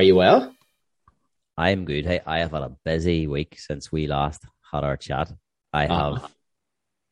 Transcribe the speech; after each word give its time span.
Are 0.00 0.02
you 0.02 0.14
well? 0.14 0.50
I 1.58 1.72
am 1.72 1.84
good. 1.84 2.06
Hey, 2.06 2.20
I 2.24 2.38
have 2.38 2.52
had 2.52 2.62
a 2.62 2.74
busy 2.86 3.26
week 3.26 3.58
since 3.58 3.92
we 3.92 4.06
last 4.06 4.42
had 4.72 4.82
our 4.82 4.96
chat. 4.96 5.30
I 5.74 5.88
Uh-huh. 5.88 6.14
have, 6.14 6.34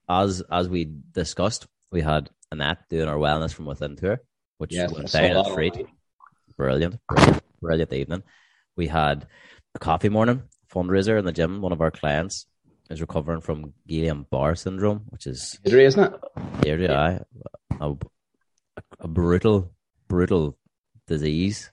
as 0.09 0.41
as 0.51 0.71
we 0.71 0.89
discussed, 1.13 1.67
we 1.93 2.01
had 2.01 2.31
Annette 2.51 2.89
doing 2.89 3.07
our 3.07 3.19
wellness 3.19 3.53
from 3.53 3.67
within 3.67 3.95
tour, 3.97 4.23
which 4.57 4.73
Yes, 4.73 4.89
I 4.91 4.95
went 4.95 5.11
saw 5.11 5.21
down 5.21 5.37
at 5.37 5.53
Freed. 5.53 5.87
Brilliant, 6.57 6.99
brilliant, 7.07 7.43
brilliant 7.61 7.93
evening. 7.93 8.23
We 8.75 8.87
had 8.87 9.27
a 9.75 9.79
coffee 9.79 10.09
morning 10.09 10.45
fundraiser 10.73 11.19
in 11.19 11.27
the 11.27 11.33
gym. 11.33 11.61
One 11.61 11.73
of 11.73 11.83
our 11.83 11.91
clients 11.91 12.47
is 12.89 13.03
recovering 13.03 13.43
from 13.43 13.75
Guillain-Barre 13.87 14.57
syndrome, 14.57 15.01
which 15.11 15.27
is 15.27 15.61
Injury, 15.63 15.85
isn't 15.85 16.05
it? 16.05 16.21
area 16.65 17.23
a, 17.83 17.97
a 18.99 19.09
brutal, 19.09 19.75
brutal 20.09 20.57
disease. 21.07 21.71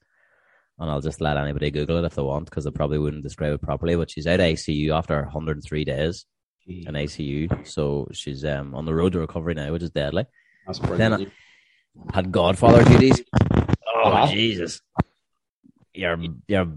And 0.77 0.89
I'll 0.91 1.02
just 1.02 1.21
let 1.21 1.38
anybody 1.38 1.71
Google 1.71 1.97
it 1.97 2.05
if 2.05 2.15
they 2.15 2.21
want, 2.21 2.45
because 2.45 2.65
they 2.65 2.71
probably 2.71 2.97
wouldn't 2.97 3.23
describe 3.23 3.53
it 3.53 3.61
properly. 3.61 3.95
But 3.95 4.11
she's 4.11 4.27
out 4.27 4.39
of 4.41 4.45
ICU 4.45 4.91
after 4.93 5.21
103 5.23 5.85
days 5.85 6.25
in 6.67 6.95
ICU, 6.95 7.65
so 7.67 8.07
she's 8.11 8.43
um, 8.43 8.73
on 8.75 8.85
the 8.85 8.93
road 8.93 9.13
to 9.13 9.20
recovery 9.20 9.53
now, 9.53 9.71
which 9.71 9.84
is 9.84 9.91
deadly. 9.91 10.25
That's 10.65 10.79
Then. 10.79 11.13
I 11.13 11.27
had 12.13 12.31
Godfather 12.31 12.84
duties. 12.84 13.21
Oh 13.88 14.09
Uh-huh. 14.11 14.27
Jesus! 14.31 14.81
You're 15.93 16.17
you're 16.48 16.67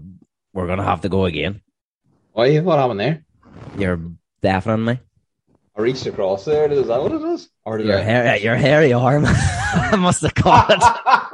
we're 0.53 0.67
gonna 0.67 0.83
have 0.85 1.01
to 1.01 1.09
go 1.09 1.25
again. 1.25 1.61
Why? 2.31 2.57
What 2.59 2.79
happened 2.79 2.99
there? 3.01 3.25
You're 3.77 3.99
deafening 4.41 4.85
me. 4.85 4.99
I 5.77 5.81
reached 5.81 6.05
across 6.05 6.45
there. 6.45 6.71
Is 6.71 6.87
that 6.87 7.01
what 7.01 7.11
it 7.11 7.21
is? 7.21 7.49
Or 7.65 7.77
did 7.77 7.87
Your 7.87 7.97
I? 7.97 8.01
hair, 8.01 8.37
your 8.37 8.55
hairy 8.55 8.93
arm. 8.93 9.23
I 9.27 9.95
must 9.97 10.21
have 10.21 10.35
caught 10.35 10.69
it. 10.71 10.79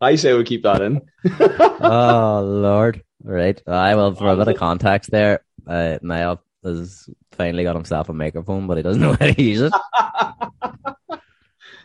I 0.00 0.16
say 0.16 0.34
we 0.34 0.44
keep 0.44 0.62
that 0.62 0.80
in. 0.80 1.02
oh 1.40 2.42
Lord! 2.42 3.02
Right. 3.22 3.60
I 3.66 3.94
will 3.94 4.14
for 4.14 4.28
a 4.28 4.36
bit 4.36 4.48
of 4.48 4.56
context 4.56 5.10
there. 5.10 5.44
Uh, 5.66 5.98
Niall 6.02 6.42
has 6.64 7.08
finally 7.32 7.64
got 7.64 7.76
himself 7.76 8.08
a 8.08 8.12
microphone, 8.12 8.66
but 8.66 8.78
he 8.78 8.82
doesn't 8.82 9.02
know 9.02 9.12
how 9.12 9.26
to 9.26 9.42
use 9.42 9.60
it. 9.62 9.72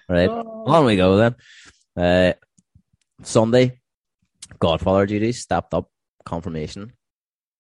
Right. 0.08 0.30
On 0.30 0.86
we 0.86 0.98
go 0.98 1.18
then. 1.18 1.36
Uh, 1.98 2.34
Sunday, 3.24 3.80
Godfather 4.60 5.08
duties 5.08 5.42
stepped 5.42 5.74
up, 5.74 5.90
confirmation. 6.24 6.94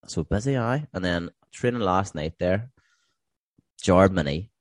So 0.05 0.23
busy, 0.23 0.55
I 0.55 0.85
and 0.93 1.03
then 1.03 1.31
training 1.51 1.81
last 1.81 2.13
night 2.13 2.33
there. 2.37 2.69
Jard 3.81 4.13
Mini 4.13 4.51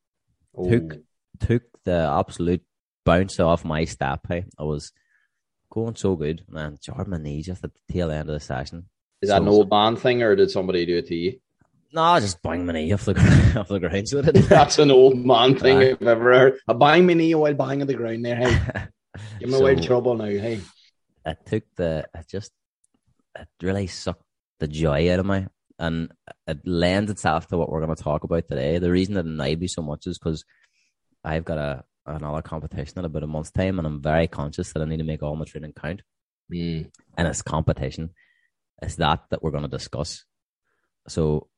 Oh, 0.57 0.71
took 0.71 0.99
took 1.41 1.63
the 1.85 2.11
absolute 2.11 2.63
bounce 3.05 3.39
off 3.39 3.65
my 3.65 3.85
step. 3.85 4.21
Hey, 4.29 4.47
I 4.59 4.63
was 4.63 4.93
going 5.71 5.97
so 5.97 6.17
good, 6.17 6.45
man. 6.49 6.79
Jard 6.81 7.09
Mini 7.09 7.43
just 7.43 7.65
at 7.65 7.71
the 7.75 7.93
tail 7.93 8.11
end 8.11 8.29
of 8.29 8.35
the 8.35 8.41
session. 8.41 8.89
Is 9.23 9.31
that 9.31 9.43
an 9.43 9.49
old 9.49 9.71
man 9.71 9.97
thing, 9.97 10.23
or 10.23 10.37
did 10.37 10.51
somebody 10.51 10.85
do 10.87 10.99
it 10.99 11.07
to 11.09 11.15
you? 11.15 11.39
No, 11.93 12.19
just 12.19 12.43
bang 12.43 12.67
my 12.67 12.73
knee 12.73 12.93
off 12.93 13.05
the 13.05 13.15
ground, 13.15 13.57
off 13.57 13.69
the 13.69 13.79
ground. 13.79 14.09
So. 14.09 14.21
That's 14.23 14.79
an 14.79 14.91
old 14.91 15.17
man 15.17 15.57
thing. 15.57 15.79
I've 15.79 16.03
ever 16.03 16.33
heard. 16.33 16.59
A 16.67 16.75
bang 16.75 17.07
me 17.07 17.15
knee 17.15 17.35
while 17.35 17.55
banging 17.55 17.87
the 17.87 17.95
ground 17.95 18.25
there. 18.25 18.37
Hey, 18.37 18.87
give 19.41 19.49
me 19.49 19.55
So- 19.55 19.61
away 19.61 19.77
trouble 19.77 20.17
now. 20.17 20.25
Hey, 20.25 20.61
it 21.25 21.39
took 21.47 21.63
the 21.77 22.07
it 22.15 22.29
just 22.29 22.51
it 23.39 23.49
really 23.63 23.87
sucked 23.87 24.23
the 24.61 24.69
joy 24.69 25.13
out 25.13 25.21
of 25.21 25.27
me 25.27 25.47
and 25.79 26.13
it 26.47 26.59
lends 26.65 27.11
itself 27.11 27.49
to 27.49 27.57
what 27.57 27.69
we're 27.71 27.85
going 27.85 27.95
to 27.95 28.03
talk 28.03 28.23
about 28.23 28.47
today 28.47 28.79
the 28.79 28.91
reason 28.91 29.17
it 29.17 29.27
annoyed 29.27 29.59
me 29.59 29.67
so 29.67 29.83
much 29.83 30.07
is 30.07 30.19
because 30.19 30.45
i've 31.25 31.45
got 31.45 31.59
a 31.59 31.83
another 32.07 32.43
competition 32.43 32.99
in 32.99 33.05
about 33.05 33.23
a 33.23 33.27
month's 33.27 33.51
time 33.51 33.79
and 33.79 33.87
i'm 33.87 34.01
very 34.03 34.27
conscious 34.29 34.73
that 34.73 34.83
i 34.83 34.85
need 34.85 34.99
to 34.99 35.05
make 35.05 35.23
all 35.23 35.37
my 35.37 35.45
training 35.45 35.73
count 35.73 36.03
Mm. 36.53 36.91
and 37.17 37.27
it's 37.27 37.41
competition 37.41 38.11
it's 38.83 38.97
that 38.97 39.23
that 39.31 39.43
we're 39.43 39.51
going 39.51 39.63
to 39.63 39.69
discuss 39.69 40.25
so 41.09 41.49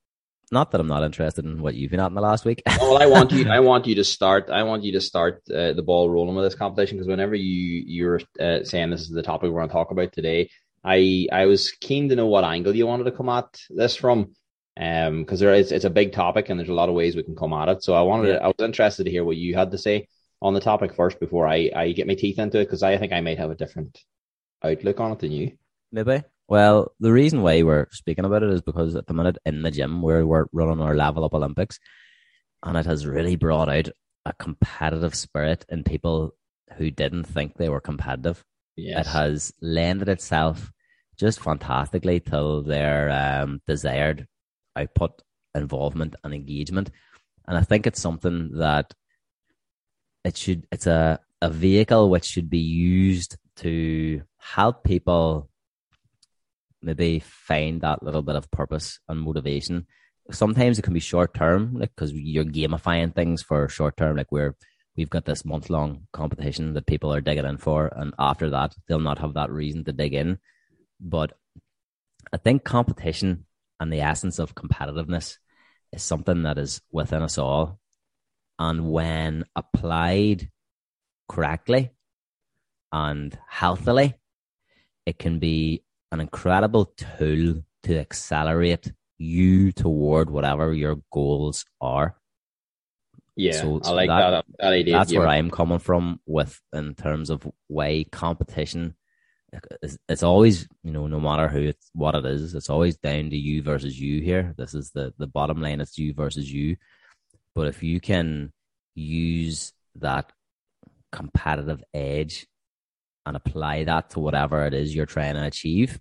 not 0.53 0.71
that 0.71 0.81
i'm 0.81 0.87
not 0.87 1.03
interested 1.03 1.45
in 1.45 1.61
what 1.61 1.75
you've 1.75 1.91
been 1.91 1.99
at 1.99 2.07
in 2.07 2.15
the 2.15 2.21
last 2.21 2.45
week 2.45 2.63
well, 2.81 3.03
I 3.03 3.07
want 3.07 3.33
you. 3.33 3.49
I 3.49 3.59
want 3.59 3.89
you 3.89 3.97
to 3.97 4.05
start. 4.17 4.49
I 4.49 4.63
want 4.63 4.85
you 4.85 4.93
to 4.93 5.01
start 5.01 5.43
uh, 5.51 5.73
the 5.73 5.83
ball 5.83 6.09
rolling 6.09 6.37
with 6.37 6.45
this 6.45 6.55
competition 6.55 6.97
because 6.99 7.09
whenever 7.09 7.35
you 7.35 7.83
you're 7.85 8.21
uh, 8.41 8.63
saying 8.63 8.91
this 8.91 9.01
is 9.01 9.11
the 9.11 9.23
topic 9.23 9.51
we're 9.51 9.59
going 9.59 9.69
to 9.69 9.73
talk 9.73 9.91
about 9.91 10.13
today, 10.13 10.51
I 10.85 11.27
I 11.33 11.47
was 11.47 11.73
keen 11.73 12.09
to 12.11 12.15
know 12.17 12.27
what 12.29 12.45
angle 12.45 12.77
you 12.77 12.87
wanted 12.87 13.05
to 13.05 13.11
come 13.11 13.29
at 13.29 13.61
this 13.71 13.97
from, 13.97 14.35
um, 14.81 15.25
because 15.25 15.41
there 15.41 15.53
is 15.53 15.73
it's 15.73 15.85
a 15.85 15.91
big 15.91 16.13
topic 16.13 16.49
and 16.49 16.61
there's 16.61 16.69
a 16.69 16.75
lot 16.75 16.89
of 16.89 16.95
ways 16.95 17.17
we 17.17 17.25
can 17.25 17.35
come 17.35 17.53
at 17.53 17.69
it. 17.69 17.83
So 17.83 17.95
I 17.95 18.03
wanted, 18.03 18.35
to, 18.35 18.43
I 18.45 18.47
was 18.47 18.55
interested 18.61 19.05
to 19.05 19.11
hear 19.11 19.25
what 19.25 19.37
you 19.37 19.57
had 19.57 19.73
to 19.73 19.79
say 19.79 20.07
on 20.43 20.55
the 20.55 20.61
topic 20.61 20.95
first 20.95 21.19
before 21.21 21.47
I 21.47 21.71
I 21.75 21.93
get 21.93 22.07
my 22.07 22.15
teeth 22.15 22.39
into 22.39 22.61
it 22.61 22.65
because 22.65 22.83
I 22.83 22.97
think 22.99 23.13
I 23.13 23.21
might 23.21 23.39
have 23.39 23.51
a 23.51 23.57
different 23.57 23.99
outlook 24.63 25.01
on 25.01 25.13
it 25.13 25.19
than 25.21 25.33
you. 25.33 25.53
Maybe. 25.93 26.23
Well, 26.49 26.93
the 27.01 27.13
reason 27.13 27.43
why 27.43 27.63
we're 27.63 27.89
speaking 27.91 28.25
about 28.25 28.43
it 28.43 28.51
is 28.51 28.63
because 28.63 28.95
at 28.95 29.07
the 29.07 29.15
minute 29.15 29.39
in 29.45 29.63
the 29.63 29.71
gym 29.71 30.03
we're 30.03 30.25
we're 30.25 30.47
running 30.53 30.81
our 30.81 30.95
level 30.95 31.25
up 31.25 31.35
Olympics, 31.35 31.79
and 32.63 32.77
it 32.77 32.87
has 32.87 33.07
really 33.07 33.37
brought 33.37 33.69
out 33.69 33.89
a 34.25 34.33
competitive 34.33 35.15
spirit 35.15 35.65
in 35.69 35.85
people 35.85 36.35
who 36.77 36.91
didn't 36.91 37.25
think 37.25 37.55
they 37.55 37.69
were 37.69 37.81
competitive. 37.81 38.45
Yes. 38.77 39.07
It 39.07 39.11
has 39.11 39.53
lended 39.63 40.09
itself 40.09 40.71
just 41.17 41.41
fantastically 41.41 42.21
to 42.21 42.63
their 42.63 43.11
um, 43.11 43.63
desired 43.67 44.27
output, 44.77 45.23
involvement, 45.55 46.15
and 46.23 46.35
engagement. 46.35 46.91
And 47.47 47.57
I 47.57 47.63
think 47.63 47.87
it's 47.87 48.01
something 48.01 48.51
that 48.59 48.93
it 50.27 50.37
should. 50.37 50.67
It's 50.73 50.87
a 50.87 51.21
a 51.41 51.51
vehicle 51.51 52.11
which 52.11 52.25
should 52.25 52.51
be 52.51 52.59
used 52.59 53.37
to 53.57 54.23
help 54.39 54.85
people 54.85 55.49
maybe 56.83 57.21
find 57.21 57.81
that 57.83 58.03
little 58.03 58.23
bit 58.23 58.37
of 58.37 58.51
purpose 58.51 58.99
and 59.09 59.21
motivation. 59.21 59.87
Sometimes 60.31 60.79
it 60.79 60.83
can 60.83 60.95
be 60.95 61.01
short 61.01 61.35
term, 61.35 61.75
like 61.79 61.91
because 61.95 62.13
you're 62.13 62.45
gamifying 62.45 63.15
things 63.15 63.43
for 63.43 63.69
short 63.69 63.97
term. 63.97 64.17
Like 64.17 64.33
we're 64.33 64.57
we've 64.97 65.11
got 65.11 65.27
this 65.27 65.45
month 65.45 65.71
long 65.71 66.09
competition 66.13 66.75
that 66.75 66.87
people 66.87 67.13
are 67.15 67.21
digging 67.21 67.45
in 67.45 67.59
for, 67.59 67.93
and 67.95 68.13
after 68.19 68.51
that 68.51 68.75
they'll 68.89 68.99
not 68.99 69.19
have 69.19 69.35
that 69.35 69.51
reason 69.51 69.85
to 69.85 69.93
dig 69.93 70.15
in. 70.15 70.39
But 71.01 71.33
I 72.33 72.39
think 72.39 72.65
competition 72.65 73.47
and 73.79 73.93
the 73.93 74.01
essence 74.01 74.41
of 74.41 74.57
competitiveness 74.57 75.37
is 75.93 76.03
something 76.03 76.43
that 76.43 76.59
is 76.59 76.81
within 76.91 77.23
us 77.23 77.39
all, 77.39 77.79
and 78.59 78.91
when 78.91 79.45
applied 79.55 80.51
correctly 81.29 81.91
and 82.93 83.37
healthily, 83.49 84.15
it 85.05 85.19
can 85.19 85.39
be 85.39 85.83
an 86.13 86.21
incredible 86.21 86.87
tool 86.97 87.63
to 87.83 87.99
accelerate 87.99 88.93
you 89.19 89.73
toward 89.73 90.31
whatever 90.31 90.73
your 90.73 90.97
goals 91.13 91.65
are. 91.81 92.17
yeah, 93.39 93.53
so- 93.61 93.81
I 93.85 93.91
like 93.91 94.09
that- 94.09 94.31
that. 94.31 94.45
That, 94.59 94.73
idea. 94.73 94.95
That's 94.95 95.13
Yeah. 95.13 95.19
where 95.19 95.29
I'm 95.29 95.51
coming 95.51 95.79
from 95.79 96.21
with 96.25 96.59
in 96.73 96.95
terms 96.95 97.29
of 97.29 97.47
why 97.67 98.05
competition. 98.11 98.95
It's, 99.83 99.99
it's 100.09 100.23
always 100.23 100.67
you 100.83 100.91
know 100.91 101.07
no 101.07 101.21
matter 101.21 101.47
who 101.49 101.61
it's 101.61 101.91
what 101.95 102.15
it 102.15 102.25
is, 102.25 102.55
it's 102.55 102.71
always 102.71 102.97
down 102.97 103.29
to 103.31 103.37
you 103.37 103.63
versus 103.63 103.99
you. 104.01 104.23
Here, 104.23 104.55
this 104.57 104.73
is 104.75 104.91
the 104.91 105.13
the 105.19 105.27
bottom 105.27 105.61
line. 105.61 105.81
It's 105.83 105.99
you 105.99 106.15
versus 106.15 106.51
you. 106.51 106.77
But 107.57 107.69
if 107.69 107.83
you 107.83 108.01
can 108.01 108.53
use 108.95 109.73
that 109.97 110.31
competitive 111.11 111.83
edge 111.95 112.47
and 113.25 113.35
apply 113.35 113.85
that 113.85 114.11
to 114.11 114.21
whatever 114.21 114.67
it 114.67 114.75
is 114.75 114.95
you're 114.95 115.07
trying 115.07 115.37
to 115.37 115.45
achieve, 115.47 115.99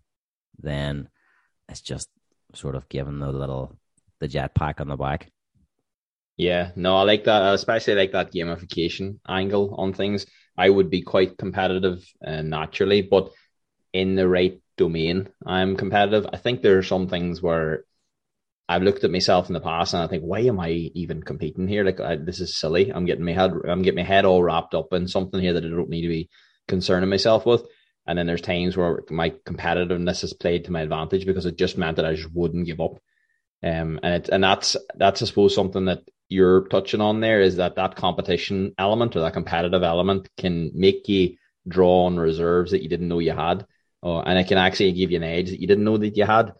then 0.60 1.08
it's 1.70 1.80
just 1.80 2.10
sort 2.54 2.76
of 2.76 2.90
giving 2.90 3.20
the 3.20 3.32
little 3.32 3.80
the 4.20 4.28
jetpack 4.28 4.82
on 4.82 4.90
the 4.90 4.98
back. 4.98 5.32
Yeah, 6.36 6.72
no, 6.76 6.98
I 6.98 7.04
like 7.04 7.24
that. 7.24 7.54
Especially 7.54 7.96
like 7.96 8.12
that 8.12 8.34
gamification 8.34 9.20
angle 9.26 9.76
on 9.78 9.94
things. 9.94 10.26
I 10.58 10.70
would 10.70 10.90
be 10.90 11.04
quite 11.04 11.38
competitive 11.38 12.06
uh, 12.26 12.42
naturally, 12.42 13.02
but 13.02 13.32
in 13.94 14.16
the 14.16 14.28
right 14.28 14.60
domain, 14.76 15.30
I'm 15.46 15.78
competitive. 15.78 16.28
I 16.34 16.38
think 16.38 16.62
there 16.62 16.78
are 16.78 16.84
some 16.84 17.08
things 17.08 17.42
where 17.42 17.86
I've 18.68 18.82
looked 18.82 19.04
at 19.04 19.12
myself 19.12 19.48
in 19.48 19.54
the 19.54 19.60
past 19.60 19.94
and 19.94 20.02
I 20.02 20.08
think, 20.08 20.24
why 20.24 20.40
am 20.40 20.60
I 20.60 20.70
even 20.70 21.22
competing 21.22 21.68
here? 21.68 21.84
Like, 21.84 22.00
I, 22.00 22.16
this 22.16 22.40
is 22.40 22.58
silly. 22.58 22.92
I'm 22.92 23.06
getting 23.06 23.26
my 23.26 23.34
head, 23.34 23.52
I'm 23.68 23.84
getting 23.84 24.00
my 24.00 24.08
head 24.08 24.26
all 24.26 24.42
wrapped 24.42 24.74
up 24.74 24.92
in 24.92 25.08
something 25.08 25.40
here 25.40 25.54
that 25.54 25.64
I 25.66 25.70
don't 25.70 25.90
need 25.90 26.02
to 26.02 26.08
be 26.08 26.30
concerning 26.68 27.10
myself 27.10 27.46
with. 27.46 27.64
And 28.08 28.18
then 28.18 28.28
there's 28.28 28.42
times 28.42 28.76
where 28.76 29.04
my 29.10 29.32
competitiveness 29.32 30.22
has 30.22 30.34
played 30.34 30.66
to 30.66 30.72
my 30.72 30.82
advantage 30.82 31.26
because 31.26 31.46
it 31.46 31.58
just 31.58 31.78
meant 31.78 31.98
that 31.98 32.06
I 32.06 32.16
just 32.16 32.34
wouldn't 32.34 32.66
give 32.66 32.80
up. 32.80 33.00
Um, 33.64 34.00
and 34.04 34.24
it, 34.24 34.30
and 34.30 34.44
that's 34.44 34.76
that's 34.96 35.22
I 35.22 35.26
suppose 35.26 35.56
something 35.56 35.86
that 35.86 36.04
you're 36.30 36.68
touching 36.68 37.02
on 37.02 37.20
there 37.20 37.42
is 37.42 37.58
that 37.58 37.76
that 37.76 37.96
competition 37.96 38.74
element 38.78 39.16
or 39.16 39.22
that 39.22 39.34
competitive 39.34 39.84
element 39.84 40.30
can 40.38 40.72
make 40.74 41.08
you 41.08 41.38
draw 41.68 42.06
on 42.06 42.18
reserves 42.18 42.72
that 42.72 42.84
you 42.84 42.90
didn't 42.90 43.08
know 43.08 43.20
you 43.20 43.32
had, 43.32 43.66
oh, 44.04 44.20
and 44.20 44.38
it 44.38 44.48
can 44.48 44.58
actually 44.58 44.92
give 44.92 45.12
you 45.12 45.18
an 45.18 45.24
edge 45.24 45.50
that 45.50 45.60
you 45.60 45.68
didn't 45.68 45.84
know 45.84 45.98
that 45.98 46.16
you 46.16 46.26
had. 46.26 46.54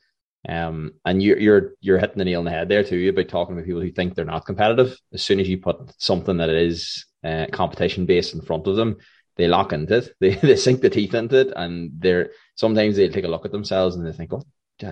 Um, 0.48 0.94
and 1.04 1.24
you're 1.24 1.40
you're 1.40 1.74
you're 1.80 1.98
hitting 1.98 2.18
the 2.18 2.26
nail 2.26 2.40
on 2.40 2.46
the 2.46 2.52
head 2.52 2.70
there 2.70 2.84
too 2.84 3.10
about 3.10 3.30
talking 3.30 3.56
about 3.56 3.66
people 3.66 3.82
who 3.82 3.92
think 3.92 4.14
they're 4.14 4.26
not 4.26 4.46
competitive. 4.46 4.98
As 5.14 5.24
soon 5.24 5.40
as 5.40 5.50
you 5.50 5.58
put 5.58 5.78
something 5.98 6.38
that 6.38 6.50
is 6.50 7.06
uh, 7.24 7.48
competition 7.52 8.06
based 8.06 8.34
in 8.34 8.42
front 8.42 8.68
of 8.68 8.76
them, 8.76 8.98
they 9.38 9.48
lock 9.48 9.74
into 9.74 9.98
it. 9.98 10.10
They 10.20 10.36
they 10.36 10.56
sink 10.56 10.82
the 10.82 10.90
teeth 10.90 11.14
into 11.14 11.40
it, 11.40 11.54
and 11.56 11.92
they're 11.98 12.32
sometimes 12.56 12.96
they 12.96 13.10
take 13.10 13.26
a 13.26 13.30
look 13.30 13.46
at 13.46 13.52
themselves 13.52 13.96
and 13.96 14.06
they 14.06 14.12
think, 14.12 14.34
"Oh, 14.34 14.44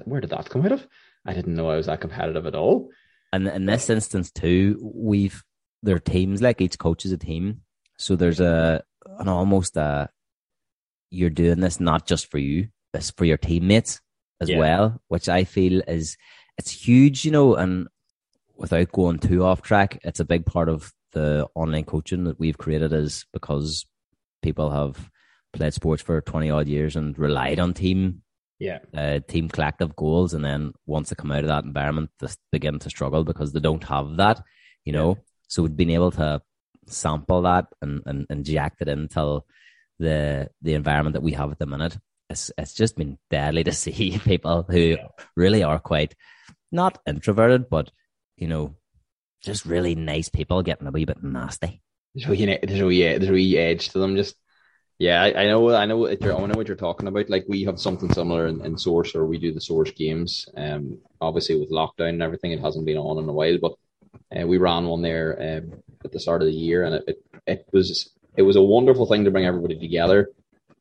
where 0.06 0.22
did 0.22 0.32
that 0.32 0.50
come 0.50 0.66
out 0.66 0.72
of? 0.72 0.88
I 1.26 1.34
didn't 1.34 1.56
know 1.56 1.70
I 1.70 1.78
was 1.78 1.86
that 1.86 2.02
competitive 2.02 2.48
at 2.48 2.56
all." 2.56 2.90
And 3.32 3.48
in 3.48 3.66
this 3.66 3.90
instance 3.90 4.32
too, 4.32 4.80
we've 4.82 5.44
their 5.84 6.00
teams 6.00 6.42
like 6.42 6.62
each 6.62 6.80
coach 6.80 7.06
is 7.06 7.12
a 7.12 7.18
team, 7.18 7.62
so 7.98 8.16
there's 8.16 8.40
a 8.40 8.84
an 9.20 9.28
almost 9.28 9.78
a 9.78 10.10
you're 11.12 11.30
doing 11.30 11.60
this 11.60 11.80
not 11.80 12.08
just 12.08 12.32
for 12.32 12.40
you, 12.40 12.70
it's 12.92 13.12
for 13.12 13.26
your 13.26 13.38
teammates 13.38 14.02
as 14.44 14.50
yeah. 14.50 14.60
well, 14.60 15.02
which 15.08 15.30
I 15.30 15.44
feel 15.44 15.82
is 15.88 16.18
it's 16.58 16.72
huge, 16.72 17.26
you 17.26 17.32
know, 17.32 17.56
and 17.56 17.88
without 18.56 18.92
going 18.92 19.20
too 19.20 19.44
off 19.44 19.62
track, 19.62 20.00
it's 20.04 20.20
a 20.20 20.26
big 20.26 20.46
part 20.46 20.70
of 20.70 20.94
the 21.12 21.48
online 21.56 21.86
coaching 21.86 22.24
that 22.26 22.40
we've 22.40 22.58
created 22.58 22.94
is 22.94 23.26
because 23.34 23.86
people 24.42 24.70
have 24.70 25.10
played 25.52 25.74
sports 25.74 26.02
for 26.02 26.22
20 26.22 26.50
odd 26.50 26.68
years 26.68 26.96
and 26.96 27.18
relied 27.18 27.60
on 27.60 27.74
team 27.74 28.24
yeah. 28.60 28.80
uh, 28.96 29.20
team 29.28 29.50
collective 29.50 29.96
goals 29.96 30.34
and 30.34 30.44
then 30.44 30.74
once 30.86 31.10
they 31.10 31.16
come 31.16 31.32
out 31.32 31.44
of 31.44 31.48
that 31.48 31.66
environment 31.66 32.10
they 32.20 32.28
begin 32.52 32.80
to 32.80 32.90
struggle 32.90 33.24
because 33.24 33.52
they 33.52 33.60
don't 33.60 33.84
have 33.84 34.16
that 34.18 34.42
you 34.86 34.94
know? 34.94 35.18
So 35.48 35.64
we've 35.64 35.76
been 35.76 35.90
able 35.92 36.12
to 36.12 36.42
sample 36.88 37.44
that 37.44 37.68
and, 37.82 38.02
and 38.06 38.26
inject 38.30 38.82
it 38.82 38.88
into 38.88 39.42
the 40.00 40.50
the 40.62 40.74
environment 40.74 41.14
that 41.14 41.22
we 41.22 41.34
have 41.34 41.52
at 41.52 41.60
the 41.60 41.66
minute 41.66 41.98
it's 42.34 42.52
it's 42.58 42.74
just 42.74 42.98
been 42.98 43.18
deadly 43.30 43.64
to 43.64 43.72
see 43.84 44.20
people 44.24 44.66
who 44.70 44.80
yeah. 44.80 45.08
really 45.36 45.64
are 45.64 45.80
quite 45.80 46.16
not 46.72 47.00
introverted 47.08 47.70
but 47.70 47.92
you 48.36 48.48
know 48.48 48.76
just 49.42 49.66
really 49.66 49.96
nice 49.96 50.30
people 50.30 50.62
getting 50.62 50.88
a 50.88 50.92
wee 50.92 51.06
bit 51.06 51.24
nasty 51.24 51.82
there's 52.14 52.28
a 52.28 52.32
wee, 52.32 52.46
there's 52.46 52.82
a 52.82 52.86
wee, 52.86 53.02
there's 53.02 53.30
a 53.30 53.34
wee 53.34 53.58
edge 53.58 53.90
to 53.90 54.00
them 54.00 54.16
just 54.16 54.36
yeah, 55.00 55.22
I, 55.22 55.42
I, 55.42 55.48
know. 55.48 55.74
I 55.74 55.86
know 55.86 55.98
what 55.98 56.22
you're. 56.22 56.34
I 56.34 56.46
know 56.46 56.54
what 56.56 56.68
you're 56.68 56.78
talking 56.78 57.08
about. 57.08 57.30
Like 57.30 57.46
we 57.50 57.64
have 57.64 57.80
something 57.80 58.14
similar 58.14 58.48
in, 58.48 58.64
in 58.64 58.78
Source, 58.78 59.16
or 59.16 59.26
we 59.26 59.38
do 59.38 59.52
the 59.52 59.60
Source 59.60 59.92
games. 59.92 60.48
Um, 60.56 61.00
obviously 61.20 61.60
with 61.60 61.72
lockdown 61.72 62.10
and 62.10 62.24
everything, 62.24 62.52
it 62.52 62.60
hasn't 62.60 62.86
been 62.86 62.98
on 62.98 63.18
in 63.18 63.28
a 63.28 63.34
while, 63.34 63.58
but 63.60 63.74
uh, 64.34 64.48
we 64.48 64.58
ran 64.58 64.86
one 64.86 65.02
there 65.02 65.36
um, 65.42 65.84
at 66.06 66.12
the 66.12 66.20
start 66.20 66.42
of 66.42 66.48
the 66.48 66.54
year, 66.54 66.84
and 66.84 66.96
it, 66.96 67.04
it, 67.08 67.18
it 67.48 67.68
was 67.74 68.12
it 68.38 68.44
was 68.44 68.56
a 68.56 68.62
wonderful 68.62 69.06
thing 69.06 69.26
to 69.26 69.32
bring 69.32 69.46
everybody 69.46 69.78
together. 69.78 70.30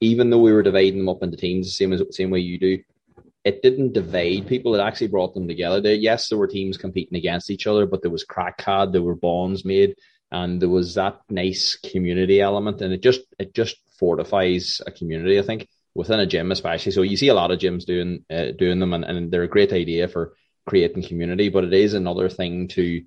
Even 0.03 0.31
though 0.31 0.41
we 0.41 0.53
were 0.53 0.63
dividing 0.63 0.99
them 0.99 1.09
up 1.09 1.23
into 1.23 1.37
teams, 1.37 1.67
the 1.67 1.73
same 1.73 1.93
as 1.93 2.03
same 2.11 2.31
way 2.31 2.41
you 2.41 2.59
do, 2.59 2.79
it 3.45 3.63
didn't 3.63 3.93
divide 3.93 4.47
people. 4.47 4.75
It 4.75 4.81
actually 4.81 5.09
brought 5.09 5.35
them 5.35 5.49
together. 5.49 5.95
Yes, 5.95 6.29
there 6.29 6.39
were 6.39 6.47
teams 6.47 6.77
competing 6.77 7.17
against 7.17 7.51
each 7.51 7.67
other, 7.67 7.87
but 7.87 8.03
there 8.03 8.11
was 8.11 8.25
crack 8.25 8.61
had, 8.61 8.93
there 8.93 9.03
were 9.03 9.15
bonds 9.15 9.65
made, 9.65 9.95
and 10.31 10.61
there 10.61 10.69
was 10.69 10.95
that 10.95 11.21
nice 11.31 11.77
community 11.77 12.41
element, 12.41 12.83
and 12.83 12.93
it 12.93 13.03
just 13.03 13.21
it 13.39 13.55
just 13.55 13.77
fortifies 13.99 14.81
a 14.87 14.91
community. 14.91 15.39
I 15.39 15.43
think 15.43 15.69
within 15.95 16.21
a 16.21 16.27
gym, 16.27 16.53
especially. 16.53 16.93
So 16.93 17.03
you 17.03 17.17
see 17.17 17.29
a 17.29 17.35
lot 17.35 17.51
of 17.51 17.59
gyms 17.59 17.85
doing 17.85 18.25
uh, 18.31 18.53
doing 18.59 18.79
them, 18.79 18.93
and, 18.93 19.05
and 19.05 19.31
they're 19.31 19.43
a 19.43 19.49
great 19.49 19.73
idea 19.73 20.09
for 20.09 20.35
creating 20.67 21.03
community. 21.03 21.49
But 21.49 21.65
it 21.65 21.73
is 21.73 21.95
another 21.95 22.29
thing 22.29 22.69
to 22.69 23.03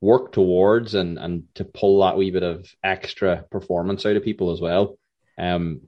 work 0.00 0.32
towards 0.32 0.94
and 0.94 1.18
and 1.18 1.44
to 1.54 1.64
pull 1.64 2.00
that 2.00 2.16
wee 2.16 2.30
bit 2.30 2.42
of 2.42 2.66
extra 2.84 3.44
performance 3.50 4.04
out 4.04 4.16
of 4.16 4.24
people 4.24 4.52
as 4.52 4.60
well. 4.60 4.98
Um, 5.38 5.82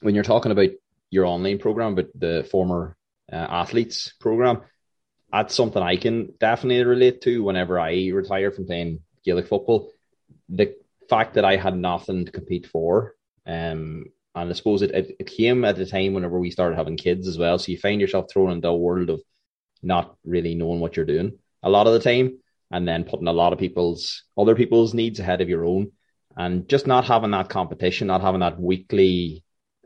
when 0.00 0.14
you're 0.14 0.24
talking 0.24 0.52
about 0.52 0.70
your 1.10 1.26
online 1.26 1.58
program, 1.58 1.94
but 1.94 2.08
the 2.14 2.46
former 2.50 2.96
uh, 3.32 3.36
athletes 3.36 4.12
program, 4.20 4.62
that's 5.32 5.54
something 5.54 5.82
I 5.82 5.96
can 5.96 6.34
definitely 6.38 6.84
relate 6.84 7.20
to. 7.22 7.42
Whenever 7.42 7.78
I 7.78 8.08
retire 8.08 8.50
from 8.50 8.66
playing 8.66 9.00
Gaelic 9.24 9.48
football, 9.48 9.92
the 10.48 10.74
fact 11.08 11.34
that 11.34 11.44
I 11.44 11.56
had 11.56 11.76
nothing 11.76 12.24
to 12.26 12.32
compete 12.32 12.66
for 12.66 13.14
um, 13.46 14.06
and 14.34 14.50
I 14.50 14.52
suppose 14.52 14.82
it, 14.82 14.92
it, 14.92 15.16
it 15.18 15.26
came 15.26 15.64
at 15.64 15.76
the 15.76 15.86
time 15.86 16.14
whenever 16.14 16.38
we 16.38 16.50
started 16.50 16.76
having 16.76 16.96
kids 16.96 17.26
as 17.26 17.36
well. 17.36 17.58
So 17.58 17.72
you 17.72 17.78
find 17.78 18.00
yourself 18.00 18.26
thrown 18.30 18.52
into 18.52 18.68
a 18.68 18.76
world 18.76 19.10
of 19.10 19.20
not 19.82 20.16
really 20.24 20.54
knowing 20.54 20.78
what 20.78 20.96
you're 20.96 21.06
doing 21.06 21.38
a 21.62 21.70
lot 21.70 21.86
of 21.86 21.92
the 21.92 22.00
time, 22.00 22.38
and 22.70 22.86
then 22.86 23.04
putting 23.04 23.26
a 23.26 23.32
lot 23.32 23.52
of 23.52 23.58
people's 23.58 24.22
other 24.38 24.54
people's 24.54 24.94
needs 24.94 25.20
ahead 25.20 25.40
of 25.40 25.48
your 25.48 25.64
own, 25.64 25.92
and 26.36 26.68
just 26.68 26.86
not 26.86 27.04
having 27.04 27.32
that 27.32 27.48
competition, 27.48 28.06
not 28.06 28.22
having 28.22 28.40
that 28.40 28.60
weekly 28.60 29.44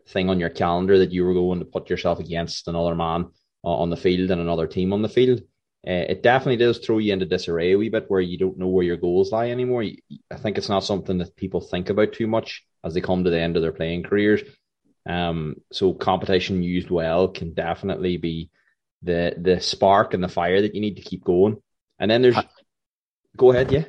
thing 0.08 0.28
on 0.28 0.40
your 0.40 0.50
calendar 0.50 0.98
that 0.98 1.12
you 1.12 1.24
were 1.24 1.34
going 1.34 1.60
to 1.60 1.64
put 1.64 1.90
yourself 1.90 2.18
against 2.20 2.68
another 2.68 2.94
man 2.94 3.26
on 3.62 3.90
the 3.90 3.96
field 3.96 4.30
and 4.30 4.40
another 4.40 4.66
team 4.66 4.92
on 4.92 5.02
the 5.02 5.08
field. 5.08 5.40
Uh, 5.86 6.04
it 6.08 6.22
definitely 6.22 6.56
does 6.56 6.78
throw 6.78 6.98
you 6.98 7.12
into 7.12 7.26
disarray 7.26 7.72
a 7.72 7.78
wee 7.78 7.90
bit 7.90 8.06
where 8.08 8.20
you 8.20 8.38
don't 8.38 8.58
know 8.58 8.68
where 8.68 8.84
your 8.84 8.96
goals 8.96 9.32
lie 9.32 9.50
anymore. 9.50 9.84
I 10.30 10.36
think 10.36 10.56
it's 10.56 10.68
not 10.68 10.84
something 10.84 11.18
that 11.18 11.36
people 11.36 11.60
think 11.60 11.90
about 11.90 12.14
too 12.14 12.26
much 12.26 12.64
as 12.82 12.94
they 12.94 13.00
come 13.00 13.24
to 13.24 13.30
the 13.30 13.40
end 13.40 13.56
of 13.56 13.62
their 13.62 13.72
playing 13.72 14.02
careers. 14.02 14.42
Um, 15.06 15.56
so 15.72 15.92
competition 15.92 16.62
used 16.62 16.90
well 16.90 17.28
can 17.28 17.52
definitely 17.52 18.16
be 18.16 18.50
the 19.02 19.34
the 19.36 19.60
spark 19.60 20.14
and 20.14 20.24
the 20.24 20.28
fire 20.28 20.62
that 20.62 20.74
you 20.74 20.80
need 20.80 20.96
to 20.96 21.02
keep 21.02 21.22
going. 21.22 21.62
And 21.98 22.10
then 22.10 22.22
there's, 22.22 22.36
go 23.36 23.52
ahead, 23.52 23.70
yeah. 23.70 23.84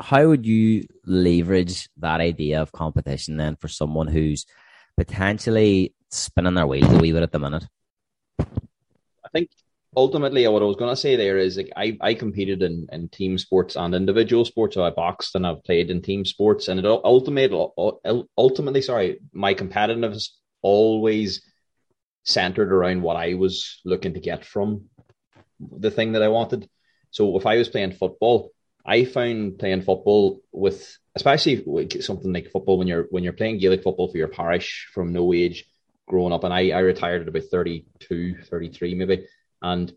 How 0.00 0.26
would 0.26 0.44
you 0.44 0.86
leverage 1.06 1.88
that 1.98 2.20
idea 2.20 2.60
of 2.60 2.72
competition 2.72 3.36
then 3.36 3.56
for 3.56 3.68
someone 3.68 4.08
who's 4.08 4.46
potentially 4.98 5.94
spinning 6.10 6.54
their 6.54 6.66
wheels 6.66 6.92
a 6.92 6.98
wee 6.98 7.12
bit 7.12 7.22
at 7.22 7.30
the 7.30 7.38
minute? 7.38 7.64
I 8.40 9.28
think 9.32 9.48
ultimately 9.96 10.46
what 10.48 10.62
I 10.62 10.66
was 10.66 10.76
going 10.76 10.90
to 10.90 10.96
say 10.96 11.14
there 11.14 11.38
is 11.38 11.56
like 11.56 11.72
I, 11.76 11.96
I 12.00 12.14
competed 12.14 12.62
in, 12.62 12.88
in 12.90 13.08
team 13.08 13.38
sports 13.38 13.76
and 13.76 13.94
individual 13.94 14.44
sports. 14.44 14.74
So 14.74 14.84
I 14.84 14.90
boxed 14.90 15.36
and 15.36 15.46
I've 15.46 15.62
played 15.62 15.90
in 15.90 16.02
team 16.02 16.24
sports 16.24 16.66
and 16.66 16.80
it 16.80 16.84
ultimately, 16.84 17.56
ultimately, 18.36 18.82
sorry, 18.82 19.20
my 19.32 19.54
competitiveness 19.54 20.30
always 20.62 21.42
centered 22.24 22.72
around 22.72 23.02
what 23.02 23.16
I 23.16 23.34
was 23.34 23.80
looking 23.84 24.14
to 24.14 24.20
get 24.20 24.44
from 24.44 24.86
the 25.60 25.92
thing 25.92 26.12
that 26.12 26.22
I 26.22 26.28
wanted. 26.28 26.68
So 27.10 27.38
if 27.38 27.46
I 27.46 27.56
was 27.56 27.68
playing 27.68 27.92
football, 27.92 28.50
I 28.88 29.04
found 29.04 29.58
playing 29.58 29.82
football 29.82 30.40
with, 30.50 30.96
especially 31.14 31.64
something 32.00 32.32
like 32.32 32.50
football 32.50 32.78
when 32.78 32.88
you're, 32.88 33.06
when 33.10 33.22
you're 33.22 33.32
playing 33.34 33.58
Gaelic 33.58 33.82
football 33.82 34.08
for 34.08 34.16
your 34.16 34.28
parish 34.28 34.88
from 34.94 35.12
no 35.12 35.32
age 35.34 35.66
growing 36.08 36.32
up. 36.32 36.44
And 36.44 36.54
I, 36.54 36.70
I 36.70 36.78
retired 36.78 37.22
at 37.22 37.28
about 37.28 37.44
32, 37.50 38.38
33 38.48 38.94
maybe 38.94 39.26
and 39.62 39.92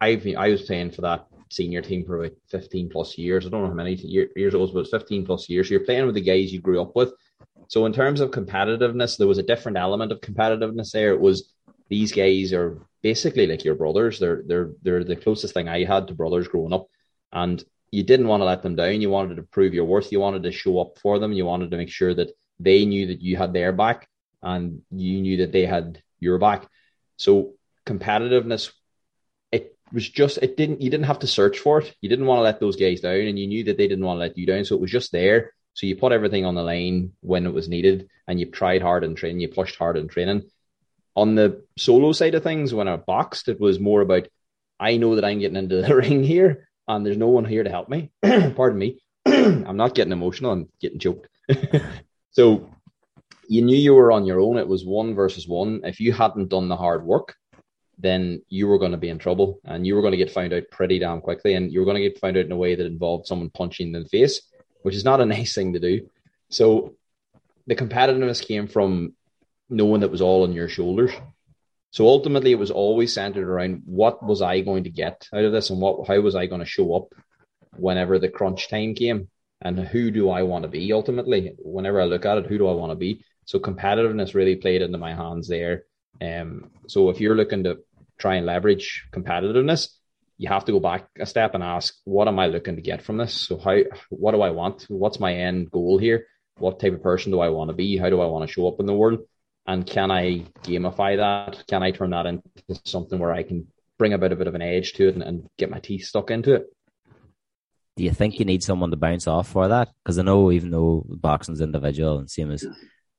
I've 0.00 0.26
I 0.26 0.48
was 0.48 0.62
playing 0.62 0.92
for 0.92 1.02
that 1.02 1.26
senior 1.50 1.82
team 1.82 2.04
for 2.04 2.18
about 2.22 2.36
15 2.48 2.90
plus 2.90 3.18
years. 3.18 3.44
I 3.44 3.50
don't 3.50 3.62
know 3.62 3.68
how 3.68 3.74
many 3.74 3.94
years 3.94 4.54
it 4.54 4.58
was, 4.58 4.70
but 4.70 4.88
15 4.88 5.26
plus 5.26 5.48
years. 5.48 5.68
So 5.68 5.72
you're 5.72 5.84
playing 5.84 6.06
with 6.06 6.14
the 6.14 6.20
guys 6.20 6.52
you 6.52 6.60
grew 6.60 6.80
up 6.80 6.94
with. 6.94 7.12
So 7.68 7.86
in 7.86 7.92
terms 7.92 8.20
of 8.20 8.30
competitiveness, 8.30 9.16
there 9.16 9.26
was 9.26 9.38
a 9.38 9.42
different 9.44 9.78
element 9.78 10.12
of 10.12 10.20
competitiveness 10.20 10.92
there. 10.92 11.12
It 11.12 11.20
was 11.20 11.52
these 11.88 12.12
guys 12.12 12.52
are 12.52 12.80
basically 13.02 13.46
like 13.46 13.64
your 13.64 13.74
brothers. 13.74 14.18
They're 14.18 14.42
they're 14.46 14.70
they're 14.82 15.04
the 15.04 15.16
closest 15.16 15.54
thing 15.54 15.68
I 15.68 15.84
had 15.84 16.08
to 16.08 16.14
brothers 16.14 16.48
growing 16.48 16.72
up. 16.72 16.86
And 17.32 17.62
you 17.90 18.02
didn't 18.02 18.28
want 18.28 18.40
to 18.40 18.44
let 18.44 18.62
them 18.62 18.76
down. 18.76 19.00
You 19.00 19.10
wanted 19.10 19.36
to 19.36 19.42
prove 19.42 19.74
your 19.74 19.84
worth. 19.84 20.12
You 20.12 20.20
wanted 20.20 20.44
to 20.44 20.52
show 20.52 20.80
up 20.80 20.98
for 20.98 21.18
them. 21.18 21.32
You 21.32 21.44
wanted 21.44 21.70
to 21.70 21.76
make 21.76 21.90
sure 21.90 22.14
that 22.14 22.30
they 22.58 22.84
knew 22.84 23.06
that 23.08 23.20
you 23.20 23.36
had 23.36 23.52
their 23.52 23.72
back 23.72 24.08
and 24.42 24.82
you 24.90 25.20
knew 25.20 25.38
that 25.38 25.52
they 25.52 25.66
had 25.66 26.02
your 26.18 26.38
back. 26.38 26.66
So 27.16 27.54
competitiveness 27.86 28.70
it 29.52 29.76
was 29.92 30.08
just 30.08 30.38
it 30.38 30.56
didn't 30.56 30.80
you 30.80 30.90
didn't 30.90 31.06
have 31.06 31.20
to 31.20 31.26
search 31.26 31.58
for 31.58 31.80
it. 31.80 31.94
You 32.00 32.08
didn't 32.08 32.26
want 32.26 32.38
to 32.38 32.42
let 32.42 32.60
those 32.60 32.76
guys 32.76 33.00
down, 33.00 33.20
and 33.20 33.38
you 33.38 33.46
knew 33.46 33.64
that 33.64 33.76
they 33.76 33.88
didn't 33.88 34.04
want 34.04 34.18
to 34.18 34.20
let 34.20 34.38
you 34.38 34.46
down. 34.46 34.64
So 34.64 34.76
it 34.76 34.80
was 34.80 34.90
just 34.90 35.12
there. 35.12 35.52
So 35.74 35.86
you 35.86 35.96
put 35.96 36.12
everything 36.12 36.44
on 36.44 36.54
the 36.54 36.62
line 36.62 37.12
when 37.20 37.46
it 37.46 37.52
was 37.52 37.68
needed, 37.68 38.08
and 38.26 38.38
you 38.38 38.46
tried 38.46 38.82
hard 38.82 39.04
in 39.04 39.14
training. 39.14 39.40
You 39.40 39.48
pushed 39.48 39.76
hard 39.76 39.96
in 39.96 40.08
training. 40.08 40.42
On 41.16 41.34
the 41.34 41.64
solo 41.76 42.12
side 42.12 42.34
of 42.34 42.42
things, 42.42 42.72
when 42.72 42.88
I 42.88 42.96
boxed, 42.96 43.48
it 43.48 43.60
was 43.60 43.80
more 43.80 44.00
about 44.00 44.28
I 44.78 44.96
know 44.96 45.16
that 45.16 45.24
I'm 45.24 45.40
getting 45.40 45.56
into 45.56 45.82
the 45.82 45.94
ring 46.02 46.22
here, 46.22 46.68
and 46.96 47.06
there's 47.06 47.16
no 47.16 47.28
one 47.28 47.44
here 47.44 47.62
to 47.62 47.70
help 47.70 47.88
me. 47.88 48.10
Pardon 48.22 48.78
me. 48.78 49.00
I'm 49.26 49.76
not 49.76 49.94
getting 49.94 50.12
emotional. 50.12 50.52
I'm 50.52 50.68
getting 50.80 50.98
choked. 50.98 51.28
so 52.30 52.70
you 53.48 53.62
knew 53.62 53.76
you 53.76 53.94
were 53.94 54.12
on 54.12 54.26
your 54.26 54.40
own. 54.40 54.58
It 54.58 54.68
was 54.68 54.84
one 54.84 55.14
versus 55.14 55.46
one. 55.46 55.80
If 55.84 56.00
you 56.00 56.12
hadn't 56.12 56.48
done 56.48 56.68
the 56.68 56.76
hard 56.76 57.04
work, 57.04 57.34
then 57.98 58.42
you 58.48 58.66
were 58.66 58.78
going 58.78 58.92
to 58.92 58.98
be 58.98 59.08
in 59.08 59.18
trouble 59.18 59.60
and 59.64 59.86
you 59.86 59.94
were 59.94 60.00
going 60.00 60.12
to 60.12 60.18
get 60.18 60.30
found 60.30 60.52
out 60.52 60.62
pretty 60.70 60.98
damn 60.98 61.20
quickly 61.20 61.54
and 61.54 61.70
you 61.70 61.80
were 61.80 61.84
going 61.84 61.96
to 61.96 62.08
get 62.08 62.18
found 62.18 62.36
out 62.36 62.46
in 62.46 62.52
a 62.52 62.56
way 62.56 62.74
that 62.74 62.86
involved 62.86 63.26
someone 63.26 63.50
punching 63.50 63.94
in 63.94 64.02
the 64.02 64.08
face, 64.08 64.42
which 64.82 64.94
is 64.94 65.04
not 65.04 65.20
a 65.20 65.26
nice 65.36 65.54
thing 65.54 65.74
to 65.74 65.80
do. 65.80 66.08
So 66.48 66.94
the 67.66 67.76
competitiveness 67.76 68.44
came 68.44 68.66
from 68.66 69.14
knowing 69.68 70.00
that 70.00 70.10
was 70.10 70.22
all 70.22 70.42
on 70.42 70.52
your 70.52 70.68
shoulders. 70.68 71.12
So 71.90 72.06
ultimately, 72.06 72.52
it 72.52 72.58
was 72.58 72.70
always 72.70 73.12
centered 73.12 73.48
around 73.48 73.82
what 73.84 74.24
was 74.24 74.42
I 74.42 74.60
going 74.60 74.84
to 74.84 74.90
get 74.90 75.28
out 75.34 75.44
of 75.44 75.52
this 75.52 75.70
and 75.70 75.80
what 75.80 76.06
how 76.06 76.20
was 76.20 76.36
I 76.36 76.46
going 76.46 76.60
to 76.60 76.66
show 76.66 76.94
up 76.94 77.14
whenever 77.76 78.18
the 78.18 78.28
crunch 78.28 78.68
time 78.68 78.94
came 78.94 79.28
and 79.60 79.78
who 79.78 80.10
do 80.10 80.30
I 80.30 80.42
want 80.42 80.62
to 80.62 80.68
be 80.68 80.92
ultimately. 80.92 81.54
Whenever 81.58 82.00
I 82.00 82.04
look 82.04 82.24
at 82.24 82.38
it, 82.38 82.46
who 82.46 82.58
do 82.58 82.68
I 82.68 82.72
want 82.72 82.92
to 82.92 82.96
be? 82.96 83.24
So 83.44 83.58
competitiveness 83.58 84.34
really 84.34 84.56
played 84.56 84.82
into 84.82 84.98
my 84.98 85.14
hands 85.14 85.48
there. 85.48 85.84
Um, 86.20 86.70
so 86.88 87.10
if 87.10 87.20
you're 87.20 87.36
looking 87.36 87.64
to 87.64 87.78
try 88.18 88.36
and 88.36 88.46
leverage 88.46 89.06
competitiveness, 89.12 89.88
you 90.38 90.48
have 90.48 90.64
to 90.66 90.72
go 90.72 90.80
back 90.80 91.08
a 91.18 91.26
step 91.26 91.54
and 91.54 91.62
ask, 91.62 91.94
what 92.04 92.28
am 92.28 92.38
I 92.38 92.46
looking 92.46 92.76
to 92.76 92.82
get 92.82 93.02
from 93.02 93.16
this? 93.16 93.34
So 93.34 93.58
how, 93.58 93.78
what 94.08 94.32
do 94.32 94.42
I 94.42 94.50
want? 94.50 94.86
What's 94.88 95.20
my 95.20 95.34
end 95.34 95.70
goal 95.70 95.98
here? 95.98 96.26
what 96.60 96.78
type 96.78 96.92
of 96.92 97.02
person 97.02 97.32
do 97.32 97.40
I 97.40 97.48
want 97.48 97.70
to 97.70 97.74
be? 97.74 97.96
How 97.96 98.10
do 98.10 98.20
I 98.20 98.26
want 98.26 98.46
to 98.46 98.52
show 98.52 98.68
up 98.68 98.80
in 98.80 98.86
the 98.86 98.94
world? 98.94 99.20
And 99.66 99.86
can 99.86 100.10
I 100.10 100.46
gamify 100.62 101.16
that? 101.16 101.64
Can 101.68 101.82
I 101.82 101.90
turn 101.90 102.10
that 102.10 102.26
into 102.26 102.42
something 102.84 103.18
where 103.18 103.32
I 103.32 103.42
can 103.42 103.66
bring 103.98 104.12
a 104.12 104.18
bit, 104.18 104.32
a 104.32 104.36
bit 104.36 104.46
of 104.46 104.54
an 104.54 104.62
edge 104.62 104.94
to 104.94 105.08
it 105.08 105.14
and, 105.14 105.22
and 105.22 105.48
get 105.58 105.70
my 105.70 105.78
teeth 105.78 106.06
stuck 106.06 106.30
into 106.30 106.54
it? 106.54 106.66
Do 107.96 108.04
you 108.04 108.12
think 108.12 108.38
you 108.38 108.44
need 108.44 108.62
someone 108.62 108.90
to 108.90 108.96
bounce 108.96 109.26
off 109.26 109.48
for 109.48 109.68
that? 109.68 109.90
Because 110.02 110.18
I 110.18 110.22
know 110.22 110.50
even 110.50 110.70
though 110.70 111.04
boxing's 111.06 111.60
individual 111.60 112.18
and 112.18 112.30
same 112.30 112.50
as 112.50 112.64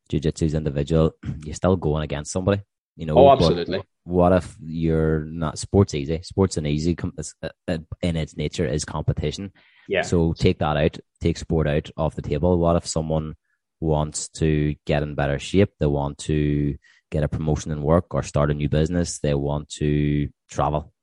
jiu-jitsu's 0.10 0.56
individual, 0.56 1.12
you're 1.46 1.56
still 1.56 1.76
going 1.76 2.04
against 2.04 2.32
somebody. 2.32 2.62
You 2.98 3.06
know, 3.06 3.18
oh, 3.18 3.32
absolutely. 3.32 3.84
What 4.04 4.34
if 4.34 4.56
you're 4.62 5.26
not 5.26 5.60
sports 5.60 5.94
easy? 5.94 6.22
Sports 6.24 6.58
an 6.58 6.66
easy 6.66 6.98
uh, 7.00 7.50
uh, 7.68 7.78
in 8.02 8.16
its 8.18 8.36
nature 8.36 8.66
is 8.66 8.84
competition. 8.84 9.54
Yeah. 9.88 10.02
So 10.02 10.34
take 10.34 10.60
that 10.60 10.78
out, 10.78 10.98
take 11.22 11.38
sport 11.38 11.68
out 11.68 11.90
off 11.96 12.16
the 12.16 12.22
table. 12.22 12.58
What 12.58 12.76
if 12.76 12.88
someone 12.88 13.36
wants 13.82 14.30
to 14.30 14.76
get 14.86 15.04
in 15.04 15.16
better 15.16 15.40
shape? 15.40 15.74
They 15.80 15.88
want 15.88 16.20
to 16.20 16.78
get 17.12 17.24
a 17.24 17.28
promotion 17.28 17.72
in 17.72 17.84
work 17.84 18.14
or 18.14 18.24
start 18.24 18.52
a 18.52 18.54
new 18.54 18.70
business. 18.70 19.20
They 19.20 19.34
want 19.34 19.70
to 19.80 20.30
travel. 20.50 20.94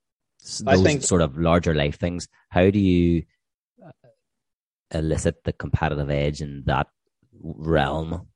Those 0.41 0.63
I 0.65 0.81
think 0.81 1.03
sort 1.03 1.21
of 1.21 1.37
larger 1.37 1.75
life 1.75 1.99
things. 1.99 2.27
How 2.49 2.69
do 2.69 2.79
you 2.79 3.23
uh, 3.85 3.91
elicit 4.91 5.43
the 5.43 5.53
competitive 5.53 6.09
edge 6.09 6.41
in 6.41 6.63
that 6.65 6.87
realm? 7.41 8.27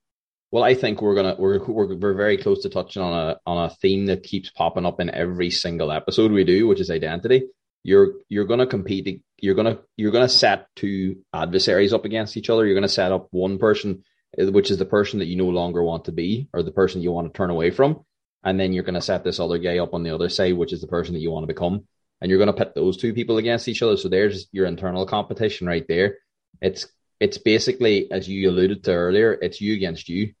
Well, 0.50 0.62
I 0.62 0.74
think 0.74 1.02
we're 1.02 1.16
gonna 1.16 1.34
we're 1.36 1.58
we're 1.64 1.96
we're 1.96 2.14
very 2.14 2.36
close 2.38 2.62
to 2.62 2.68
touching 2.68 3.02
on 3.02 3.12
a 3.12 3.40
on 3.44 3.64
a 3.64 3.70
theme 3.70 4.06
that 4.06 4.22
keeps 4.22 4.50
popping 4.50 4.86
up 4.86 5.00
in 5.00 5.10
every 5.10 5.50
single 5.50 5.90
episode 5.90 6.30
we 6.30 6.44
do, 6.44 6.68
which 6.68 6.80
is 6.80 6.90
identity. 6.90 7.48
You're 7.82 8.12
you're 8.28 8.44
gonna 8.44 8.66
compete. 8.66 9.22
You're 9.38 9.56
gonna 9.56 9.80
you're 9.96 10.12
gonna 10.12 10.28
set 10.28 10.68
two 10.76 11.24
adversaries 11.32 11.92
up 11.92 12.04
against 12.04 12.36
each 12.36 12.50
other. 12.50 12.64
You're 12.64 12.76
gonna 12.76 12.88
set 12.88 13.10
up 13.10 13.26
one 13.32 13.58
person, 13.58 14.04
which 14.38 14.70
is 14.70 14.78
the 14.78 14.84
person 14.84 15.18
that 15.18 15.26
you 15.26 15.36
no 15.36 15.48
longer 15.48 15.82
want 15.82 16.06
to 16.06 16.12
be, 16.12 16.48
or 16.52 16.62
the 16.62 16.72
person 16.72 17.02
you 17.02 17.12
want 17.12 17.32
to 17.32 17.36
turn 17.36 17.50
away 17.50 17.70
from, 17.70 18.04
and 18.42 18.58
then 18.58 18.72
you're 18.72 18.84
gonna 18.84 19.00
set 19.00 19.24
this 19.24 19.40
other 19.40 19.58
guy 19.58 19.78
up 19.78 19.94
on 19.94 20.02
the 20.02 20.14
other 20.14 20.28
side, 20.28 20.54
which 20.54 20.72
is 20.72 20.80
the 20.80 20.86
person 20.86 21.14
that 21.14 21.20
you 21.20 21.30
want 21.30 21.44
to 21.44 21.54
become, 21.54 21.86
and 22.20 22.30
you're 22.30 22.38
gonna 22.38 22.52
pit 22.52 22.72
those 22.74 22.96
two 22.96 23.14
people 23.14 23.38
against 23.38 23.68
each 23.68 23.82
other. 23.82 23.96
So 23.96 24.08
there's 24.08 24.46
your 24.52 24.66
internal 24.66 25.06
competition 25.06 25.66
right 25.66 25.86
there. 25.88 26.18
It's 26.60 26.86
it's 27.20 27.38
basically 27.38 28.10
as 28.10 28.28
you 28.28 28.50
alluded 28.50 28.84
to 28.84 28.92
earlier. 28.92 29.32
It's 29.32 29.60
you 29.60 29.74
against 29.74 30.08
you 30.08 30.34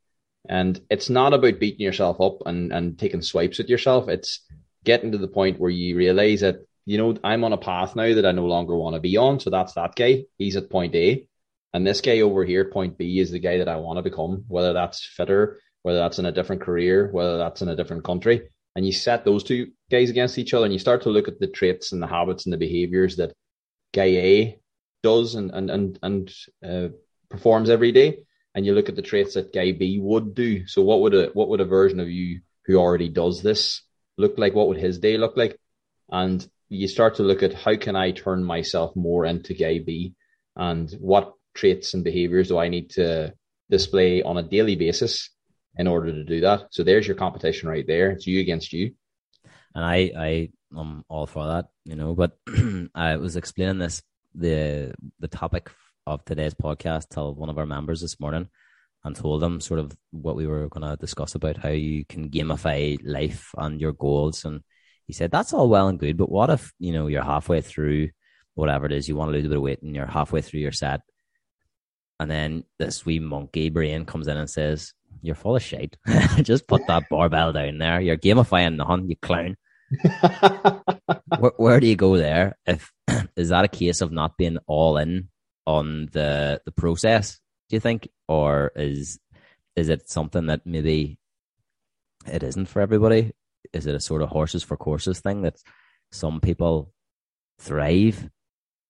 and 0.48 0.80
it's 0.90 1.08
not 1.08 1.32
about 1.32 1.58
beating 1.58 1.80
yourself 1.80 2.20
up 2.20 2.46
and, 2.46 2.72
and 2.72 2.98
taking 2.98 3.22
swipes 3.22 3.60
at 3.60 3.68
yourself. 3.68 4.08
It's 4.08 4.40
getting 4.84 5.12
to 5.12 5.18
the 5.18 5.28
point 5.28 5.58
where 5.58 5.70
you 5.70 5.96
realize 5.96 6.40
that, 6.40 6.56
you 6.84 6.98
know, 6.98 7.16
I'm 7.24 7.44
on 7.44 7.54
a 7.54 7.58
path 7.58 7.96
now 7.96 8.14
that 8.14 8.26
I 8.26 8.32
no 8.32 8.46
longer 8.46 8.76
want 8.76 8.94
to 8.94 9.00
be 9.00 9.16
on. 9.16 9.40
So 9.40 9.50
that's 9.50 9.72
that 9.74 9.96
guy. 9.96 10.24
He's 10.36 10.56
at 10.56 10.68
point 10.68 10.94
A. 10.94 11.26
And 11.74 11.86
this 11.86 12.00
guy 12.00 12.20
over 12.20 12.44
here, 12.44 12.64
point 12.64 12.96
B, 12.96 13.18
is 13.18 13.30
the 13.30 13.38
guy 13.38 13.58
that 13.58 13.68
I 13.68 13.76
want 13.76 13.98
to 13.98 14.02
become, 14.02 14.44
whether 14.48 14.72
that's 14.72 15.04
fitter, 15.04 15.60
whether 15.82 15.98
that's 15.98 16.18
in 16.18 16.24
a 16.24 16.32
different 16.32 16.62
career, 16.62 17.10
whether 17.12 17.36
that's 17.36 17.60
in 17.60 17.68
a 17.68 17.76
different 17.76 18.04
country. 18.04 18.48
And 18.74 18.86
you 18.86 18.92
set 18.92 19.24
those 19.24 19.44
two 19.44 19.72
guys 19.90 20.08
against 20.08 20.38
each 20.38 20.54
other 20.54 20.64
and 20.64 20.72
you 20.72 20.78
start 20.78 21.02
to 21.02 21.10
look 21.10 21.28
at 21.28 21.38
the 21.38 21.46
traits 21.46 21.92
and 21.92 22.00
the 22.00 22.06
habits 22.06 22.46
and 22.46 22.52
the 22.52 22.58
behaviors 22.58 23.16
that 23.16 23.34
guy 23.92 24.04
A 24.04 24.58
does 25.02 25.34
and, 25.34 25.50
and, 25.50 25.70
and, 25.70 25.98
and 26.02 26.34
uh, 26.66 26.88
performs 27.28 27.68
every 27.68 27.92
day 27.92 28.24
and 28.54 28.64
you 28.64 28.72
look 28.72 28.88
at 28.88 28.96
the 28.96 29.02
traits 29.02 29.34
that 29.34 29.52
guy 29.52 29.72
B 29.72 29.98
would 30.00 30.34
do. 30.34 30.66
So 30.66 30.82
what 30.82 31.00
would 31.00 31.14
a 31.14 31.26
what 31.34 31.48
would 31.48 31.60
a 31.60 31.64
version 31.64 32.00
of 32.00 32.08
you 32.08 32.40
who 32.66 32.76
already 32.76 33.08
does 33.08 33.42
this 33.42 33.82
look 34.16 34.38
like? 34.38 34.54
What 34.54 34.68
would 34.68 34.78
his 34.78 34.98
day 34.98 35.16
look 35.16 35.36
like? 35.36 35.58
And 36.08 36.46
you 36.68 36.88
start 36.88 37.16
to 37.16 37.22
look 37.22 37.42
at 37.42 37.52
how 37.52 37.76
can 37.76 37.96
I 37.96 38.12
turn 38.12 38.44
myself 38.44 38.94
more 38.94 39.24
into 39.24 39.54
guy 39.54 39.80
B 39.80 40.14
and 40.56 40.90
what 41.00 41.34
traits 41.54 41.94
and 41.94 42.04
behaviors 42.04 42.48
do 42.48 42.58
I 42.58 42.68
need 42.68 42.90
to 42.90 43.32
display 43.70 44.22
on 44.22 44.36
a 44.36 44.42
daily 44.42 44.76
basis 44.76 45.30
in 45.76 45.86
order 45.86 46.12
to 46.12 46.24
do 46.24 46.40
that. 46.42 46.68
So 46.70 46.84
there's 46.84 47.06
your 47.06 47.16
competition 47.16 47.68
right 47.68 47.86
there. 47.86 48.10
It's 48.10 48.26
you 48.26 48.40
against 48.40 48.72
you. 48.72 48.94
And 49.74 49.84
I 49.84 50.12
I 50.16 50.48
am 50.78 51.04
all 51.08 51.26
for 51.26 51.46
that, 51.46 51.66
you 51.84 51.96
know, 51.96 52.14
but 52.14 52.36
I 52.94 53.16
was 53.16 53.36
explaining 53.36 53.78
this 53.78 54.02
the 54.34 54.94
the 55.18 55.28
topic 55.28 55.70
of 56.06 56.24
today's 56.24 56.54
podcast 56.54 57.08
to 57.10 57.30
one 57.30 57.48
of 57.48 57.58
our 57.58 57.66
members 57.66 58.00
this 58.00 58.20
morning 58.20 58.48
and 59.04 59.14
told 59.14 59.42
them 59.42 59.60
sort 59.60 59.80
of 59.80 59.96
what 60.10 60.36
we 60.36 60.46
were 60.46 60.68
going 60.68 60.88
to 60.88 60.96
discuss 60.96 61.34
about 61.34 61.58
how 61.58 61.68
you 61.68 62.04
can 62.06 62.30
gamify 62.30 62.98
life 63.04 63.50
and 63.56 63.80
your 63.80 63.92
goals. 63.92 64.44
And 64.44 64.62
he 65.06 65.12
said, 65.12 65.30
that's 65.30 65.52
all 65.52 65.68
well 65.68 65.88
and 65.88 65.98
good, 65.98 66.16
but 66.16 66.30
what 66.30 66.50
if, 66.50 66.72
you 66.78 66.92
know, 66.92 67.06
you're 67.06 67.22
halfway 67.22 67.60
through 67.60 68.08
whatever 68.54 68.86
it 68.86 68.92
is, 68.92 69.08
you 69.08 69.16
want 69.16 69.28
to 69.30 69.32
lose 69.32 69.44
a 69.44 69.48
bit 69.48 69.58
of 69.58 69.62
weight 69.62 69.82
and 69.82 69.94
you're 69.94 70.06
halfway 70.06 70.40
through 70.40 70.60
your 70.60 70.72
set. 70.72 71.00
And 72.20 72.30
then 72.30 72.64
this 72.78 73.04
wee 73.04 73.18
monkey 73.18 73.70
brain 73.70 74.04
comes 74.04 74.28
in 74.28 74.36
and 74.36 74.48
says, 74.48 74.92
you're 75.24 75.34
full 75.34 75.56
of 75.56 75.62
shit. 75.62 75.96
Just 76.42 76.66
put 76.66 76.86
that 76.86 77.08
barbell 77.08 77.52
down 77.52 77.78
there. 77.78 78.00
You're 78.00 78.16
gamifying 78.16 78.76
nothing, 78.76 79.08
you 79.08 79.16
clown. 79.16 79.56
where, 81.38 81.52
where 81.56 81.80
do 81.80 81.86
you 81.86 81.96
go 81.96 82.16
there? 82.16 82.56
If 82.66 82.92
is 83.36 83.48
that 83.48 83.64
a 83.64 83.68
case 83.68 84.00
of 84.00 84.12
not 84.12 84.36
being 84.36 84.58
all 84.66 84.98
in 84.98 85.28
on 85.66 86.08
the 86.12 86.60
the 86.64 86.72
process? 86.72 87.40
Do 87.68 87.76
you 87.76 87.80
think, 87.80 88.08
or 88.28 88.72
is 88.76 89.18
is 89.76 89.88
it 89.88 90.10
something 90.10 90.46
that 90.46 90.66
maybe 90.66 91.18
it 92.26 92.42
isn't 92.42 92.66
for 92.66 92.80
everybody? 92.80 93.32
Is 93.72 93.86
it 93.86 93.94
a 93.94 94.00
sort 94.00 94.22
of 94.22 94.28
horses 94.28 94.62
for 94.62 94.76
courses 94.76 95.20
thing 95.20 95.42
that 95.42 95.56
some 96.12 96.40
people 96.40 96.92
thrive 97.58 98.28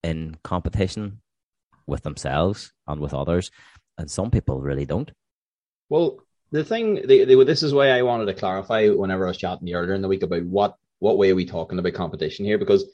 in 0.02 0.36
competition 0.42 1.20
with 1.86 2.02
themselves 2.02 2.72
and 2.86 3.00
with 3.00 3.14
others, 3.14 3.50
and 3.98 4.10
some 4.10 4.30
people 4.30 4.60
really 4.60 4.86
don't? 4.86 5.10
Well, 5.88 6.18
the 6.50 6.64
thing, 6.64 7.06
the, 7.06 7.24
the, 7.24 7.44
this 7.44 7.62
is 7.62 7.74
why 7.74 7.88
I 7.88 8.02
wanted 8.02 8.26
to 8.26 8.34
clarify 8.34 8.88
whenever 8.88 9.24
I 9.24 9.28
was 9.28 9.38
chatting 9.38 9.72
earlier 9.72 9.94
in 9.94 10.02
the 10.02 10.08
week 10.08 10.22
about 10.22 10.44
what 10.44 10.76
what 11.00 11.18
way 11.18 11.30
are 11.30 11.34
we 11.34 11.44
talking 11.44 11.78
about 11.78 11.92
competition 11.94 12.44
here, 12.44 12.58
because 12.58 12.86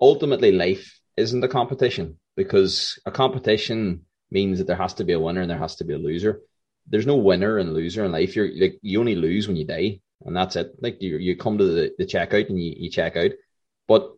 ultimately 0.00 0.52
life 0.52 1.00
isn't 1.16 1.42
a 1.44 1.48
competition 1.48 2.18
because 2.36 2.98
a 3.06 3.10
competition 3.10 4.04
means 4.30 4.58
that 4.58 4.66
there 4.66 4.76
has 4.76 4.94
to 4.94 5.04
be 5.04 5.12
a 5.12 5.20
winner 5.20 5.40
and 5.40 5.50
there 5.50 5.58
has 5.58 5.76
to 5.76 5.84
be 5.84 5.94
a 5.94 5.98
loser. 5.98 6.40
There's 6.88 7.06
no 7.06 7.16
winner 7.16 7.58
and 7.58 7.72
loser 7.72 8.04
in 8.04 8.12
life. 8.12 8.36
You're 8.36 8.50
like 8.58 8.78
you 8.82 9.00
only 9.00 9.14
lose 9.14 9.46
when 9.46 9.56
you 9.56 9.64
die, 9.64 10.00
and 10.24 10.36
that's 10.36 10.56
it. 10.56 10.72
Like 10.80 11.00
you 11.00 11.18
you 11.18 11.36
come 11.36 11.58
to 11.58 11.64
the, 11.64 11.92
the 11.98 12.06
checkout 12.06 12.48
and 12.48 12.60
you, 12.60 12.74
you 12.76 12.90
check 12.90 13.16
out, 13.16 13.32
but 13.86 14.12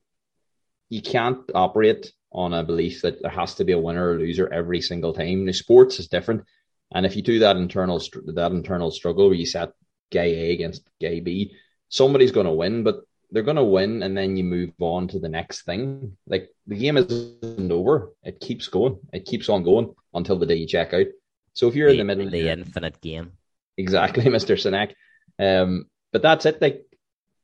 you 0.89 1.03
can't 1.03 1.39
operate 1.55 2.13
on 2.33 2.55
a 2.55 2.63
belief 2.63 3.03
that 3.03 3.23
there 3.23 3.31
has 3.31 3.55
to 3.57 3.65
be 3.65 3.73
a 3.73 3.79
winner 3.79 4.13
or 4.13 4.19
loser 4.19 4.53
every 4.53 4.81
single 4.81 5.13
time. 5.13 5.47
The 5.47 5.53
sports 5.53 5.99
is 5.99 6.09
different, 6.09 6.45
and 6.93 7.07
if 7.07 7.17
you 7.17 7.23
do 7.23 7.41
that 7.41 7.57
internal 7.57 8.01
that 8.35 8.53
internal 8.53 8.91
struggle 8.91 9.27
where 9.27 9.37
you 9.37 9.47
set 9.47 9.73
guy 10.13 10.25
A 10.25 10.53
against 10.53 10.83
guy 11.01 11.21
B, 11.21 11.53
somebody's 11.89 12.33
going 12.33 12.47
to 12.47 12.53
win, 12.53 12.83
but 12.83 13.01
they're 13.31 13.43
going 13.43 13.57
to 13.57 13.65
win 13.65 14.03
and 14.03 14.17
then 14.17 14.37
you 14.37 14.45
move 14.45 14.73
on 14.81 15.09
to 15.09 15.19
the 15.19 15.29
next 15.29 15.63
thing. 15.63 16.17
Like 16.27 16.51
the 16.67 16.77
game 16.77 16.97
isn't 16.97 17.73
over. 17.73 18.13
It 18.23 18.41
keeps 18.41 18.69
going. 18.69 18.99
It 19.13 19.25
keeps 19.25 19.49
on 19.49 19.63
going 19.63 19.95
until 20.13 20.39
the 20.39 20.47
day 20.47 20.57
you 20.57 20.67
check 20.67 20.93
out. 20.93 21.07
So 21.55 21.69
if 21.69 21.75
you're 21.75 21.89
the, 21.89 21.95
in 21.95 21.99
the 21.99 22.05
middle 22.05 22.27
of 22.27 22.33
the 22.33 22.49
infinite 22.49 23.01
game. 23.01 23.33
Exactly, 23.77 24.25
Mr. 24.27 24.57
Sinek. 24.57 24.95
Um, 25.39 25.87
but 26.13 26.23
that's 26.23 26.47
it. 26.47 26.61
Like 26.61 26.85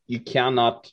you 0.06 0.20
cannot 0.20 0.90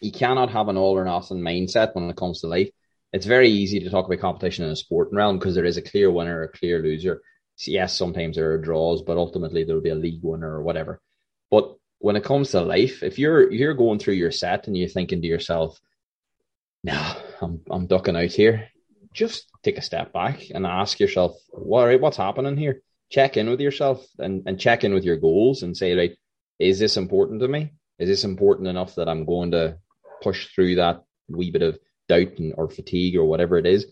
you 0.00 0.12
cannot 0.12 0.50
have 0.50 0.68
an 0.68 0.76
all 0.76 0.96
or 0.96 1.04
nothing 1.04 1.38
mindset 1.38 1.94
when 1.94 2.10
it 2.10 2.16
comes 2.16 2.40
to 2.40 2.48
life. 2.48 2.70
It's 3.16 3.24
very 3.24 3.48
easy 3.48 3.80
to 3.80 3.88
talk 3.88 4.04
about 4.04 4.18
competition 4.20 4.66
in 4.66 4.72
a 4.72 4.76
sporting 4.76 5.16
realm 5.16 5.38
because 5.38 5.54
there 5.54 5.64
is 5.64 5.78
a 5.78 5.82
clear 5.82 6.10
winner, 6.10 6.42
a 6.42 6.48
clear 6.48 6.82
loser. 6.82 7.22
Yes, 7.66 7.96
sometimes 7.96 8.36
there 8.36 8.52
are 8.52 8.58
draws, 8.58 9.00
but 9.00 9.16
ultimately 9.16 9.64
there 9.64 9.74
will 9.74 9.82
be 9.82 9.88
a 9.88 9.94
league 9.94 10.20
winner 10.22 10.52
or 10.52 10.62
whatever. 10.62 11.00
But 11.50 11.76
when 11.98 12.16
it 12.16 12.24
comes 12.24 12.50
to 12.50 12.60
life, 12.60 13.02
if 13.02 13.18
you're 13.18 13.50
you're 13.50 13.72
going 13.72 14.00
through 14.00 14.20
your 14.20 14.32
set 14.32 14.66
and 14.66 14.76
you're 14.76 14.90
thinking 14.90 15.22
to 15.22 15.26
yourself, 15.26 15.80
"No, 16.84 17.16
I'm 17.40 17.62
I'm 17.70 17.86
ducking 17.86 18.16
out 18.16 18.32
here," 18.32 18.68
just 19.14 19.46
take 19.62 19.78
a 19.78 19.88
step 19.88 20.12
back 20.12 20.50
and 20.50 20.66
ask 20.66 21.00
yourself, 21.00 21.40
"What 21.52 21.98
what's 22.02 22.18
happening 22.18 22.58
here?" 22.58 22.82
Check 23.08 23.38
in 23.38 23.48
with 23.48 23.62
yourself 23.62 24.06
and 24.18 24.42
and 24.44 24.60
check 24.60 24.84
in 24.84 24.92
with 24.92 25.04
your 25.04 25.16
goals 25.16 25.62
and 25.62 25.74
say, 25.74 25.94
"Like, 25.94 26.18
is 26.58 26.78
this 26.78 26.98
important 26.98 27.40
to 27.40 27.48
me? 27.48 27.72
Is 27.98 28.10
this 28.10 28.24
important 28.24 28.68
enough 28.68 28.96
that 28.96 29.08
I'm 29.08 29.24
going 29.24 29.52
to 29.52 29.78
push 30.20 30.54
through 30.54 30.74
that 30.74 31.02
wee 31.28 31.50
bit 31.50 31.62
of 31.62 31.78
doubt 32.08 32.38
and, 32.38 32.54
or 32.56 32.68
fatigue 32.68 33.16
or 33.16 33.24
whatever 33.24 33.58
it 33.58 33.66
is?" 33.66 33.86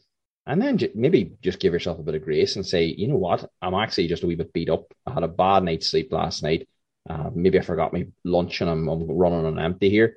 And 0.47 0.61
then 0.61 0.79
j- 0.79 0.93
maybe 0.95 1.37
just 1.43 1.61
give 1.61 1.73
yourself 1.73 1.99
a 1.99 2.03
bit 2.03 2.15
of 2.15 2.25
grace 2.25 2.57
and 2.57 2.67
say, 2.67 2.85
"You 2.85 3.09
know 3.09 3.17
what? 3.17 3.49
I'm 3.63 3.75
actually 3.75 4.09
just 4.09 4.23
a 4.23 4.27
wee 4.27 4.35
bit 4.35 4.53
beat 4.53 4.71
up. 4.71 4.93
I 5.07 5.13
had 5.13 5.23
a 5.23 5.29
bad 5.29 5.63
night's 5.65 5.89
sleep 5.91 6.13
last 6.13 6.43
night." 6.43 6.69
Uh, 7.09 7.31
maybe 7.35 7.59
I 7.59 7.63
forgot 7.63 7.93
my 7.93 8.07
lunch 8.25 8.61
and 8.61 8.71
I'm, 8.71 8.89
I'm 8.89 9.07
running 9.07 9.45
on 9.45 9.59
empty 9.59 9.91
here. 9.91 10.17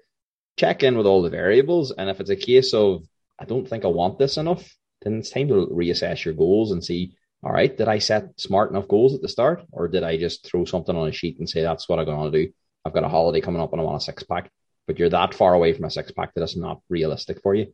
Check 0.57 0.83
in 0.83 0.97
with 0.97 1.05
all 1.05 1.21
the 1.21 1.29
variables. 1.29 1.91
And 1.91 2.09
if 2.09 2.19
it's 2.19 2.29
a 2.29 2.35
case 2.35 2.73
of, 2.73 3.03
I 3.37 3.45
don't 3.45 3.67
think 3.67 3.83
I 3.83 3.89
want 3.89 4.17
this 4.17 4.37
enough, 4.37 4.73
then 5.01 5.19
it's 5.19 5.29
time 5.29 5.49
to 5.49 5.67
reassess 5.67 6.23
your 6.23 6.33
goals 6.33 6.71
and 6.71 6.83
see, 6.83 7.15
all 7.43 7.51
right, 7.51 7.75
did 7.75 7.87
I 7.87 7.99
set 7.99 8.39
smart 8.39 8.71
enough 8.71 8.87
goals 8.87 9.13
at 9.13 9.21
the 9.21 9.27
start? 9.27 9.63
Or 9.71 9.87
did 9.87 10.03
I 10.03 10.17
just 10.17 10.45
throw 10.45 10.65
something 10.65 10.95
on 10.95 11.07
a 11.07 11.11
sheet 11.11 11.39
and 11.39 11.49
say, 11.49 11.61
that's 11.61 11.87
what 11.87 11.99
I'm 11.99 12.05
going 12.05 12.31
to 12.31 12.45
do? 12.45 12.51
I've 12.85 12.93
got 12.93 13.03
a 13.03 13.09
holiday 13.09 13.41
coming 13.41 13.61
up 13.61 13.73
and 13.73 13.81
I 13.81 13.83
want 13.83 14.01
a 14.01 14.05
six 14.05 14.23
pack. 14.23 14.49
But 14.87 14.97
you're 14.97 15.09
that 15.09 15.33
far 15.33 15.53
away 15.53 15.73
from 15.73 15.85
a 15.85 15.91
six 15.91 16.11
pack 16.11 16.33
that 16.33 16.43
it's 16.43 16.55
not 16.55 16.81
realistic 16.89 17.41
for 17.43 17.53
you. 17.53 17.73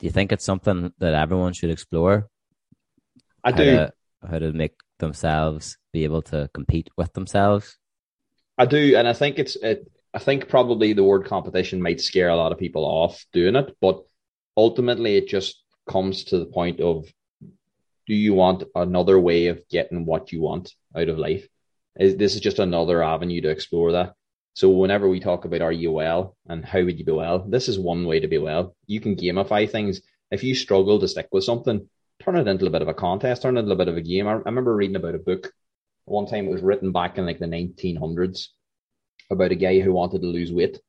Do 0.00 0.06
you 0.06 0.10
think 0.10 0.32
it's 0.32 0.44
something 0.44 0.92
that 0.98 1.12
everyone 1.12 1.52
should 1.52 1.70
explore? 1.70 2.28
I 3.44 3.52
do. 3.52 3.64
To, 3.64 3.92
how 4.28 4.38
to 4.38 4.52
make 4.52 4.74
themselves 4.98 5.76
be 5.92 6.04
able 6.04 6.22
to 6.22 6.48
compete 6.54 6.88
with 6.96 7.12
themselves? 7.12 7.76
I 8.56 8.64
do, 8.64 8.96
and 8.96 9.06
I 9.06 9.12
think 9.12 9.38
it's 9.38 9.56
it. 9.56 9.90
I 10.14 10.18
think 10.18 10.48
probably 10.48 10.94
the 10.94 11.04
word 11.04 11.26
competition 11.26 11.82
might 11.82 12.00
scare 12.00 12.30
a 12.30 12.36
lot 12.36 12.50
of 12.50 12.58
people 12.58 12.84
off 12.84 13.24
doing 13.32 13.56
it, 13.56 13.76
but 13.80 14.02
ultimately 14.56 15.16
it 15.16 15.28
just 15.28 15.62
comes 15.88 16.24
to 16.24 16.38
the 16.38 16.46
point 16.46 16.80
of 16.80 17.06
do 18.06 18.14
you 18.14 18.34
want 18.34 18.64
another 18.74 19.20
way 19.20 19.46
of 19.46 19.62
getting 19.68 20.04
what 20.06 20.32
you 20.32 20.40
want 20.40 20.72
out 20.96 21.08
of 21.10 21.18
life? 21.18 21.46
Is 21.98 22.16
this 22.16 22.34
is 22.34 22.40
just 22.40 22.58
another 22.58 23.02
avenue 23.02 23.42
to 23.42 23.50
explore 23.50 23.92
that? 23.92 24.14
So 24.54 24.68
whenever 24.70 25.08
we 25.08 25.20
talk 25.20 25.44
about 25.44 25.62
are 25.62 25.72
you 25.72 25.92
well 25.92 26.36
and 26.46 26.64
how 26.64 26.82
would 26.82 26.98
you 26.98 27.04
be 27.04 27.12
well, 27.12 27.38
this 27.48 27.68
is 27.68 27.78
one 27.78 28.06
way 28.06 28.20
to 28.20 28.28
be 28.28 28.38
well. 28.38 28.74
You 28.86 29.00
can 29.00 29.16
gamify 29.16 29.70
things. 29.70 30.00
If 30.30 30.44
you 30.44 30.54
struggle 30.54 30.98
to 31.00 31.08
stick 31.08 31.28
with 31.32 31.44
something, 31.44 31.88
turn 32.20 32.36
it 32.36 32.48
into 32.48 32.66
a 32.66 32.70
bit 32.70 32.82
of 32.82 32.88
a 32.88 32.94
contest, 32.94 33.42
turn 33.42 33.56
it 33.56 33.60
into 33.60 33.72
a 33.72 33.76
bit 33.76 33.88
of 33.88 33.96
a 33.96 34.02
game. 34.02 34.26
I, 34.26 34.32
I 34.32 34.42
remember 34.46 34.74
reading 34.74 34.96
about 34.96 35.14
a 35.14 35.18
book 35.18 35.52
one 36.04 36.26
time. 36.26 36.46
It 36.46 36.52
was 36.52 36.62
written 36.62 36.92
back 36.92 37.18
in 37.18 37.26
like 37.26 37.38
the 37.38 37.46
1900s 37.46 38.48
about 39.30 39.52
a 39.52 39.56
guy 39.56 39.80
who 39.80 39.92
wanted 39.92 40.22
to 40.22 40.26
lose 40.26 40.52
weight, 40.52 40.80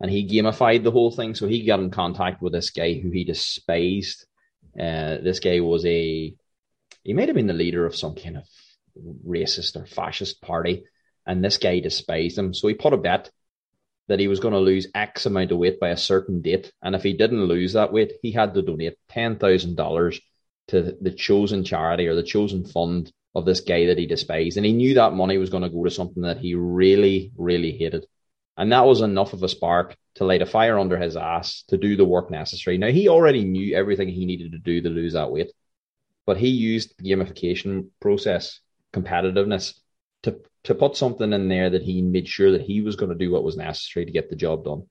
and 0.00 0.10
he 0.10 0.28
gamified 0.28 0.82
the 0.82 0.90
whole 0.90 1.10
thing. 1.10 1.34
So 1.34 1.46
he 1.46 1.64
got 1.64 1.80
in 1.80 1.90
contact 1.90 2.42
with 2.42 2.52
this 2.52 2.70
guy 2.70 2.94
who 2.94 3.10
he 3.10 3.24
despised. 3.24 4.26
Uh, 4.78 5.18
this 5.22 5.38
guy 5.40 5.60
was 5.60 5.84
a 5.86 6.34
he 7.04 7.12
might 7.12 7.28
have 7.28 7.36
been 7.36 7.46
the 7.46 7.52
leader 7.52 7.86
of 7.86 7.94
some 7.94 8.14
kind 8.14 8.38
of 8.38 8.44
racist 9.26 9.76
or 9.76 9.86
fascist 9.86 10.40
party, 10.40 10.84
and 11.26 11.44
this 11.44 11.58
guy 11.58 11.80
despised 11.80 12.38
him. 12.38 12.54
So 12.54 12.68
he 12.68 12.74
put 12.74 12.92
a 12.92 12.98
bet 12.98 13.30
that 14.08 14.20
he 14.20 14.28
was 14.28 14.40
going 14.40 14.52
to 14.52 14.60
lose 14.60 14.88
X 14.94 15.26
amount 15.26 15.50
of 15.52 15.58
weight 15.58 15.80
by 15.80 15.88
a 15.88 15.96
certain 15.96 16.42
date, 16.42 16.72
and 16.82 16.94
if 16.94 17.02
he 17.02 17.14
didn't 17.14 17.44
lose 17.44 17.72
that 17.72 17.92
weight, 17.92 18.12
he 18.22 18.32
had 18.32 18.54
to 18.54 18.62
donate 18.62 18.98
ten 19.08 19.38
thousand 19.38 19.76
dollars 19.76 20.20
to 20.68 20.96
the 21.00 21.10
chosen 21.10 21.64
charity 21.64 22.06
or 22.06 22.14
the 22.14 22.22
chosen 22.22 22.64
fund 22.64 23.12
of 23.34 23.44
this 23.44 23.60
guy 23.60 23.86
that 23.86 23.98
he 23.98 24.06
despised. 24.06 24.56
And 24.56 24.64
he 24.64 24.72
knew 24.72 24.94
that 24.94 25.12
money 25.12 25.38
was 25.38 25.50
going 25.50 25.62
to 25.62 25.68
go 25.68 25.84
to 25.84 25.90
something 25.90 26.22
that 26.22 26.38
he 26.38 26.54
really, 26.54 27.32
really 27.36 27.72
hated. 27.72 28.06
And 28.56 28.72
that 28.72 28.86
was 28.86 29.00
enough 29.00 29.32
of 29.32 29.42
a 29.42 29.48
spark 29.48 29.96
to 30.14 30.24
light 30.24 30.42
a 30.42 30.46
fire 30.46 30.78
under 30.78 30.96
his 30.96 31.16
ass 31.16 31.64
to 31.68 31.76
do 31.76 31.96
the 31.96 32.04
work 32.04 32.30
necessary. 32.30 32.78
Now, 32.78 32.90
he 32.90 33.08
already 33.08 33.44
knew 33.44 33.76
everything 33.76 34.08
he 34.08 34.26
needed 34.26 34.52
to 34.52 34.58
do 34.58 34.80
to 34.80 34.88
lose 34.88 35.14
that 35.14 35.32
weight, 35.32 35.52
but 36.24 36.36
he 36.36 36.48
used 36.48 36.94
the 36.96 37.10
gamification 37.10 37.88
process, 38.00 38.60
competitiveness, 38.92 39.74
to, 40.22 40.40
to 40.64 40.74
put 40.74 40.96
something 40.96 41.32
in 41.32 41.48
there 41.48 41.70
that 41.70 41.82
he 41.82 42.02
made 42.02 42.28
sure 42.28 42.52
that 42.52 42.62
he 42.62 42.80
was 42.80 42.96
going 42.96 43.10
to 43.10 43.18
do 43.18 43.30
what 43.30 43.44
was 43.44 43.56
necessary 43.56 44.06
to 44.06 44.12
get 44.12 44.30
the 44.30 44.36
job 44.36 44.64
done. 44.64 44.82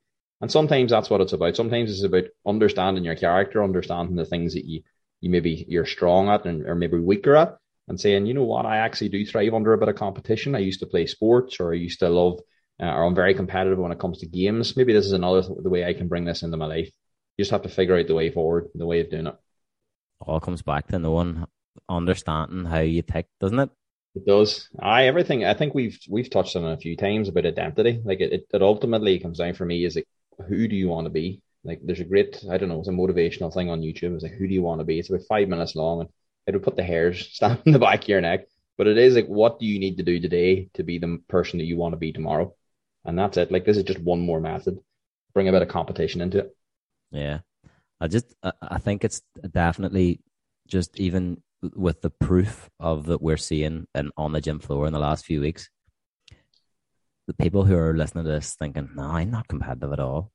And 0.41 0.51
sometimes 0.51 0.91
that's 0.91 1.09
what 1.09 1.21
it's 1.21 1.33
about. 1.33 1.55
Sometimes 1.55 1.91
it's 1.91 2.03
about 2.03 2.25
understanding 2.45 3.03
your 3.03 3.15
character, 3.15 3.63
understanding 3.63 4.15
the 4.15 4.25
things 4.25 4.53
that 4.53 4.65
you, 4.65 4.81
you 5.21 5.29
maybe 5.29 5.65
you're 5.67 5.85
strong 5.85 6.29
at 6.29 6.45
and 6.45 6.67
or 6.67 6.75
maybe 6.75 6.99
weaker 6.99 7.35
at, 7.35 7.57
and 7.87 7.99
saying, 7.99 8.25
you 8.25 8.33
know 8.33 8.43
what, 8.43 8.65
I 8.65 8.77
actually 8.77 9.09
do 9.09 9.25
thrive 9.25 9.53
under 9.53 9.73
a 9.73 9.77
bit 9.77 9.89
of 9.89 9.95
competition. 9.95 10.55
I 10.55 10.59
used 10.59 10.81
to 10.81 10.85
play 10.85 11.05
sports 11.05 11.59
or 11.59 11.73
I 11.73 11.77
used 11.77 11.99
to 11.99 12.09
love, 12.09 12.39
uh, 12.81 12.85
or 12.85 13.05
I'm 13.05 13.15
very 13.15 13.33
competitive 13.33 13.79
when 13.79 13.91
it 13.91 13.99
comes 13.99 14.19
to 14.19 14.27
games. 14.27 14.77
Maybe 14.77 14.93
this 14.93 15.05
is 15.05 15.13
another 15.13 15.41
th- 15.41 15.59
the 15.63 15.69
way 15.69 15.85
I 15.85 15.93
can 15.93 16.07
bring 16.07 16.25
this 16.25 16.43
into 16.43 16.57
my 16.57 16.67
life. 16.67 16.91
You 17.37 17.43
just 17.43 17.51
have 17.51 17.63
to 17.63 17.69
figure 17.69 17.97
out 17.97 18.07
the 18.07 18.13
way 18.13 18.29
forward, 18.29 18.67
the 18.75 18.85
way 18.85 18.99
of 18.99 19.09
doing 19.09 19.27
it. 19.27 19.35
All 20.19 20.39
comes 20.39 20.61
back 20.61 20.87
to 20.87 20.99
knowing, 20.99 21.45
understanding 21.89 22.65
how 22.65 22.79
you 22.79 23.01
tick, 23.01 23.27
doesn't 23.39 23.59
it? 23.59 23.69
It 24.15 24.25
does. 24.25 24.69
I 24.79 25.07
everything. 25.07 25.43
I 25.43 25.53
think 25.55 25.73
we've 25.73 25.97
we've 26.07 26.29
touched 26.29 26.55
on 26.55 26.65
it 26.65 26.73
a 26.73 26.77
few 26.77 26.95
times 26.95 27.29
about 27.29 27.45
identity. 27.45 28.01
Like 28.03 28.19
it, 28.19 28.31
it, 28.31 28.47
it 28.53 28.61
ultimately 28.61 29.19
comes 29.19 29.39
down 29.39 29.55
for 29.55 29.65
me 29.65 29.85
is 29.85 29.95
like, 29.95 30.07
who 30.47 30.67
do 30.67 30.75
you 30.75 30.87
want 30.87 31.05
to 31.05 31.09
be? 31.09 31.41
Like 31.63 31.79
there's 31.83 31.99
a 31.99 32.05
great, 32.05 32.43
I 32.49 32.57
don't 32.57 32.69
know, 32.69 32.79
it's 32.79 32.89
a 32.89 32.91
motivational 32.91 33.53
thing 33.53 33.69
on 33.69 33.81
YouTube. 33.81 34.13
It's 34.13 34.23
like, 34.23 34.33
who 34.33 34.47
do 34.47 34.53
you 34.53 34.61
want 34.61 34.81
to 34.81 34.85
be? 34.85 34.99
It's 34.99 35.09
about 35.09 35.23
five 35.27 35.47
minutes 35.47 35.75
long 35.75 36.01
and 36.01 36.09
it'll 36.45 36.61
put 36.61 36.75
the 36.75 36.83
hairs 36.83 37.29
stand 37.31 37.61
in 37.65 37.71
the 37.71 37.79
back 37.79 38.03
of 38.03 38.07
your 38.09 38.21
neck. 38.21 38.45
But 38.77 38.87
it 38.87 38.97
is 38.97 39.15
like, 39.15 39.27
what 39.27 39.59
do 39.59 39.65
you 39.65 39.79
need 39.79 39.97
to 39.97 40.03
do 40.03 40.19
today 40.19 40.69
to 40.73 40.83
be 40.83 40.97
the 40.97 41.19
person 41.27 41.59
that 41.59 41.65
you 41.65 41.77
want 41.77 41.93
to 41.93 41.97
be 41.97 42.11
tomorrow? 42.11 42.55
And 43.05 43.17
that's 43.17 43.37
it. 43.37 43.51
Like, 43.51 43.65
this 43.65 43.77
is 43.77 43.83
just 43.83 43.99
one 43.99 44.21
more 44.21 44.39
method. 44.39 44.79
Bring 45.33 45.47
a 45.47 45.51
bit 45.51 45.61
of 45.61 45.67
competition 45.67 46.21
into 46.21 46.39
it. 46.39 46.57
Yeah. 47.11 47.39
I 48.01 48.07
just, 48.07 48.33
I 48.43 48.79
think 48.79 49.03
it's 49.03 49.21
definitely 49.51 50.21
just 50.67 50.99
even 50.99 51.41
with 51.75 52.01
the 52.01 52.09
proof 52.09 52.69
of 52.79 53.05
that 53.05 53.21
we're 53.21 53.37
seeing 53.37 53.87
and 53.95 54.11
on 54.17 54.33
the 54.33 54.41
gym 54.41 54.59
floor 54.59 54.87
in 54.87 54.93
the 54.93 54.99
last 54.99 55.25
few 55.25 55.41
weeks, 55.41 55.69
the 57.27 57.33
people 57.33 57.63
who 57.63 57.77
are 57.77 57.95
listening 57.95 58.25
to 58.25 58.31
this 58.31 58.55
thinking, 58.55 58.89
no, 58.95 59.03
I'm 59.03 59.31
not 59.31 59.47
competitive 59.47 59.93
at 59.93 59.99
all. 59.99 60.31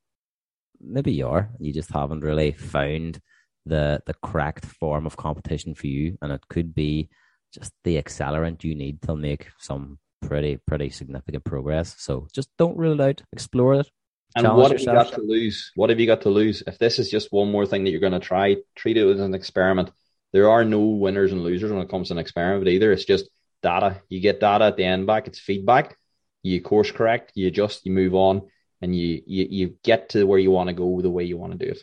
Maybe 0.81 1.12
you 1.12 1.29
are. 1.29 1.51
You 1.59 1.73
just 1.73 1.93
haven't 1.93 2.21
really 2.21 2.53
found 2.53 3.21
the 3.67 4.01
the 4.07 4.14
correct 4.23 4.64
form 4.64 5.05
of 5.07 5.17
competition 5.17 5.75
for 5.75 5.88
you, 5.88 6.17
and 6.23 6.33
it 6.33 6.41
could 6.49 6.75
be 6.75 7.11
just 7.53 7.73
the 7.85 8.01
accelerant 8.01 8.64
you 8.64 8.75
need 8.75 9.03
to 9.03 9.17
make 9.17 9.49
some 9.59 9.99
pretty 10.23 10.59
pretty 10.67 10.91
significant 10.91 11.45
progress. 11.45 11.97
So 11.99 12.29
just 12.33 12.49
don't 12.57 12.79
rule 12.79 13.01
it 13.01 13.05
out, 13.05 13.23
explore 13.33 13.75
it. 13.75 13.91
And 14.37 14.47
what 14.57 14.71
have 14.71 14.81
yourself. 14.81 15.07
you 15.07 15.11
got 15.11 15.21
to 15.21 15.27
lose? 15.27 15.73
What 15.75 15.91
have 15.91 16.01
you 16.01 16.07
got 16.07 16.23
to 16.23 16.31
lose? 16.31 16.62
If 16.67 16.79
this 16.79 16.99
is 16.99 17.11
just 17.11 17.33
one 17.33 17.51
more 17.51 17.67
thing 17.67 17.85
that 17.85 17.91
you're 17.91 18.01
going 18.01 18.12
to 18.12 18.21
try, 18.21 18.57
treat 18.77 18.97
it 18.97 19.07
as 19.09 19.21
an 19.21 19.35
experiment. 19.35 19.91
There 20.33 20.51
are 20.51 20.64
no 20.64 20.81
winners 20.81 21.33
and 21.33 21.43
losers 21.43 21.73
when 21.73 21.81
it 21.81 21.88
comes 21.88 22.09
to 22.09 22.14
an 22.14 22.19
experiment 22.19 22.69
either. 22.69 22.93
It's 22.93 23.05
just 23.05 23.29
data. 23.62 24.01
You 24.09 24.21
get 24.21 24.41
data 24.41 24.67
at 24.67 24.77
the 24.77 24.85
end 24.85 25.07
back. 25.07 25.27
It's 25.27 25.38
feedback. 25.38 25.97
You 26.43 26.61
course 26.61 26.91
correct. 26.91 27.33
You 27.35 27.49
adjust. 27.49 27.85
You 27.87 27.93
move 27.93 28.14
on, 28.14 28.43
and 28.81 28.95
you 28.95 29.23
you, 29.27 29.47
you 29.51 29.75
get 29.83 30.11
to 30.11 30.25
where 30.25 30.38
you 30.38 30.51
want 30.51 30.69
to 30.69 30.75
go 30.75 31.01
the 31.01 31.11
way 31.11 31.25
you 31.25 31.37
want 31.37 31.53
to 31.53 31.59
do 31.59 31.73
it. 31.73 31.83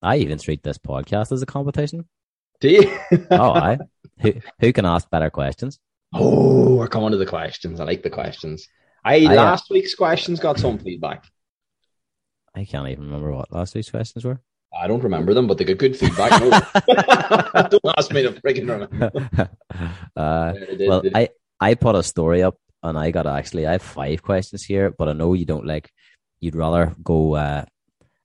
I 0.00 0.16
even 0.16 0.38
treat 0.38 0.62
this 0.62 0.78
podcast 0.78 1.32
as 1.32 1.42
a 1.42 1.46
competition. 1.46 2.08
Do 2.60 2.68
you? 2.68 2.98
oh, 3.30 3.50
I. 3.52 3.78
Who, 4.20 4.34
who 4.60 4.72
can 4.72 4.86
ask 4.86 5.10
better 5.10 5.30
questions? 5.30 5.78
Oh, 6.14 6.76
we're 6.76 6.88
coming 6.88 7.10
to 7.12 7.16
the 7.16 7.26
questions. 7.26 7.80
I 7.80 7.84
like 7.84 8.02
the 8.02 8.10
questions. 8.10 8.68
I, 9.04 9.26
I 9.26 9.26
uh, 9.26 9.34
last 9.34 9.64
uh, 9.64 9.74
week's 9.74 9.94
questions 9.94 10.40
got 10.40 10.58
some 10.58 10.78
feedback. 10.78 11.24
I 12.54 12.64
can't 12.64 12.88
even 12.88 13.04
remember 13.04 13.32
what 13.32 13.52
last 13.52 13.74
week's 13.74 13.90
questions 13.90 14.24
were. 14.24 14.40
I 14.74 14.86
don't 14.86 15.02
remember 15.02 15.34
them, 15.34 15.46
but 15.46 15.58
they 15.58 15.64
got 15.64 15.78
good 15.78 15.96
feedback. 15.96 16.30
don't 17.70 17.96
ask 17.96 18.12
me 18.12 18.22
to 18.22 18.32
freaking 18.32 18.68
remember. 18.68 19.10
uh, 20.16 20.54
well, 20.80 21.02
I 21.14 21.28
I 21.60 21.74
put 21.74 21.94
a 21.94 22.02
story 22.02 22.42
up, 22.42 22.56
and 22.82 22.98
I 22.98 23.10
got 23.10 23.26
actually 23.26 23.66
I 23.66 23.72
have 23.72 23.82
five 23.82 24.22
questions 24.22 24.64
here, 24.64 24.90
but 24.90 25.08
I 25.08 25.12
know 25.12 25.34
you 25.34 25.44
don't 25.44 25.66
like. 25.66 25.90
You'd 26.40 26.56
rather 26.56 26.94
go 27.02 27.34
uh, 27.34 27.64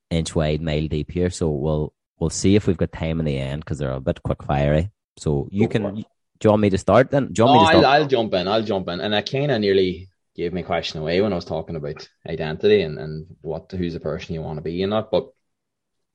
inch 0.09 0.35
wide, 0.35 0.61
mile 0.61 0.87
deep 0.87 1.11
here. 1.11 1.29
So 1.29 1.49
we'll 1.49 1.93
we'll 2.19 2.29
see 2.29 2.55
if 2.55 2.65
we've 2.65 2.77
got 2.77 2.91
time 2.91 3.19
in 3.19 3.25
the 3.25 3.37
end 3.37 3.63
because 3.63 3.77
they're 3.77 3.91
a 3.91 3.99
bit 3.99 4.23
quick 4.23 4.43
fiery. 4.43 4.89
So 5.17 5.49
you 5.51 5.67
Go 5.67 5.71
can. 5.71 5.95
Do 6.39 6.45
you 6.45 6.51
want 6.51 6.61
me 6.61 6.69
to 6.69 6.77
start 6.77 7.09
then? 7.09 7.33
Do 7.33 7.45
no, 7.45 7.53
me 7.53 7.59
to 7.59 7.65
start? 7.65 7.85
I'll, 7.85 8.01
I'll 8.03 8.07
jump 8.07 8.33
in. 8.35 8.47
I'll 8.47 8.63
jump 8.63 8.87
in, 8.89 9.01
and 9.01 9.15
I 9.15 9.21
kind 9.21 9.51
of 9.51 9.59
nearly 9.59 10.09
gave 10.35 10.53
my 10.53 10.61
question 10.61 11.01
away 11.01 11.19
when 11.19 11.33
I 11.33 11.35
was 11.35 11.45
talking 11.45 11.75
about 11.75 12.07
identity 12.29 12.83
and 12.83 12.97
and 12.99 13.25
what 13.41 13.71
who's 13.71 13.93
the 13.93 13.99
person 13.99 14.35
you 14.35 14.41
want 14.41 14.57
to 14.57 14.61
be 14.61 14.83
and 14.83 14.93
that. 14.93 15.09
But 15.11 15.29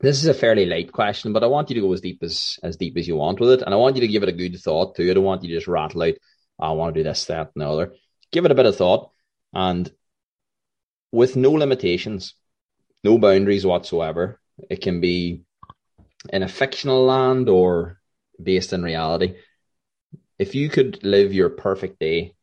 this 0.03 0.19
is 0.19 0.27
a 0.27 0.35
fairly 0.35 0.67
light 0.67 0.93
question, 0.93 1.33
but 1.33 1.45
I 1.45 1.47
want 1.47 1.71
you 1.71 1.77
to 1.77 1.81
go 1.81 1.93
as 1.93 2.01
deep 2.01 2.23
as 2.23 2.59
as 2.63 2.77
deep 2.77 2.97
as 2.99 3.07
you 3.07 3.17
want 3.17 3.41
with 3.41 3.51
it, 3.51 3.63
and 3.63 3.73
I 3.73 3.77
want 3.79 3.97
you 3.97 4.03
to 4.03 4.09
give 4.09 4.25
it 4.25 4.29
a 4.29 4.33
good 4.33 4.59
thought 4.59 4.97
too. 4.97 5.09
I 5.09 5.15
don't 5.15 5.25
want 5.25 5.43
you 5.43 5.49
to 5.51 5.55
just 5.55 5.69
rattle 5.69 6.03
out, 6.03 6.15
"I 6.59 6.73
want 6.73 6.95
to 6.95 7.01
do 7.01 7.05
this, 7.05 7.25
that, 7.27 7.53
and 7.55 7.63
the 7.63 7.69
other." 7.69 7.95
Give 8.33 8.45
it 8.45 8.51
a 8.51 8.57
bit 8.57 8.67
of 8.67 8.77
thought, 8.77 9.11
and 9.53 9.91
with 11.13 11.37
no 11.37 11.53
limitations, 11.53 12.35
no 13.05 13.17
boundaries 13.17 13.65
whatsoever. 13.65 14.41
It 14.69 14.81
can 14.81 15.01
be 15.01 15.43
in 16.33 16.43
a 16.43 16.49
fictional 16.49 17.05
land 17.05 17.49
or 17.49 18.01
based 18.43 18.73
in 18.73 18.83
reality. 18.83 19.37
If 20.39 20.55
you 20.55 20.69
could 20.69 21.05
live 21.05 21.33
your 21.33 21.51
perfect 21.51 22.01
day, 22.01 22.35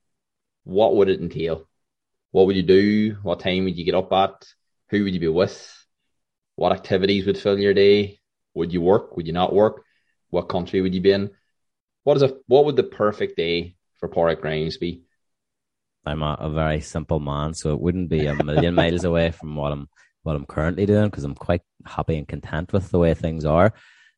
what 0.64 0.96
would 0.96 1.10
it 1.10 1.20
entail? 1.20 1.68
What 2.32 2.46
would 2.46 2.56
you 2.56 2.64
do? 2.64 3.18
What 3.24 3.42
time 3.42 3.66
would 3.66 3.78
you 3.78 3.84
get 3.84 3.96
up 3.96 4.14
at? 4.14 4.48
Who 4.90 5.04
would 5.04 5.14
you 5.14 5.20
be 5.20 5.28
with? 5.28 5.79
What 6.60 6.74
activities 6.74 7.26
would 7.26 7.38
fill 7.38 7.58
your 7.58 7.74
day? 7.74 8.20
Would 8.54 8.74
you 8.74 8.82
work? 8.82 9.16
Would 9.16 9.28
you 9.28 9.32
not 9.32 9.54
work? 9.54 9.86
What 10.30 10.50
country 10.50 10.82
would 10.82 10.94
you 10.94 11.00
be 11.00 11.14
in? 11.14 11.30
What 12.04 12.18
is 12.18 12.24
a 12.24 12.36
what 12.48 12.66
would 12.66 12.76
the 12.76 12.84
perfect 12.84 13.38
day 13.38 13.78
for 13.96 14.10
Padraig 14.10 14.42
Grimes 14.42 14.76
be? 14.76 15.04
I'm 16.06 16.22
a, 16.22 16.36
a, 16.38 16.50
very 16.50 16.82
simple 16.82 17.22
man, 17.22 17.54
so 17.54 17.72
it 17.72 17.80
wouldn't 17.80 18.10
be 18.10 18.26
a 18.26 18.44
million 18.44 18.76
miles 18.82 19.06
away 19.06 19.32
from 19.32 19.56
what 19.56 19.72
I'm 19.72 19.88
what 20.24 20.36
I'm 20.36 20.46
currently 20.46 20.86
doing 20.86 21.06
because 21.06 21.24
I'm 21.24 21.34
quite 21.34 21.62
happy 21.86 22.18
and 22.18 22.28
content 22.28 22.74
with 22.74 22.92
the 22.92 23.00
way 23.00 23.14
things 23.14 23.46
are. 23.46 23.72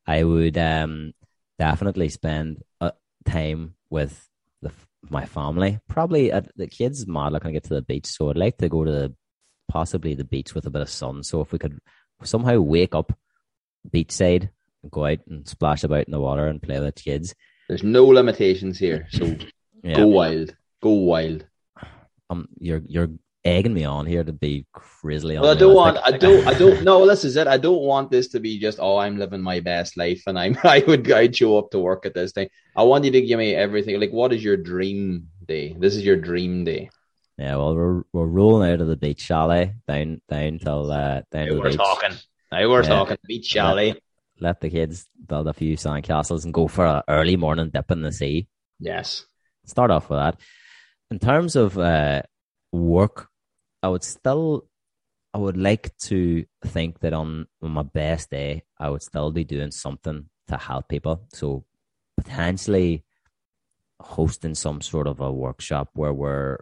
I 0.04 0.24
would 0.24 0.58
um, 0.58 1.12
definitely 1.60 2.08
spend 2.08 2.60
uh, 2.80 2.90
time 3.24 3.76
with 3.88 4.20
the, 4.62 4.72
my 5.08 5.26
family. 5.26 5.78
Probably 5.88 6.32
uh, 6.32 6.42
the 6.56 6.66
kids 6.66 7.06
mad 7.06 7.34
looking 7.34 7.50
to 7.50 7.52
get 7.52 7.64
to 7.68 7.74
the 7.74 7.82
beach, 7.82 8.06
so 8.06 8.30
I'd 8.30 8.36
like 8.36 8.58
to 8.58 8.68
go 8.68 8.82
to 8.82 8.90
the, 8.90 9.14
possibly 9.68 10.16
the 10.16 10.24
beach 10.24 10.56
with 10.56 10.66
a 10.66 10.70
bit 10.70 10.82
of 10.82 10.90
sun. 10.90 11.22
So 11.22 11.40
if 11.40 11.52
we 11.52 11.60
could 11.60 11.78
somehow 12.24 12.58
wake 12.58 12.94
up 12.94 13.12
beachside 13.88 14.50
and 14.82 14.90
go 14.90 15.06
out 15.06 15.18
and 15.28 15.46
splash 15.48 15.84
about 15.84 16.06
in 16.06 16.12
the 16.12 16.20
water 16.20 16.46
and 16.46 16.62
play 16.62 16.80
with 16.80 16.94
kids. 16.94 17.34
There's 17.68 17.82
no 17.82 18.04
limitations 18.04 18.78
here, 18.78 19.06
so 19.10 19.36
yeah. 19.82 19.96
go 19.96 20.06
wild, 20.06 20.54
go 20.82 20.90
wild. 20.90 21.46
Um, 22.30 22.48
you're 22.58 22.82
you're 22.86 23.08
egging 23.44 23.74
me 23.74 23.84
on 23.84 24.06
here 24.06 24.22
to 24.22 24.32
be 24.32 24.66
crazily. 24.72 25.38
Well, 25.38 25.50
I 25.50 25.54
don't 25.54 25.74
want. 25.74 25.98
I 26.04 26.12
don't. 26.12 26.46
I 26.46 26.54
don't. 26.54 26.82
No, 26.92 27.06
this 27.06 27.24
is 27.24 27.36
it. 27.36 27.46
I 27.46 27.58
don't 27.58 27.82
want 27.82 28.10
this 28.10 28.28
to 28.28 28.40
be 28.40 28.58
just. 28.58 28.78
Oh, 28.80 28.98
I'm 28.98 29.18
living 29.18 29.42
my 29.42 29.60
best 29.60 29.96
life, 29.96 30.22
and 30.26 30.38
I'm. 30.38 30.56
I 30.64 30.84
would. 30.86 31.10
I'd 31.10 31.36
show 31.36 31.58
up 31.58 31.70
to 31.70 31.78
work 31.78 32.06
at 32.06 32.14
this 32.14 32.32
thing. 32.32 32.48
I 32.76 32.82
want 32.82 33.04
you 33.04 33.10
to 33.12 33.22
give 33.22 33.38
me 33.38 33.54
everything. 33.54 33.98
Like, 34.00 34.12
what 34.12 34.32
is 34.32 34.42
your 34.42 34.56
dream 34.56 35.28
day? 35.44 35.74
This 35.78 35.96
is 35.96 36.04
your 36.04 36.16
dream 36.16 36.64
day. 36.64 36.90
Yeah, 37.42 37.56
well, 37.56 37.74
we're 37.74 38.02
we're 38.12 38.26
rolling 38.26 38.70
out 38.72 38.80
of 38.80 38.86
the 38.86 38.94
beach 38.96 39.20
chalet 39.20 39.74
down 39.88 40.20
down 40.28 40.60
till 40.60 40.92
uh, 40.92 41.22
down 41.32 41.48
the 41.48 41.58
we're 41.58 41.70
beach. 41.70 41.76
talking. 41.76 42.16
Now 42.52 42.68
we're 42.70 42.82
Yeah. 42.84 42.88
talking 42.88 43.16
beach 43.26 43.46
chalet. 43.46 43.96
Let 44.38 44.60
the 44.60 44.70
kids 44.70 45.08
build 45.26 45.48
a 45.48 45.52
few 45.52 45.76
sandcastles 45.76 46.44
and 46.44 46.54
go 46.54 46.68
for 46.68 46.86
an 46.86 47.02
early 47.08 47.36
morning 47.36 47.70
dip 47.74 47.90
in 47.90 48.02
the 48.02 48.12
sea. 48.12 48.46
Yes. 48.78 49.26
start 49.66 49.90
off 49.90 50.08
with 50.08 50.18
that. 50.20 50.38
In 51.10 51.18
terms 51.18 51.56
of 51.56 51.76
uh, 51.78 52.22
work, 52.72 53.28
I 53.82 53.88
would 53.88 54.04
still, 54.04 54.68
I 55.34 55.38
would 55.38 55.56
like 55.56 55.96
to 56.10 56.44
think 56.64 57.00
that 57.00 57.12
on, 57.12 57.46
on 57.62 57.70
my 57.72 57.82
best 57.82 58.30
day, 58.30 58.62
I 58.78 58.88
would 58.90 59.02
still 59.02 59.30
be 59.32 59.44
doing 59.44 59.70
something 59.72 60.28
to 60.48 60.56
help 60.56 60.88
people. 60.88 61.26
So 61.32 61.64
potentially 62.16 63.04
hosting 64.00 64.54
some 64.54 64.80
sort 64.80 65.06
of 65.06 65.20
a 65.20 65.30
workshop 65.32 65.90
where 65.94 66.12
we're 66.12 66.58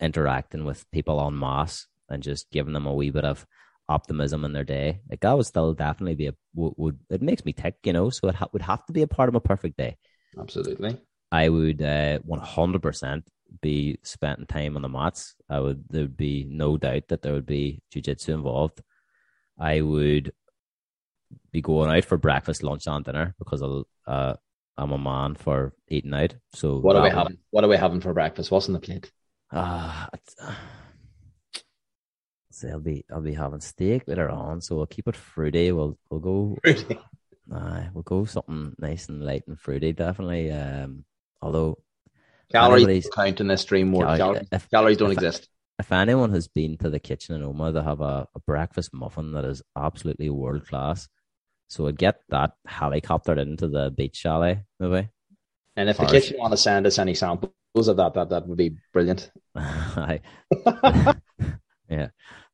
interacting 0.00 0.64
with 0.64 0.90
people 0.90 1.20
en 1.26 1.38
masse 1.38 1.86
and 2.08 2.22
just 2.22 2.50
giving 2.50 2.72
them 2.72 2.86
a 2.86 2.94
wee 2.94 3.10
bit 3.10 3.24
of 3.24 3.46
optimism 3.88 4.44
in 4.44 4.52
their 4.52 4.64
day. 4.64 5.00
Like 5.10 5.20
that 5.20 5.36
would 5.36 5.46
still 5.46 5.74
definitely 5.74 6.14
be 6.14 6.28
a 6.28 6.34
would, 6.54 6.74
would 6.76 6.98
it 7.10 7.22
makes 7.22 7.44
me 7.44 7.52
tick, 7.52 7.76
you 7.84 7.92
know. 7.92 8.10
So 8.10 8.28
it 8.28 8.34
ha- 8.34 8.48
would 8.52 8.62
have 8.62 8.84
to 8.86 8.92
be 8.92 9.02
a 9.02 9.06
part 9.08 9.28
of 9.28 9.34
my 9.34 9.40
perfect 9.40 9.76
day. 9.76 9.96
Absolutely. 10.38 10.98
I 11.32 11.48
would 11.48 11.82
uh, 11.82 12.18
100% 12.20 13.22
be 13.60 13.98
spending 14.02 14.46
time 14.46 14.76
on 14.76 14.82
the 14.82 14.88
mats. 14.88 15.34
I 15.48 15.60
would 15.60 15.84
there 15.88 16.02
would 16.02 16.16
be 16.16 16.46
no 16.48 16.76
doubt 16.76 17.08
that 17.08 17.22
there 17.22 17.32
would 17.32 17.46
be 17.46 17.82
jiu-jitsu 17.92 18.32
involved. 18.32 18.80
I 19.58 19.80
would 19.80 20.32
be 21.52 21.60
going 21.60 21.90
out 21.90 22.04
for 22.04 22.16
breakfast, 22.16 22.62
lunch, 22.62 22.86
and 22.86 23.04
dinner 23.04 23.34
because 23.38 23.62
I'll, 23.62 23.86
uh, 24.06 24.34
I'm 24.76 24.92
a 24.92 24.98
man 24.98 25.34
for 25.34 25.74
eating 25.88 26.14
out. 26.14 26.34
So 26.54 26.78
What 26.78 26.96
are 26.96 27.02
we 27.02 27.10
having? 27.10 27.38
What 27.50 27.64
are 27.64 27.68
we 27.68 27.76
having 27.76 28.00
for 28.00 28.14
breakfast? 28.14 28.50
What's 28.50 28.68
on 28.68 28.72
the 28.72 28.80
plate? 28.80 29.10
Ah, 29.52 30.08
it's- 30.12 30.56
so 32.50 32.68
I'll 32.68 32.80
be 32.80 33.04
I'll 33.10 33.20
be 33.20 33.34
having 33.34 33.60
steak 33.60 34.06
later 34.06 34.28
on, 34.30 34.60
so 34.60 34.76
we'll 34.76 34.86
keep 34.86 35.08
it 35.08 35.16
fruity. 35.16 35.72
We'll 35.72 35.98
we'll 36.10 36.20
go 36.20 36.56
fruity. 36.62 36.98
uh, 37.52 37.84
we'll 37.94 38.02
go 38.02 38.24
something 38.24 38.74
nice 38.78 39.08
and 39.08 39.24
light 39.24 39.44
and 39.48 39.58
fruity, 39.58 39.92
definitely. 39.92 40.50
Um, 40.52 41.04
although 41.40 41.78
Calories 42.52 43.08
count 43.14 43.40
in 43.40 43.46
this 43.46 43.62
stream. 43.62 43.88
More 43.88 44.04
Cal- 44.04 44.16
calories. 44.18 44.48
if- 44.52 44.70
Calories 44.70 44.96
don't 44.96 45.12
if 45.12 45.18
exist. 45.18 45.48
if 45.78 45.90
anyone 45.92 46.32
has 46.32 46.48
been 46.48 46.76
to 46.78 46.90
the 46.90 46.98
kitchen 47.00 47.36
in 47.36 47.42
Omagh, 47.42 47.74
they 47.74 47.82
have 47.82 48.00
a, 48.00 48.26
a 48.34 48.40
breakfast 48.40 48.92
muffin 48.92 49.32
that 49.32 49.44
is 49.44 49.62
absolutely 49.76 50.28
world 50.30 50.66
class. 50.66 51.08
So 51.68 51.86
I'd 51.86 51.96
get 51.98 52.20
that 52.30 52.52
helicoptered 52.68 53.40
into 53.40 53.68
the 53.68 53.90
beach 53.90 54.16
chalet, 54.16 54.64
maybe. 54.80 55.08
And 55.76 55.88
if 55.88 55.98
the 55.98 56.06
kitchen 56.06 56.36
want 56.38 56.52
to 56.52 56.56
send 56.56 56.84
us 56.86 56.98
any 56.98 57.14
samples 57.14 57.52
of 57.74 57.96
that, 57.96 58.14
that 58.14 58.30
that 58.30 58.48
would 58.48 58.58
be 58.58 58.76
brilliant. 58.92 59.30
I, 59.56 60.20
yeah, 61.88 62.08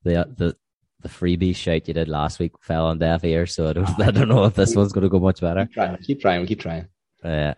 the 0.05 0.29
the 0.37 0.57
the 1.01 1.09
freebie 1.09 1.55
shout 1.55 1.89
you 1.89 1.95
did 1.95 2.09
last 2.09 2.39
week 2.39 2.53
fell 2.61 2.87
on 2.87 2.99
deaf 2.99 3.25
ears, 3.25 3.55
so 3.55 3.69
I 3.69 3.73
don't 3.73 4.01
I 4.01 4.11
don't 4.11 4.29
know 4.29 4.45
if 4.45 4.55
this 4.55 4.75
one's 4.75 4.93
going 4.93 5.03
to 5.03 5.09
go 5.09 5.21
much 5.21 5.41
better. 5.41 5.67
keep 5.67 5.75
trying. 5.75 5.97
Keep 5.99 6.21
trying. 6.21 6.47
Keep 6.47 6.61
trying. 6.61 6.89
Yeah. 7.25 7.55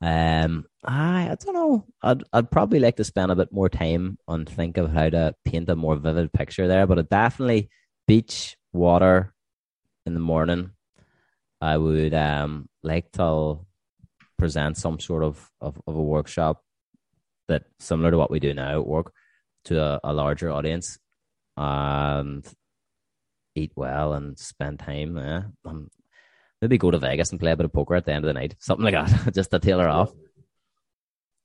Um, 0.00 0.64
I 0.84 1.30
I 1.30 1.36
don't 1.36 1.54
know. 1.54 1.84
I'd 2.02 2.24
I'd 2.32 2.50
probably 2.50 2.80
like 2.80 2.96
to 2.96 3.04
spend 3.04 3.30
a 3.30 3.36
bit 3.36 3.52
more 3.52 3.68
time 3.68 4.18
on 4.26 4.46
think 4.46 4.76
of 4.76 4.92
how 4.92 5.08
to 5.08 5.34
paint 5.44 5.68
a 5.68 5.76
more 5.76 5.96
vivid 5.96 6.32
picture 6.32 6.66
there, 6.66 6.86
but 6.86 6.98
it 6.98 7.08
definitely 7.08 7.70
beach 8.08 8.56
water 8.72 9.32
in 10.06 10.14
the 10.14 10.20
morning. 10.20 10.70
I 11.60 11.76
would 11.76 12.14
um 12.14 12.68
like 12.82 13.12
to 13.12 13.60
present 14.38 14.76
some 14.76 14.98
sort 14.98 15.22
of, 15.22 15.48
of, 15.60 15.80
of 15.86 15.94
a 15.94 16.02
workshop 16.02 16.64
that 17.48 17.64
similar 17.78 18.10
to 18.10 18.18
what 18.18 18.30
we 18.30 18.40
do 18.40 18.54
now 18.54 18.80
at 18.80 18.86
work 18.86 19.12
to 19.64 19.80
a, 19.80 20.00
a 20.04 20.12
larger 20.12 20.50
audience 20.50 20.98
and 21.56 22.46
eat 23.54 23.72
well 23.76 24.14
and 24.14 24.38
spend 24.38 24.78
time. 24.78 25.16
Yeah. 25.16 25.42
Um, 25.64 25.90
maybe 26.60 26.78
go 26.78 26.90
to 26.90 26.98
Vegas 26.98 27.30
and 27.30 27.40
play 27.40 27.52
a 27.52 27.56
bit 27.56 27.66
of 27.66 27.72
poker 27.72 27.94
at 27.94 28.04
the 28.04 28.12
end 28.12 28.24
of 28.24 28.28
the 28.28 28.38
night, 28.38 28.54
something 28.58 28.84
like 28.84 28.94
that, 28.94 29.34
just 29.34 29.50
to 29.50 29.58
tailor 29.58 29.88
off. 29.88 30.12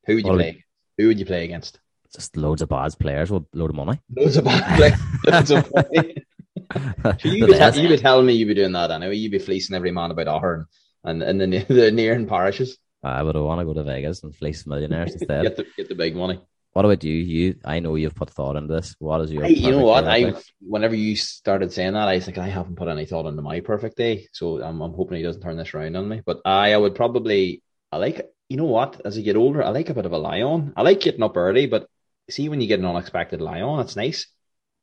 Who 0.06 0.16
would 0.16 0.24
you 0.24 0.30
Well, 0.30 0.40
play? 0.40 0.64
Who 0.98 1.08
would 1.08 1.20
you 1.20 1.26
play 1.26 1.44
against? 1.44 1.80
Just 2.14 2.38
loads 2.38 2.62
of 2.62 2.70
bad 2.70 2.98
players 3.00 3.30
with 3.30 3.44
load 3.54 3.72
of 3.72 3.76
money. 3.76 4.00
Loads 4.16 4.38
of 4.38 4.46
bad 4.46 4.78
players. 4.78 5.00
Loads 5.26 5.52
of 5.52 5.74
money. 5.74 6.24
So 6.74 7.30
you, 7.30 7.46
would 7.46 7.56
tell, 7.56 8.20
you 8.20 8.24
me 8.24 8.34
you'd 8.34 8.48
be 8.48 8.54
doing 8.54 8.74
that 8.74 8.92
anyway. 8.92 9.16
You'd 9.16 9.32
be 9.32 9.40
fleecing 9.40 9.76
every 9.76 9.92
man 9.92 10.12
about 10.12 10.28
Ahern 10.28 10.66
and 11.04 11.24
and 11.24 11.40
the 11.40 11.64
the 11.64 11.92
nearing 11.92 12.28
parishes. 12.28 12.78
Uh, 13.08 13.20
I 13.20 13.24
would 13.24 13.36
want 13.36 13.62
to 13.62 13.66
go 13.66 13.74
to 13.74 13.84
Vegas 13.84 14.24
and 14.24 14.36
fleece 14.36 14.68
millionaires 14.68 15.14
instead. 15.14 15.44
Get 15.44 15.56
the 15.58 15.66
get 15.78 15.90
the 15.90 15.96
big 15.96 16.16
money. 16.16 16.42
What 16.74 16.86
about 16.86 17.04
you? 17.04 17.16
You, 17.16 17.56
I 17.66 17.80
know 17.80 17.96
you've 17.96 18.14
put 18.14 18.30
thought 18.30 18.56
into 18.56 18.74
this. 18.74 18.96
What 19.00 19.22
is 19.22 19.32
your? 19.32 19.46
I, 19.46 19.48
you 19.48 19.72
know 19.72 19.86
what? 19.86 20.08
I 20.08 20.34
whenever 20.62 20.94
you 20.96 21.16
started 21.16 21.72
saying 21.72 21.94
that, 21.94 22.08
I 22.08 22.16
was 22.16 22.28
like, 22.28 22.38
I 22.38 22.50
haven't 22.50 22.76
put 22.76 22.88
any 22.88 23.06
thought 23.06 23.26
into 23.26 23.42
my 23.42 23.62
perfect 23.62 23.98
day. 23.98 24.28
So 24.34 24.62
I'm 24.62 24.82
I'm 24.82 24.94
hoping 24.94 25.18
he 25.18 25.24
doesn't 25.24 25.42
turn 25.42 25.58
this 25.58 25.74
around 25.74 25.96
on 25.96 26.08
me. 26.08 26.22
But 26.26 26.42
I 26.46 26.74
I 26.74 26.78
would 26.78 26.96
probably 26.96 27.64
I 27.92 27.98
like 27.98 28.30
you 28.50 28.58
know 28.58 28.66
what? 28.66 29.02
As 29.06 29.18
I 29.18 29.22
get 29.22 29.38
older, 29.38 29.64
I 29.64 29.70
like 29.70 29.90
a 29.90 29.94
bit 29.94 30.06
of 30.06 30.12
a 30.12 30.18
lie 30.18 30.42
on. 30.42 30.74
I 30.76 30.82
like 30.82 31.00
getting 31.02 31.24
up 31.24 31.38
early, 31.38 31.66
but 31.66 31.88
see 32.30 32.50
when 32.50 32.62
you 32.62 32.68
get 32.68 32.80
an 32.80 32.86
unexpected 32.86 33.42
lie 33.42 33.62
on, 33.62 33.80
it's 33.80 33.96
nice. 33.96 34.28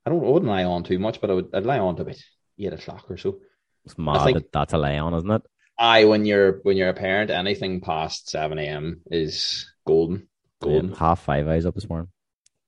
I 0.07 0.11
don't 0.11 0.25
I 0.25 0.31
wouldn't 0.31 0.51
lie 0.51 0.65
on 0.65 0.83
too 0.83 0.99
much, 0.99 1.21
but 1.21 1.31
I 1.31 1.35
would 1.35 1.55
I'd 1.55 1.67
lie 1.67 1.79
on 1.79 1.97
to 1.97 2.03
about 2.03 2.17
eight 2.59 2.73
o'clock 2.73 3.11
or 3.11 3.19
so. 3.19 3.39
It's 3.85 3.99
mad 3.99 4.25
think- 4.25 4.39
that 4.39 4.53
that's 4.53 4.73
a 4.73 4.79
lay 4.79 4.99
on, 4.99 5.15
isn't 5.15 5.31
it? 5.31 5.43
I 5.79 6.05
when 6.05 6.25
you're 6.25 6.61
when 6.63 6.77
you're 6.77 6.89
a 6.89 6.95
parent, 6.95 7.31
anything 7.31 7.81
past 7.81 8.31
seven 8.31 8.59
AM 8.59 9.01
is 9.11 9.73
golden. 9.87 10.29
Golden. 10.63 10.91
Yeah, 10.91 10.99
half 10.99 11.21
five 11.21 11.49
hours 11.49 11.67
up 11.67 11.75
this 11.75 11.89
morning. 11.89 12.09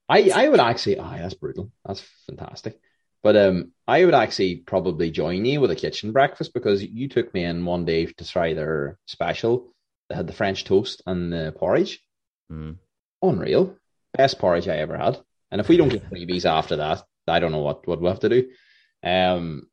I 0.09 0.31
I 0.35 0.49
would 0.49 0.61
actually 0.61 0.99
aye, 0.99 1.19
that's 1.19 1.35
brutal. 1.35 1.71
That's 1.85 2.01
fantastic. 2.27 2.79
But 3.23 3.37
um 3.37 3.73
I 3.87 4.05
would 4.05 4.15
actually 4.15 4.57
probably 4.57 5.11
join 5.11 5.45
you 5.45 5.61
with 5.61 5.71
a 5.71 5.77
kitchen 5.77 6.13
breakfast 6.13 6.53
because 6.53 6.83
you 6.83 7.09
took 7.09 7.33
me 7.33 7.45
in 7.45 7.65
one 7.65 7.85
day 7.85 8.07
to 8.07 8.29
try 8.29 8.55
their 8.55 8.99
special. 9.07 9.73
They 10.09 10.17
had 10.17 10.27
the 10.27 10.33
French 10.33 10.65
toast 10.65 11.03
and 11.07 11.33
the 11.33 11.55
porridge. 11.57 12.01
Mm. 12.51 12.77
Unreal. 13.23 13.77
Best 14.17 14.39
porridge 14.39 14.69
I 14.69 14.77
ever 14.77 14.97
had. 14.97 15.19
And 15.51 15.61
if 15.61 15.69
we 15.69 15.77
don't 15.77 15.89
get 15.89 16.09
freebies 16.11 16.45
after 16.45 16.77
that, 16.77 17.03
I 17.27 17.41
don't 17.41 17.53
know 17.53 17.63
what, 17.63 17.87
what 17.87 18.01
we'll 18.01 18.13
have 18.13 18.21
to 18.21 18.29
do. 18.29 18.51
Um 19.03 19.69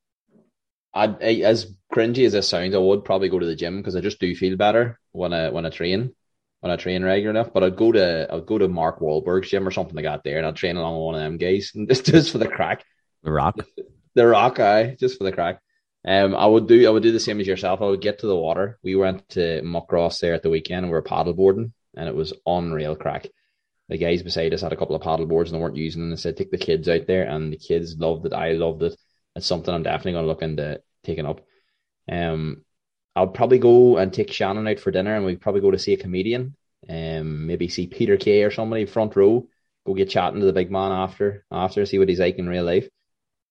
I'd, 0.93 1.23
I, 1.23 1.33
as 1.43 1.73
cringy 1.93 2.25
as 2.25 2.33
this 2.33 2.47
sounds, 2.49 2.75
I 2.75 2.79
would 2.79 3.05
probably 3.05 3.29
go 3.29 3.39
to 3.39 3.45
the 3.45 3.55
gym 3.55 3.77
because 3.77 3.95
I 3.95 4.01
just 4.01 4.19
do 4.19 4.35
feel 4.35 4.57
better 4.57 4.99
when 5.11 5.33
I 5.33 5.49
when 5.49 5.65
I 5.65 5.69
train 5.69 6.13
when 6.61 6.71
I 6.71 6.75
train 6.75 7.03
regular 7.03 7.31
enough. 7.31 7.53
But 7.53 7.63
I'd 7.63 7.75
go 7.75 7.91
to 7.91 8.27
I'd 8.33 8.45
go 8.45 8.57
to 8.57 8.67
Mark 8.67 8.99
Wahlberg's 8.99 9.49
gym 9.49 9.67
or 9.67 9.71
something 9.71 9.95
like 9.95 10.05
that 10.05 10.23
there, 10.23 10.37
and 10.37 10.45
I'd 10.47 10.55
train 10.55 10.77
along 10.77 10.95
with 10.95 11.05
one 11.05 11.15
of 11.15 11.21
them 11.21 11.37
guys, 11.37 11.71
and 11.75 11.87
just 11.89 12.05
just 12.05 12.31
for 12.31 12.37
the 12.37 12.47
crack, 12.47 12.83
The 13.23 13.31
Rock. 13.31 13.57
the 14.15 14.27
rock 14.27 14.59
eye, 14.59 14.95
just 14.99 15.17
for 15.17 15.23
the 15.23 15.31
crack. 15.31 15.59
Um, 16.05 16.35
I 16.35 16.45
would 16.45 16.67
do 16.67 16.85
I 16.87 16.89
would 16.91 17.03
do 17.03 17.11
the 17.11 17.19
same 17.19 17.39
as 17.39 17.47
yourself. 17.47 17.81
I 17.81 17.85
would 17.85 18.01
get 18.01 18.19
to 18.19 18.27
the 18.27 18.35
water. 18.35 18.77
We 18.83 18.95
went 18.95 19.27
to 19.29 19.61
Muckross 19.63 20.19
there 20.19 20.33
at 20.33 20.43
the 20.43 20.49
weekend, 20.49 20.79
and 20.79 20.87
we 20.87 20.91
were 20.93 21.01
paddleboarding, 21.03 21.71
and 21.95 22.09
it 22.09 22.15
was 22.15 22.33
unreal 22.45 22.95
crack. 22.95 23.27
The 23.89 23.97
guys 23.97 24.23
beside 24.23 24.53
us 24.53 24.61
had 24.61 24.73
a 24.73 24.77
couple 24.77 24.95
of 24.95 25.01
paddle 25.01 25.25
boards 25.25 25.51
and 25.51 25.59
they 25.59 25.63
weren't 25.63 25.75
using 25.75 26.01
them. 26.01 26.09
They 26.11 26.15
said 26.17 26.37
take 26.37 26.51
the 26.51 26.57
kids 26.57 26.87
out 26.89 27.07
there, 27.07 27.23
and 27.23 27.51
the 27.53 27.57
kids 27.57 27.97
loved 27.97 28.25
it. 28.25 28.33
I 28.33 28.53
loved 28.53 28.83
it. 28.83 28.95
It's 29.35 29.47
something 29.47 29.73
I'm 29.73 29.83
definitely 29.83 30.13
going 30.13 30.23
to 30.23 30.27
look 30.27 30.41
into 30.41 30.81
taking 31.03 31.25
up. 31.25 31.41
Um, 32.09 32.63
I'll 33.15 33.27
probably 33.27 33.59
go 33.59 33.97
and 33.97 34.11
take 34.11 34.31
Shannon 34.31 34.67
out 34.67 34.79
for 34.79 34.91
dinner, 34.91 35.15
and 35.15 35.25
we'd 35.25 35.41
probably 35.41 35.61
go 35.61 35.71
to 35.71 35.79
see 35.79 35.93
a 35.93 35.97
comedian. 35.97 36.55
Um, 36.89 37.47
maybe 37.47 37.67
see 37.67 37.87
Peter 37.87 38.17
Kay 38.17 38.43
or 38.43 38.51
somebody 38.51 38.85
front 38.85 39.15
row. 39.15 39.47
Go 39.85 39.93
get 39.93 40.09
chatting 40.09 40.39
to 40.39 40.45
the 40.45 40.53
big 40.53 40.71
man 40.71 40.91
after 40.91 41.45
after 41.51 41.85
see 41.85 41.99
what 41.99 42.09
he's 42.09 42.19
like 42.19 42.37
in 42.37 42.47
real 42.47 42.63
life. 42.63 42.87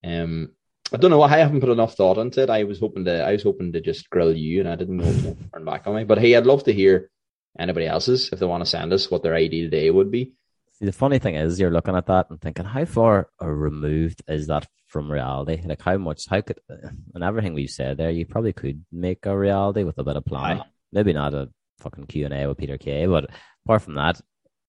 Um, 0.04 0.52
I 0.92 0.96
don't 0.96 1.10
know. 1.10 1.22
I 1.22 1.28
haven't 1.28 1.60
put 1.60 1.70
enough 1.70 1.94
thought 1.94 2.18
into 2.18 2.42
it. 2.42 2.50
I 2.50 2.64
was 2.64 2.80
hoping 2.80 3.04
to 3.04 3.22
I 3.22 3.32
was 3.32 3.42
hoping 3.42 3.72
to 3.72 3.80
just 3.80 4.10
grill 4.10 4.36
you, 4.36 4.60
and 4.60 4.68
I 4.68 4.76
didn't 4.76 4.96
know 4.96 5.10
you'd 5.10 5.52
turn 5.52 5.64
back 5.64 5.86
on 5.86 5.94
me. 5.94 6.04
But 6.04 6.18
hey, 6.18 6.36
I'd 6.36 6.46
love 6.46 6.64
to 6.64 6.72
hear 6.72 7.10
anybody 7.58 7.86
else's 7.86 8.30
if 8.32 8.38
they 8.38 8.46
want 8.46 8.64
to 8.64 8.70
send 8.70 8.92
us 8.92 9.10
what 9.10 9.22
their 9.22 9.34
ideal 9.34 9.70
day 9.70 9.90
would 9.90 10.10
be. 10.10 10.32
See, 10.72 10.86
the 10.86 10.92
funny 10.92 11.18
thing 11.18 11.34
is, 11.34 11.60
you're 11.60 11.70
looking 11.70 11.96
at 11.96 12.06
that 12.06 12.30
and 12.30 12.40
thinking, 12.40 12.64
how 12.64 12.84
far 12.84 13.28
removed 13.40 14.22
is 14.26 14.48
that 14.48 14.66
from 14.92 15.10
reality? 15.10 15.60
Like, 15.64 15.82
how 15.82 15.96
much, 15.96 16.28
how 16.28 16.40
could, 16.42 16.60
and 17.14 17.24
everything 17.24 17.54
we've 17.54 17.70
said 17.70 17.96
there, 17.96 18.10
you 18.10 18.26
probably 18.26 18.52
could 18.52 18.84
make 18.92 19.24
a 19.26 19.36
reality 19.36 19.84
with 19.84 19.98
a 19.98 20.04
bit 20.04 20.16
of 20.16 20.24
planning. 20.24 20.60
Aye. 20.60 20.66
Maybe 20.92 21.12
not 21.14 21.34
a 21.34 21.48
fucking 21.80 22.06
Q 22.06 22.26
and 22.26 22.34
A 22.34 22.46
with 22.46 22.58
Peter 22.58 22.78
Kay, 22.78 23.06
but 23.06 23.30
apart 23.64 23.82
from 23.82 23.94
that, 23.94 24.20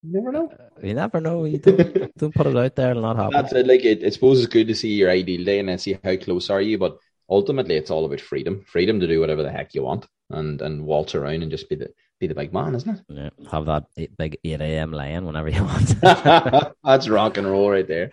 You 0.04 0.14
never 0.14 0.32
know. 0.32 0.50
Uh, 0.52 0.86
you 0.88 0.94
never 0.94 1.20
know. 1.22 1.46
You 1.46 1.58
don't, 1.60 2.18
don't 2.18 2.34
put 2.36 2.48
it 2.48 2.58
out 2.58 2.76
there; 2.76 2.92
it'll 2.92 3.04
not 3.04 3.18
happen. 3.18 3.34
That's 3.34 3.54
it. 3.54 3.68
Like 3.68 3.84
it, 3.84 4.04
I 4.04 4.10
suppose 4.10 4.40
it's 4.40 4.52
good 4.52 4.68
to 4.68 4.76
see 4.76 4.94
your 4.94 5.10
ideal 5.10 5.44
day 5.46 5.60
and 5.60 5.70
then 5.70 5.78
see 5.78 5.98
how 6.04 6.16
close 6.16 6.50
are 6.50 6.62
you. 6.62 6.78
But 6.78 6.98
ultimately, 7.30 7.76
it's 7.76 7.92
all 7.92 8.06
about 8.06 8.22
freedom. 8.22 8.64
Freedom 8.68 9.00
to 9.00 9.08
do 9.08 9.20
whatever 9.20 9.44
the 9.44 9.52
heck 9.52 9.74
you 9.74 9.84
want 9.84 10.08
and 10.30 10.62
and 10.62 10.86
waltz 10.86 11.16
around 11.16 11.42
and 11.44 11.52
just 11.52 11.70
be 11.70 11.76
the 11.76 11.90
be 12.20 12.28
the 12.28 12.36
big 12.36 12.54
man, 12.54 12.76
isn't 12.76 12.96
it? 12.98 13.02
Yeah, 13.10 13.30
have 13.52 13.66
that 13.66 13.86
eight, 13.98 14.16
big 14.18 14.38
eight 14.44 14.62
a.m. 14.62 14.92
laying 14.92 15.26
whenever 15.26 15.50
you 15.50 15.64
want. 15.64 16.00
That's 16.84 17.10
rock 17.10 17.38
and 17.38 17.48
roll 17.48 17.70
right 17.70 17.88
there. 17.88 18.12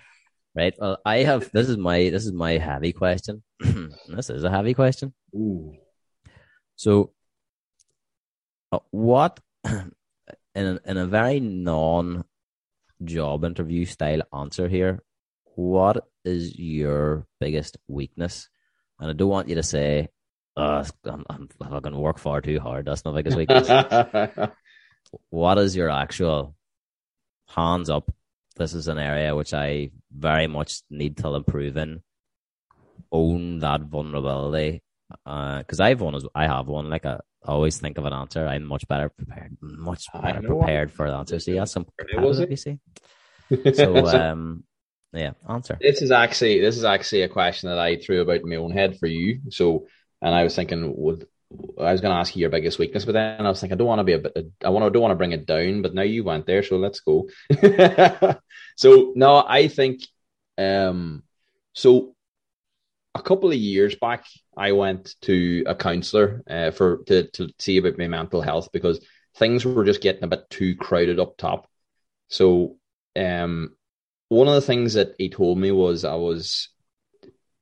Right. 0.54 0.74
Well, 0.78 0.98
I 1.04 1.18
have. 1.18 1.50
This 1.52 1.68
is 1.68 1.76
my. 1.76 2.10
This 2.10 2.26
is 2.26 2.32
my 2.32 2.52
heavy 2.58 2.92
question. 2.92 3.42
this 4.08 4.30
is 4.30 4.42
a 4.42 4.50
heavy 4.50 4.74
question. 4.74 5.14
Ooh. 5.34 5.74
So, 6.76 7.12
uh, 8.72 8.80
what 8.90 9.38
in 9.64 9.92
a, 10.54 10.80
in 10.84 10.96
a 10.96 11.06
very 11.06 11.38
non 11.38 12.24
job 13.04 13.44
interview 13.44 13.84
style 13.84 14.22
answer 14.34 14.68
here? 14.68 15.02
What 15.54 16.08
is 16.24 16.58
your 16.58 17.26
biggest 17.38 17.76
weakness? 17.86 18.48
And 18.98 19.10
I 19.10 19.12
don't 19.12 19.28
want 19.28 19.48
you 19.48 19.56
to 19.56 19.62
say, 19.62 20.08
oh, 20.56 20.84
I'm, 21.04 21.24
I'm, 21.28 21.48
I'm 21.60 21.70
going 21.80 21.92
to 21.92 21.98
work 21.98 22.18
far 22.18 22.40
too 22.40 22.60
hard. 22.60 22.86
That's 22.86 23.04
not 23.04 23.12
the 23.12 23.22
biggest 23.22 23.36
weakness. 23.36 23.68
what 25.30 25.58
is 25.58 25.76
your 25.76 25.90
actual 25.90 26.54
hands 27.48 27.90
up? 27.90 28.12
This 28.60 28.74
is 28.74 28.88
an 28.88 28.98
area 28.98 29.34
which 29.34 29.54
I 29.54 29.90
very 30.14 30.46
much 30.46 30.82
need 30.90 31.16
to 31.16 31.34
improve 31.34 31.78
in. 31.78 32.02
Own 33.10 33.58
that 33.60 33.80
vulnerability. 33.80 34.82
Because 35.08 35.80
uh, 35.80 35.84
I've 35.84 36.02
one, 36.02 36.14
As, 36.14 36.26
I 36.34 36.46
have 36.46 36.66
one. 36.66 36.90
Like 36.90 37.06
I 37.06 37.20
always 37.42 37.78
think 37.78 37.96
of 37.96 38.04
an 38.04 38.12
answer. 38.12 38.46
I'm 38.46 38.64
much 38.64 38.86
better 38.86 39.08
prepared, 39.08 39.56
much 39.62 40.04
better 40.12 40.42
prepared 40.42 40.92
for 40.92 41.08
the 41.08 41.16
answer. 41.16 41.40
So 41.40 41.52
yeah, 41.52 41.64
some 41.64 41.86
you 42.12 42.56
see. 42.56 42.78
So 43.72 44.06
um, 44.06 44.64
yeah, 45.14 45.32
answer. 45.48 45.78
This 45.80 46.02
is 46.02 46.10
actually 46.10 46.60
this 46.60 46.76
is 46.76 46.84
actually 46.84 47.22
a 47.22 47.30
question 47.30 47.70
that 47.70 47.78
I 47.78 47.96
threw 47.96 48.20
about 48.20 48.42
in 48.42 48.50
my 48.50 48.56
own 48.56 48.72
head 48.72 48.98
for 48.98 49.06
you. 49.06 49.40
So, 49.48 49.86
and 50.20 50.34
I 50.34 50.44
was 50.44 50.54
thinking, 50.54 50.92
would 50.98 51.26
I 51.78 51.92
was 51.92 52.00
going 52.00 52.12
to 52.12 52.18
ask 52.18 52.36
you 52.36 52.40
your 52.40 52.50
biggest 52.50 52.78
weakness, 52.78 53.04
but 53.04 53.12
then 53.12 53.44
I 53.44 53.48
was 53.48 53.60
thinking, 53.60 53.74
I 53.74 53.78
don't 53.78 53.86
want 53.86 53.98
to 53.98 54.04
be 54.04 54.12
a 54.12 54.18
bit, 54.18 54.52
I 54.64 54.68
want 54.68 54.84
to, 54.84 54.90
don't 54.90 55.02
want 55.02 55.12
to 55.12 55.16
bring 55.16 55.32
it 55.32 55.46
down, 55.46 55.82
but 55.82 55.94
now 55.94 56.02
you 56.02 56.22
went 56.22 56.46
there, 56.46 56.62
so 56.62 56.76
let's 56.76 57.00
go. 57.00 57.28
so 58.76 59.12
no, 59.16 59.44
I 59.46 59.68
think, 59.68 60.02
um, 60.58 61.24
so 61.72 62.14
a 63.14 63.22
couple 63.22 63.50
of 63.50 63.56
years 63.56 63.96
back, 63.96 64.26
I 64.56 64.72
went 64.72 65.14
to 65.22 65.64
a 65.66 65.74
counselor 65.74 66.42
uh, 66.48 66.70
for 66.70 66.98
to 67.06 67.24
to 67.30 67.48
see 67.58 67.78
about 67.78 67.98
my 67.98 68.06
mental 68.06 68.40
health 68.40 68.68
because 68.72 69.04
things 69.36 69.64
were 69.64 69.84
just 69.84 70.00
getting 70.00 70.24
a 70.24 70.28
bit 70.28 70.48
too 70.50 70.76
crowded 70.76 71.18
up 71.18 71.36
top. 71.36 71.68
So, 72.28 72.76
um, 73.16 73.74
one 74.28 74.46
of 74.46 74.54
the 74.54 74.60
things 74.60 74.94
that 74.94 75.14
he 75.18 75.28
told 75.28 75.58
me 75.58 75.72
was 75.72 76.04
I 76.04 76.14
was 76.14 76.68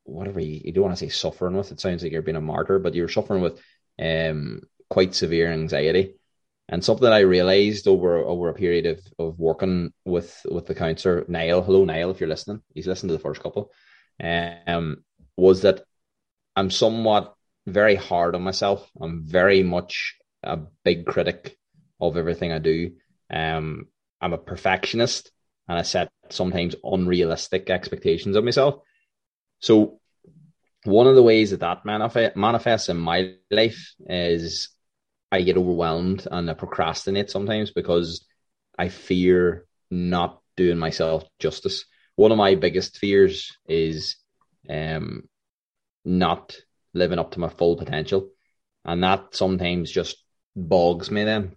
whatever 0.04 0.40
you, 0.40 0.60
you 0.64 0.72
don't 0.72 0.84
want 0.84 0.96
to 0.96 1.04
say 1.04 1.08
suffering 1.08 1.56
with. 1.56 1.72
It 1.72 1.80
sounds 1.80 2.02
like 2.02 2.12
you're 2.12 2.22
being 2.22 2.36
a 2.36 2.40
martyr, 2.40 2.78
but 2.78 2.94
you're 2.94 3.08
suffering 3.08 3.42
with 3.42 3.60
um 3.98 4.62
quite 4.90 5.14
severe 5.14 5.52
anxiety. 5.52 6.14
And 6.70 6.84
something 6.84 7.04
that 7.04 7.14
I 7.14 7.20
realized 7.20 7.88
over 7.88 8.18
over 8.18 8.48
a 8.48 8.54
period 8.54 8.86
of, 8.86 9.00
of 9.18 9.38
working 9.38 9.92
with 10.04 10.44
with 10.50 10.66
the 10.66 10.74
counselor, 10.74 11.24
Niall, 11.28 11.62
hello 11.62 11.84
Niall, 11.84 12.10
if 12.10 12.20
you're 12.20 12.28
listening, 12.28 12.62
he's 12.74 12.86
listened 12.86 13.08
to 13.08 13.16
the 13.16 13.22
first 13.22 13.42
couple, 13.42 13.70
um, 14.22 15.04
was 15.36 15.62
that 15.62 15.84
I'm 16.56 16.70
somewhat 16.70 17.34
very 17.66 17.94
hard 17.94 18.34
on 18.34 18.42
myself. 18.42 18.90
I'm 19.00 19.24
very 19.24 19.62
much 19.62 20.16
a 20.42 20.58
big 20.84 21.06
critic 21.06 21.56
of 22.00 22.16
everything 22.16 22.52
I 22.52 22.58
do. 22.58 22.92
Um, 23.30 23.86
I'm 24.20 24.32
a 24.32 24.38
perfectionist 24.38 25.30
and 25.68 25.78
I 25.78 25.82
set 25.82 26.10
sometimes 26.30 26.74
unrealistic 26.82 27.70
expectations 27.70 28.36
of 28.36 28.44
myself. 28.44 28.80
So 29.60 29.97
one 30.84 31.06
of 31.06 31.14
the 31.14 31.22
ways 31.22 31.50
that 31.50 31.60
that 31.60 31.84
manifest, 31.84 32.36
manifests 32.36 32.88
in 32.88 32.96
my 32.96 33.34
life 33.50 33.94
is 34.06 34.70
I 35.30 35.42
get 35.42 35.56
overwhelmed 35.56 36.26
and 36.30 36.50
I 36.50 36.54
procrastinate 36.54 37.30
sometimes 37.30 37.70
because 37.70 38.26
I 38.78 38.88
fear 38.88 39.66
not 39.90 40.40
doing 40.56 40.78
myself 40.78 41.24
justice. 41.38 41.84
One 42.16 42.32
of 42.32 42.38
my 42.38 42.54
biggest 42.54 42.98
fears 42.98 43.56
is 43.68 44.16
um, 44.68 45.28
not 46.04 46.56
living 46.94 47.18
up 47.18 47.32
to 47.32 47.40
my 47.40 47.48
full 47.48 47.76
potential. 47.76 48.30
And 48.84 49.02
that 49.02 49.34
sometimes 49.34 49.90
just 49.90 50.16
bogs 50.56 51.10
me 51.10 51.24
then. 51.24 51.56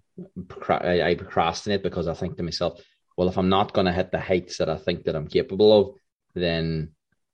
I 0.70 1.16
procrastinate 1.18 1.84
because 1.84 2.08
I 2.08 2.14
think 2.14 2.38
to 2.38 2.44
myself, 2.44 2.82
well, 3.18 3.30
if 3.30 3.38
I'm 3.38 3.50
not 3.50 3.74
going 3.74 3.86
to 3.86 3.94
hit 3.94 4.12
the 4.12 4.20
heights 4.20 4.58
that 4.58 4.70
I 4.70 4.78
think 4.78 5.06
that 5.06 5.16
I'm 5.16 5.28
capable 5.28 5.80
of, 5.80 5.96
then 6.36 6.92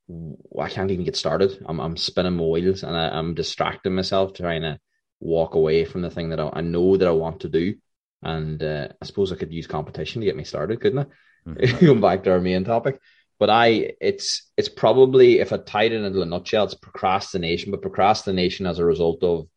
I 0.10 0.70
can't 0.70 0.92
even 0.92 1.06
get 1.06 1.16
started. 1.16 1.64
I'm, 1.66 1.80
I'm 1.80 1.98
spinning 1.98 2.38
my 2.38 2.44
wheels 2.44 2.84
and 2.84 2.96
I, 2.96 3.18
am 3.18 3.34
distracting 3.34 3.96
myself 3.96 4.34
trying 4.34 4.62
to 4.62 4.80
walk 5.20 5.56
away 5.56 5.84
from 5.86 6.02
the 6.02 6.10
thing 6.10 6.30
that 6.30 6.40
I, 6.40 6.50
I 6.54 6.62
know 6.62 6.96
that 6.96 7.08
I 7.08 7.12
want 7.12 7.42
to 7.42 7.50
do. 7.50 7.76
And 8.24 8.62
uh, 8.64 8.88
I 9.02 9.06
suppose 9.06 9.32
I 9.32 9.36
could 9.36 9.54
use 9.54 9.68
competition 9.68 10.22
to 10.22 10.26
get 10.26 10.36
me 10.36 10.44
started, 10.44 10.82
couldn't 10.82 11.00
I? 11.00 11.06
Mm-hmm. 11.50 11.86
Going 11.86 12.02
back 12.02 12.24
to 12.24 12.32
our 12.32 12.40
main 12.40 12.64
topic. 12.64 13.00
But 13.40 13.50
I, 13.52 13.92
it's 14.02 14.50
it's 14.58 14.70
probably 14.70 15.40
if 15.40 15.54
I 15.54 15.58
tied 15.58 15.92
it 15.92 16.04
into 16.04 16.22
a 16.22 16.26
nutshell, 16.26 16.66
it's 16.66 16.74
procrastination. 16.74 17.70
But 17.70 17.84
procrastination 17.84 18.66
as 18.66 18.80
a 18.80 18.86
result 18.86 19.24
of 19.24 19.48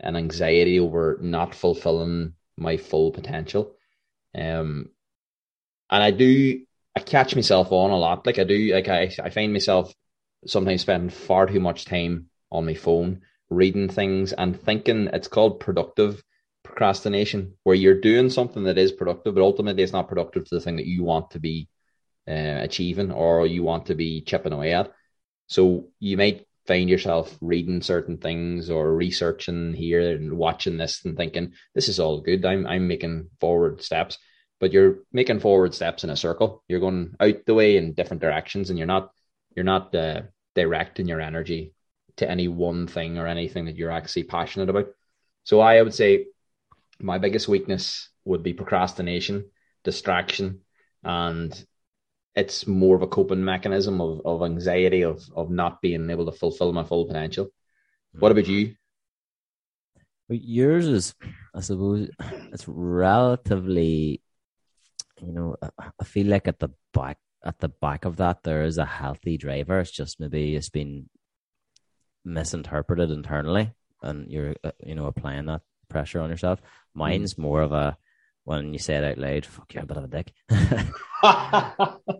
an 0.00 0.16
anxiety 0.16 0.80
over 0.80 1.18
not 1.20 1.54
fulfilling 1.54 2.34
my 2.56 2.78
full 2.78 3.12
potential. 3.12 3.76
Um, 4.34 4.90
and 5.88 6.02
I 6.02 6.10
do 6.10 6.62
I 6.96 7.00
catch 7.00 7.34
myself 7.34 7.72
on 7.72 7.90
a 7.90 7.96
lot. 7.96 8.26
Like 8.26 8.38
I 8.38 8.44
do, 8.44 8.74
like 8.74 8.88
I 8.88 9.10
I 9.22 9.30
find 9.30 9.52
myself 9.52 9.92
sometimes 10.46 10.82
spending 10.82 11.10
far 11.10 11.46
too 11.46 11.60
much 11.60 11.84
time 11.84 12.28
on 12.50 12.66
my 12.66 12.74
phone 12.74 13.22
reading 13.50 13.88
things 13.88 14.32
and 14.32 14.60
thinking 14.60 15.08
it's 15.12 15.28
called 15.28 15.60
productive 15.60 16.22
procrastination, 16.64 17.54
where 17.64 17.76
you're 17.76 18.00
doing 18.00 18.30
something 18.30 18.64
that 18.64 18.78
is 18.78 18.92
productive, 18.92 19.34
but 19.34 19.42
ultimately 19.42 19.82
it's 19.82 19.92
not 19.92 20.08
productive 20.08 20.44
to 20.44 20.54
the 20.54 20.60
thing 20.60 20.76
that 20.76 20.86
you 20.86 21.04
want 21.04 21.30
to 21.32 21.38
be 21.38 21.68
uh, 22.28 22.58
achieving 22.60 23.10
or 23.10 23.46
you 23.46 23.62
want 23.62 23.86
to 23.86 23.94
be 23.94 24.22
chipping 24.22 24.52
away 24.52 24.72
at. 24.72 24.92
So 25.48 25.88
you 25.98 26.16
might 26.16 26.46
find 26.66 26.88
yourself 26.88 27.36
reading 27.40 27.82
certain 27.82 28.18
things 28.18 28.70
or 28.70 28.94
researching 28.94 29.74
here 29.74 30.12
and 30.14 30.34
watching 30.34 30.76
this 30.76 31.04
and 31.04 31.16
thinking 31.16 31.52
this 31.74 31.88
is 31.88 31.98
all 31.98 32.20
good. 32.20 32.44
I'm 32.44 32.66
I'm 32.66 32.86
making 32.86 33.30
forward 33.40 33.82
steps, 33.82 34.18
but 34.62 34.72
you're 34.72 34.98
making 35.12 35.40
forward 35.40 35.74
steps 35.74 36.04
in 36.04 36.10
a 36.10 36.16
circle. 36.16 36.62
You're 36.68 36.78
going 36.78 37.16
out 37.18 37.44
the 37.46 37.52
way 37.52 37.76
in 37.76 37.94
different 37.94 38.22
directions, 38.22 38.70
and 38.70 38.78
you're 38.78 38.86
not 38.86 39.10
you're 39.56 39.64
not 39.64 39.92
uh, 39.92 40.22
directing 40.54 41.08
your 41.08 41.20
energy 41.20 41.74
to 42.18 42.30
any 42.30 42.46
one 42.46 42.86
thing 42.86 43.18
or 43.18 43.26
anything 43.26 43.64
that 43.64 43.74
you're 43.74 43.90
actually 43.90 44.22
passionate 44.22 44.68
about. 44.68 44.86
So 45.42 45.58
I, 45.58 45.78
I 45.78 45.82
would 45.82 45.94
say 45.94 46.26
my 47.00 47.18
biggest 47.18 47.48
weakness 47.48 48.08
would 48.24 48.44
be 48.44 48.52
procrastination, 48.52 49.50
distraction, 49.82 50.60
and 51.02 51.52
it's 52.36 52.64
more 52.64 52.94
of 52.94 53.02
a 53.02 53.08
coping 53.08 53.44
mechanism 53.44 54.00
of, 54.00 54.20
of 54.24 54.44
anxiety 54.44 55.02
of 55.02 55.24
of 55.34 55.50
not 55.50 55.82
being 55.82 56.08
able 56.08 56.26
to 56.26 56.38
fulfill 56.38 56.72
my 56.72 56.84
full 56.84 57.06
potential. 57.06 57.48
What 58.16 58.30
about 58.30 58.46
you? 58.46 58.76
Yours 60.28 60.86
is, 60.86 61.14
I 61.52 61.60
suppose, 61.60 62.08
it's 62.52 62.68
relatively, 62.68 64.22
you 65.24 65.32
know, 65.32 65.56
I 65.78 66.04
feel 66.04 66.26
like 66.26 66.48
at 66.48 66.58
the 66.58 66.70
back 66.92 67.18
at 67.44 67.58
the 67.58 67.68
back 67.68 68.04
of 68.04 68.16
that 68.16 68.42
there 68.44 68.64
is 68.64 68.78
a 68.78 68.84
healthy 68.84 69.36
driver. 69.36 69.80
It's 69.80 69.90
just 69.90 70.20
maybe 70.20 70.54
it's 70.54 70.68
been 70.68 71.08
misinterpreted 72.24 73.10
internally, 73.10 73.72
and 74.02 74.30
you're 74.30 74.54
uh, 74.64 74.72
you 74.84 74.94
know 74.94 75.06
applying 75.06 75.46
that 75.46 75.62
pressure 75.88 76.20
on 76.20 76.30
yourself. 76.30 76.60
Hmm. 76.94 77.00
Mine's 77.00 77.38
more 77.38 77.62
of 77.62 77.72
a 77.72 77.96
when 78.44 78.72
you 78.72 78.78
say 78.78 78.96
it 78.96 79.04
out 79.04 79.18
loud, 79.18 79.46
fuck, 79.46 79.72
you're 79.72 79.84
a 79.84 79.86
bit 79.86 79.96
of 79.96 80.04
a 80.04 80.08
dick. 80.08 80.32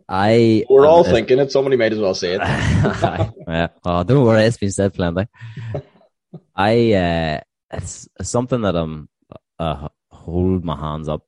I 0.08 0.64
we're 0.70 0.86
all 0.86 1.02
thinking 1.02 1.40
it. 1.40 1.50
Somebody 1.50 1.76
might 1.76 1.92
as 1.92 1.98
well 1.98 2.14
say 2.14 2.34
it. 2.34 2.40
yeah. 3.48 3.68
Oh, 3.84 4.04
don't 4.04 4.24
worry, 4.24 4.44
it's 4.44 4.56
been 4.56 4.70
said 4.70 4.94
plenty. 4.94 5.26
I 6.54 6.92
uh, 6.92 7.40
it's 7.72 8.08
something 8.22 8.60
that 8.62 8.76
I'm 8.76 9.08
uh, 9.58 9.88
hold 10.10 10.64
my 10.64 10.76
hands 10.76 11.08
up 11.08 11.24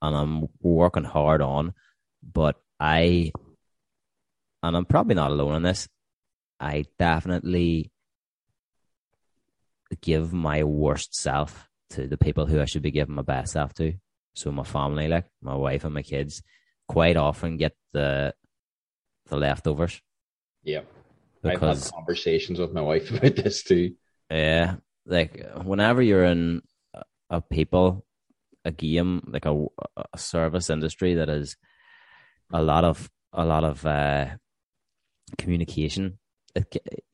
and 0.00 0.16
I'm 0.16 0.48
working 0.60 1.04
hard 1.04 1.42
on, 1.42 1.74
but 2.22 2.56
I 2.78 3.32
and 4.62 4.76
I'm 4.76 4.84
probably 4.84 5.14
not 5.14 5.30
alone 5.30 5.56
in 5.56 5.62
this. 5.62 5.88
I 6.60 6.84
definitely 6.98 7.92
give 10.00 10.32
my 10.32 10.64
worst 10.64 11.14
self 11.14 11.68
to 11.90 12.06
the 12.06 12.18
people 12.18 12.46
who 12.46 12.60
I 12.60 12.64
should 12.64 12.82
be 12.82 12.90
giving 12.90 13.14
my 13.14 13.22
best 13.22 13.52
self 13.52 13.72
to. 13.74 13.94
So 14.34 14.52
my 14.52 14.64
family, 14.64 15.08
like 15.08 15.26
my 15.42 15.54
wife 15.54 15.84
and 15.84 15.94
my 15.94 16.02
kids, 16.02 16.42
quite 16.86 17.16
often 17.16 17.56
get 17.56 17.76
the 17.92 18.34
the 19.26 19.36
leftovers. 19.36 20.00
Yeah. 20.62 20.82
Because, 21.42 21.78
I've 21.78 21.84
had 21.84 21.92
conversations 21.92 22.58
with 22.58 22.72
my 22.72 22.80
wife 22.80 23.10
about 23.16 23.36
this 23.36 23.62
too. 23.62 23.94
Yeah. 24.30 24.76
Like 25.06 25.44
whenever 25.62 26.02
you're 26.02 26.24
in 26.24 26.62
a 27.30 27.40
people, 27.40 28.04
a 28.68 28.72
game, 28.72 29.22
like 29.34 29.46
a, 29.46 29.54
a 30.14 30.18
service 30.18 30.70
industry 30.70 31.14
that 31.14 31.28
is 31.28 31.56
a 32.52 32.62
lot 32.62 32.84
of 32.84 33.10
a 33.32 33.44
lot 33.44 33.64
of 33.64 33.84
uh, 33.84 34.26
communication, 35.36 36.18
it, 36.54 36.66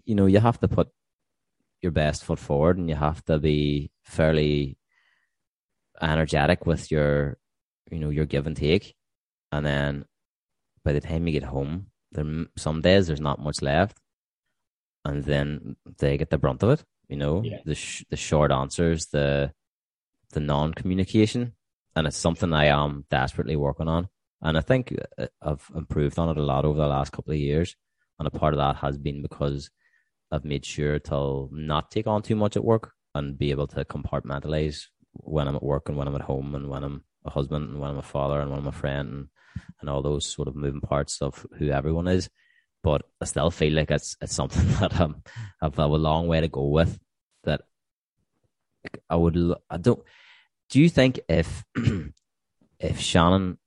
you 0.04 0.14
know, 0.14 0.26
you 0.26 0.40
have 0.40 0.58
to 0.60 0.68
put 0.68 0.88
your 1.82 1.92
best 1.92 2.24
foot 2.24 2.38
forward 2.38 2.78
and 2.78 2.88
you 2.88 2.94
have 2.96 3.22
to 3.24 3.38
be 3.38 3.90
fairly 4.04 4.76
energetic 6.00 6.66
with 6.66 6.90
your 6.90 7.36
you 7.90 7.98
know 8.00 8.10
your 8.10 8.24
give 8.26 8.46
and 8.46 8.56
take 8.56 8.94
and 9.52 9.64
then 9.66 10.04
by 10.84 10.92
the 10.92 11.00
time 11.00 11.26
you 11.26 11.32
get 11.32 11.44
home 11.56 11.86
there 12.12 12.46
some 12.56 12.80
days 12.80 13.06
there's 13.06 13.20
not 13.20 13.40
much 13.40 13.60
left, 13.60 13.98
and 15.04 15.24
then 15.24 15.76
they 15.98 16.16
get 16.16 16.30
the 16.30 16.38
brunt 16.38 16.62
of 16.62 16.70
it. 16.70 16.84
You 17.08 17.16
know, 17.16 17.42
Yeah. 17.44 17.58
the 17.64 17.74
sh- 17.74 18.04
the 18.08 18.16
short 18.16 18.50
answers, 18.52 19.06
the 19.06 19.52
the 20.34 20.40
non 20.40 20.74
communication, 20.74 21.54
and 21.96 22.06
it's 22.06 22.16
something 22.16 22.52
I 22.52 22.66
am 22.66 23.06
desperately 23.10 23.56
working 23.56 23.88
on. 23.88 24.08
And 24.42 24.58
I 24.58 24.60
think 24.60 24.94
uh, 25.18 25.26
I've 25.40 25.66
improved 25.74 26.18
on 26.18 26.28
it 26.28 26.36
a 26.36 26.42
lot 26.42 26.64
over 26.64 26.78
the 26.78 26.86
last 26.86 27.12
couple 27.12 27.32
of 27.32 27.38
years. 27.38 27.74
And 28.18 28.28
a 28.28 28.30
part 28.30 28.54
of 28.54 28.58
that 28.58 28.76
has 28.76 28.98
been 28.98 29.22
because 29.22 29.70
I've 30.30 30.44
made 30.44 30.64
sure 30.64 30.98
to 30.98 31.48
not 31.52 31.90
take 31.90 32.06
on 32.06 32.22
too 32.22 32.36
much 32.36 32.56
at 32.56 32.64
work 32.64 32.92
and 33.14 33.38
be 33.38 33.50
able 33.50 33.66
to 33.68 33.84
compartmentalize 33.84 34.86
when 35.12 35.48
I'm 35.48 35.56
at 35.56 35.62
work 35.62 35.88
and 35.88 35.96
when 35.96 36.08
I'm 36.08 36.14
at 36.14 36.22
home 36.22 36.54
and 36.54 36.68
when 36.68 36.84
I'm 36.84 37.04
a 37.24 37.30
husband 37.30 37.70
and 37.70 37.80
when 37.80 37.90
I'm 37.90 37.98
a 37.98 38.02
father 38.02 38.40
and 38.40 38.50
when 38.50 38.60
I'm 38.60 38.66
a 38.66 38.72
friend 38.72 39.08
and, 39.08 39.28
and 39.80 39.90
all 39.90 40.02
those 40.02 40.26
sort 40.26 40.48
of 40.48 40.56
moving 40.56 40.80
parts 40.80 41.22
of 41.22 41.46
who 41.58 41.70
everyone 41.70 42.08
is. 42.08 42.28
But 42.82 43.02
I 43.20 43.24
still 43.24 43.50
feel 43.50 43.72
like 43.72 43.90
it's 43.90 44.16
it's 44.20 44.34
something 44.34 44.66
that 44.80 45.00
I'm, 45.00 45.22
I've 45.62 45.78
a 45.78 45.86
long 45.86 46.26
way 46.26 46.40
to 46.40 46.48
go 46.48 46.66
with. 46.66 46.98
That 47.44 47.62
I 49.08 49.16
would 49.16 49.38
I 49.70 49.78
don't. 49.78 50.02
Do 50.74 50.80
you 50.80 50.88
think 50.88 51.20
if 51.28 51.64
if 52.80 52.98
Shannon 52.98 53.58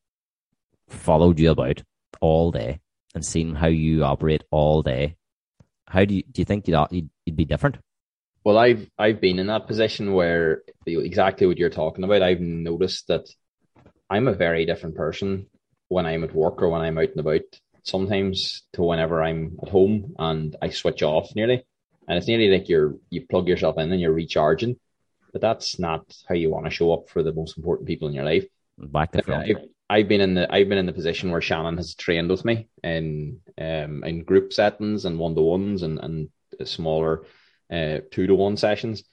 followed 0.89 1.39
you 1.39 1.51
about 1.51 1.81
all 2.19 2.51
day 2.51 2.81
and 3.15 3.23
seen 3.23 3.55
how 3.55 3.67
you 3.67 4.03
operate 4.03 4.43
all 4.51 4.81
day, 4.83 5.15
how 5.87 6.03
do 6.03 6.15
you 6.15 6.23
do 6.23 6.41
you 6.41 6.43
think 6.43 6.67
you'd 6.67 6.85
you'd, 6.91 7.09
you'd 7.25 7.37
be 7.37 7.45
different? 7.45 7.77
Well, 8.43 8.57
I've 8.57 8.89
I've 8.99 9.21
been 9.21 9.39
in 9.39 9.47
that 9.47 9.67
position 9.67 10.11
where 10.15 10.63
exactly 10.85 11.47
what 11.47 11.57
you're 11.57 11.69
talking 11.69 12.03
about. 12.03 12.21
I've 12.21 12.41
noticed 12.41 13.07
that 13.07 13.29
I'm 14.09 14.27
a 14.27 14.33
very 14.33 14.65
different 14.65 14.95
person 14.95 15.47
when 15.87 16.05
I'm 16.05 16.25
at 16.25 16.35
work 16.35 16.61
or 16.61 16.67
when 16.67 16.81
I'm 16.81 16.97
out 16.97 17.11
and 17.11 17.21
about. 17.21 17.43
Sometimes 17.83 18.63
to 18.73 18.83
whenever 18.83 19.23
I'm 19.23 19.57
at 19.63 19.69
home 19.69 20.13
and 20.19 20.57
I 20.61 20.71
switch 20.71 21.03
off 21.03 21.33
nearly, 21.35 21.65
and 22.09 22.17
it's 22.17 22.27
nearly 22.27 22.49
like 22.49 22.67
you're 22.67 22.95
you 23.09 23.25
plug 23.25 23.47
yourself 23.47 23.77
in 23.77 23.93
and 23.93 24.01
you're 24.01 24.11
recharging. 24.11 24.77
But 25.31 25.41
that's 25.41 25.79
not 25.79 26.15
how 26.27 26.35
you 26.35 26.49
want 26.49 26.65
to 26.65 26.71
show 26.71 26.91
up 26.93 27.09
for 27.09 27.23
the 27.23 27.33
most 27.33 27.57
important 27.57 27.87
people 27.87 28.07
in 28.07 28.13
your 28.13 28.25
life. 28.25 28.45
Back 28.77 29.11
to 29.13 29.21
front. 29.21 29.49
I've, 29.49 29.57
I've 29.89 30.07
been 30.07 30.21
in 30.21 30.33
the 30.35 30.53
I've 30.53 30.69
been 30.69 30.77
in 30.77 30.85
the 30.85 30.93
position 30.93 31.31
where 31.31 31.41
Shannon 31.41 31.77
has 31.77 31.95
trained 31.95 32.29
with 32.29 32.45
me 32.45 32.67
in 32.83 33.39
um 33.59 34.03
in 34.03 34.23
group 34.23 34.53
settings 34.53 35.05
and 35.05 35.17
one 35.17 35.35
to 35.35 35.41
ones 35.41 35.83
and 35.83 35.99
and 35.99 36.29
smaller 36.65 37.23
uh 37.71 37.99
two 38.11 38.27
to 38.27 38.35
one 38.35 38.57
sessions, 38.57 39.03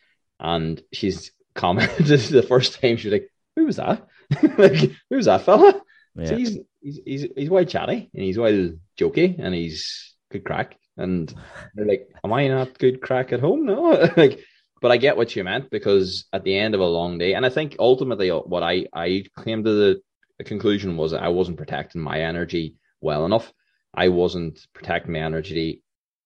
and 0.41 0.83
she's 0.93 1.33
commented 1.55 2.07
the 2.07 2.43
first 2.43 2.81
time 2.81 2.97
she 2.97 3.09
was 3.09 3.13
like, 3.13 3.31
"Who 3.57 3.67
was 3.67 3.77
that? 3.77 4.07
like 4.59 4.93
who 5.11 5.17
was 5.17 5.27
that 5.27 5.43
fella?" 5.43 5.81
Yeah. 6.17 6.27
So 6.27 6.37
he's 6.37 6.59
he's 6.81 7.01
he's 7.05 7.27
he's 7.37 7.51
well 7.51 7.65
chatty 7.65 8.11
and 8.13 8.23
he's 8.23 8.39
well 8.39 8.73
jokey 8.99 9.39
and 9.39 9.55
he's 9.55 10.15
good 10.31 10.45
crack 10.45 10.77
and 10.97 11.33
they're 11.75 11.87
like, 11.87 12.09
"Am 12.23 12.33
I 12.33 12.49
not 12.49 12.79
good 12.79 13.01
crack 13.01 13.33
at 13.33 13.41
home? 13.41 13.65
No, 13.67 14.11
like." 14.17 14.41
But 14.85 14.93
I 14.93 14.99
get 14.99 15.17
what 15.17 15.35
you 15.35 15.43
meant 15.45 15.71
because 15.71 16.27
at 16.31 16.45
the 16.45 16.59
end 16.59 16.75
of 16.75 16.81
a 16.83 16.87
long 16.87 17.17
day, 17.17 17.33
and 17.33 17.47
I 17.47 17.49
think 17.49 17.75
ultimately 17.79 18.31
uh, 18.31 18.41
what 18.41 18.63
I 18.63 18.85
I 18.93 19.25
came 19.43 19.65
to 19.65 19.71
the, 19.73 20.03
the 20.37 20.45
conclusion 20.45 20.99
was 20.99 21.13
that 21.13 21.23
I 21.23 21.29
wasn't 21.29 21.57
protecting 21.57 22.03
my 22.03 22.21
energy 22.21 22.75
well 23.01 23.25
enough. 23.25 23.51
I 23.95 24.11
wasn't 24.11 24.61
protecting 24.75 25.15
my 25.15 25.21
energy 25.21 25.83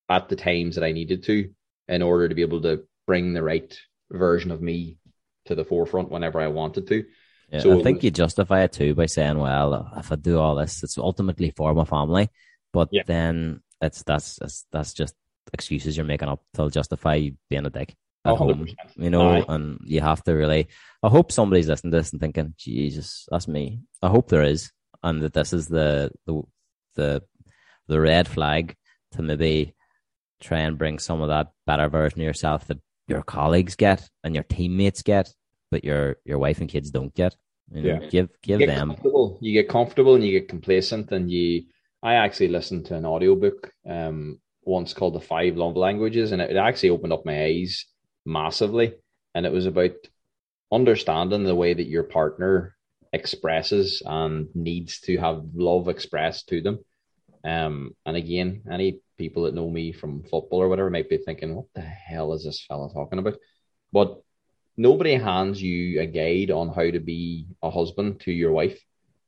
at 0.09 0.27
the 0.27 0.35
times 0.35 0.75
that 0.75 0.83
I 0.83 0.91
needed 0.91 1.23
to 1.23 1.49
in 1.87 2.01
order 2.01 2.27
to 2.27 2.35
be 2.35 2.41
able 2.41 2.61
to 2.63 2.83
bring 3.07 3.31
the 3.31 3.41
right 3.43 3.73
version 4.11 4.51
of 4.51 4.61
me 4.61 4.97
to 5.45 5.55
the 5.55 5.63
forefront 5.63 6.11
whenever 6.11 6.41
I 6.41 6.47
wanted 6.47 6.85
to. 6.87 7.05
Yeah, 7.53 7.61
So 7.61 7.79
I 7.79 7.81
think 7.81 7.99
was- 7.99 8.03
you 8.03 8.11
justify 8.11 8.63
it 8.63 8.73
too 8.73 8.93
by 8.93 9.05
saying, 9.05 9.37
"Well, 9.37 9.89
if 9.95 10.11
I 10.11 10.17
do 10.17 10.37
all 10.37 10.55
this, 10.55 10.83
it's 10.83 10.97
ultimately 10.97 11.51
for 11.51 11.73
my 11.73 11.85
family." 11.85 12.27
But 12.73 12.89
Yeah. 12.91 13.03
then 13.05 13.61
it's 13.79 14.03
that's 14.03 14.35
that's, 14.35 14.65
that's 14.69 14.93
just 14.93 15.15
excuses 15.53 15.95
you're 15.95 16.05
making 16.13 16.27
up 16.27 16.43
to 16.55 16.69
justify 16.69 17.29
being 17.49 17.65
a 17.65 17.69
dick 17.69 17.95
At 18.33 18.39
100%. 18.39 18.75
You 18.97 19.09
know, 19.09 19.29
Aye. 19.29 19.45
and 19.47 19.79
you 19.85 20.01
have 20.01 20.23
to 20.23 20.33
really. 20.33 20.67
I 21.03 21.09
hope 21.09 21.31
somebody's 21.31 21.67
listening 21.67 21.91
to 21.91 21.97
this 21.97 22.11
and 22.11 22.19
thinking, 22.21 22.53
"Jesus, 22.57 23.27
that's 23.31 23.47
me." 23.47 23.79
I 24.01 24.09
hope 24.09 24.29
there 24.29 24.43
is, 24.43 24.71
and 25.03 25.21
that 25.21 25.33
this 25.33 25.53
is 25.53 25.67
the 25.67 26.11
the 26.25 26.41
the 26.95 27.23
the 27.87 27.99
red 27.99 28.27
flag 28.27 28.75
to 29.13 29.21
maybe 29.21 29.73
try 30.41 30.59
and 30.59 30.77
bring 30.77 30.99
some 30.99 31.21
of 31.21 31.29
that 31.29 31.47
better 31.65 31.89
version 31.89 32.21
of 32.21 32.25
yourself 32.25 32.67
that 32.67 32.79
your 33.07 33.23
colleagues 33.23 33.75
get 33.75 34.07
and 34.23 34.35
your 34.35 34.43
teammates 34.43 35.01
get, 35.01 35.33
but 35.71 35.83
your 35.83 36.17
your 36.25 36.37
wife 36.37 36.59
and 36.61 36.69
kids 36.69 36.91
don't 36.91 37.13
get. 37.15 37.35
You 37.71 37.81
know, 37.81 37.99
Yeah. 38.01 38.09
give 38.09 38.29
give 38.41 38.61
you 38.61 38.67
them. 38.67 38.95
You 39.41 39.53
get 39.53 39.69
comfortable 39.69 40.15
and 40.15 40.23
you 40.23 40.39
get 40.39 40.49
complacent, 40.49 41.11
and 41.11 41.31
you. 41.31 41.63
I 42.01 42.13
actually 42.15 42.47
listened 42.47 42.85
to 42.87 42.95
an 42.95 43.05
audiobook 43.05 43.71
um 43.87 44.39
once 44.63 44.93
called 44.93 45.15
The 45.15 45.19
Five 45.21 45.57
Love 45.57 45.75
Languages, 45.75 46.31
and 46.31 46.41
it, 46.41 46.51
it 46.51 46.57
actually 46.57 46.89
opened 46.91 47.13
up 47.13 47.25
my 47.25 47.43
eyes 47.45 47.85
massively. 48.29 48.93
And 49.35 49.45
it 49.45 49.51
was 49.51 49.65
about 49.65 49.95
understanding 50.71 51.43
the 51.43 51.55
way 51.55 51.73
that 51.73 51.87
your 51.87 52.03
partner 52.03 52.75
expresses 53.11 54.01
and 54.05 54.47
needs 54.55 54.99
to 55.01 55.17
have 55.17 55.43
love 55.55 55.87
expressed 55.87 56.49
to 56.49 56.61
them. 56.61 56.79
Um, 57.43 57.95
and 58.05 58.15
again, 58.15 58.63
any 58.71 58.99
people 59.17 59.43
that 59.43 59.55
know 59.55 59.69
me 59.69 59.91
from 59.91 60.23
football 60.23 60.61
or 60.61 60.69
whatever 60.69 60.89
might 60.89 61.09
be 61.09 61.17
thinking, 61.17 61.55
"What 61.55 61.65
the 61.73 61.81
hell 61.81 62.33
is 62.33 62.43
this 62.43 62.63
fella 62.65 62.91
talking 62.93 63.19
about?" 63.19 63.37
But 63.91 64.21
nobody 64.77 65.13
hands 65.15 65.61
you 65.61 66.01
a 66.01 66.05
guide 66.05 66.51
on 66.51 66.69
how 66.69 66.89
to 66.89 66.99
be 66.99 67.47
a 67.61 67.69
husband 67.69 68.21
to 68.21 68.31
your 68.31 68.51
wife 68.51 68.79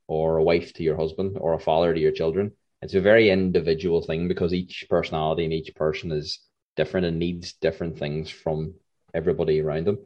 or 0.06 0.36
a 0.36 0.42
wife 0.42 0.72
to 0.74 0.82
your 0.82 0.96
husband 0.96 1.38
or 1.40 1.54
a 1.54 1.60
father 1.60 1.92
to 1.92 2.00
your 2.00 2.12
children. 2.12 2.52
It's 2.82 2.94
a 2.94 3.00
very 3.00 3.30
individual 3.30 4.02
thing 4.02 4.28
because 4.28 4.52
each 4.54 4.86
personality 4.88 5.44
and 5.44 5.52
each 5.52 5.74
person 5.74 6.12
is 6.12 6.40
different 6.76 7.06
and 7.06 7.18
needs 7.18 7.54
different 7.54 7.98
things 7.98 8.30
from 8.30 8.74
everybody 9.14 9.60
around 9.60 9.86
them. 9.86 9.98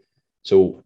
So, 0.42 0.82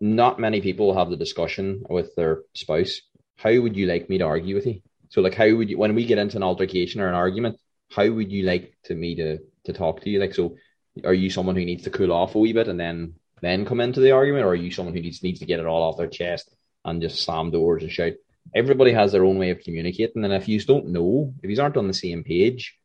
not 0.00 0.38
many 0.38 0.60
people 0.60 0.94
have 0.94 1.10
the 1.10 1.16
discussion 1.16 1.82
with 1.88 2.14
their 2.14 2.42
spouse. 2.54 3.00
How 3.36 3.58
would 3.58 3.76
you 3.76 3.86
like 3.86 4.08
me 4.08 4.18
to 4.18 4.24
argue 4.24 4.54
with 4.54 4.66
you? 4.66 4.80
So, 5.10 5.20
like, 5.20 5.34
how 5.34 5.54
would 5.54 5.68
you, 5.68 5.78
when 5.78 5.94
we 5.94 6.06
get 6.06 6.18
into 6.18 6.36
an 6.36 6.42
altercation 6.42 7.00
or 7.00 7.08
an 7.08 7.14
argument, 7.14 7.58
how 7.90 8.08
would 8.08 8.30
you 8.30 8.44
like 8.44 8.76
to 8.84 8.94
me 8.94 9.14
to 9.16 9.38
to 9.64 9.72
talk 9.72 10.00
to 10.02 10.10
you? 10.10 10.20
Like, 10.20 10.34
so, 10.34 10.56
are 11.04 11.14
you 11.14 11.30
someone 11.30 11.56
who 11.56 11.64
needs 11.64 11.84
to 11.84 11.90
cool 11.90 12.12
off 12.12 12.34
a 12.34 12.38
wee 12.38 12.52
bit 12.52 12.68
and 12.68 12.78
then 12.78 13.14
then 13.42 13.64
come 13.64 13.80
into 13.80 14.00
the 14.00 14.12
argument, 14.12 14.44
or 14.44 14.50
are 14.50 14.54
you 14.54 14.70
someone 14.70 14.94
who 14.94 15.02
needs 15.02 15.22
needs 15.22 15.40
to 15.40 15.46
get 15.46 15.60
it 15.60 15.66
all 15.66 15.82
off 15.82 15.96
their 15.96 16.08
chest 16.08 16.54
and 16.84 17.02
just 17.02 17.22
slam 17.22 17.50
doors 17.50 17.82
and 17.82 17.92
shout? 17.92 18.12
Everybody 18.54 18.92
has 18.92 19.12
their 19.12 19.24
own 19.24 19.38
way 19.38 19.50
of 19.50 19.60
communicating, 19.60 20.24
and 20.24 20.32
if 20.32 20.48
you 20.48 20.60
don't 20.60 20.88
know, 20.88 21.34
if 21.42 21.50
you 21.50 21.62
aren't 21.62 21.76
on 21.76 21.86
the 21.86 21.94
same 21.94 22.24
page, 22.24 22.76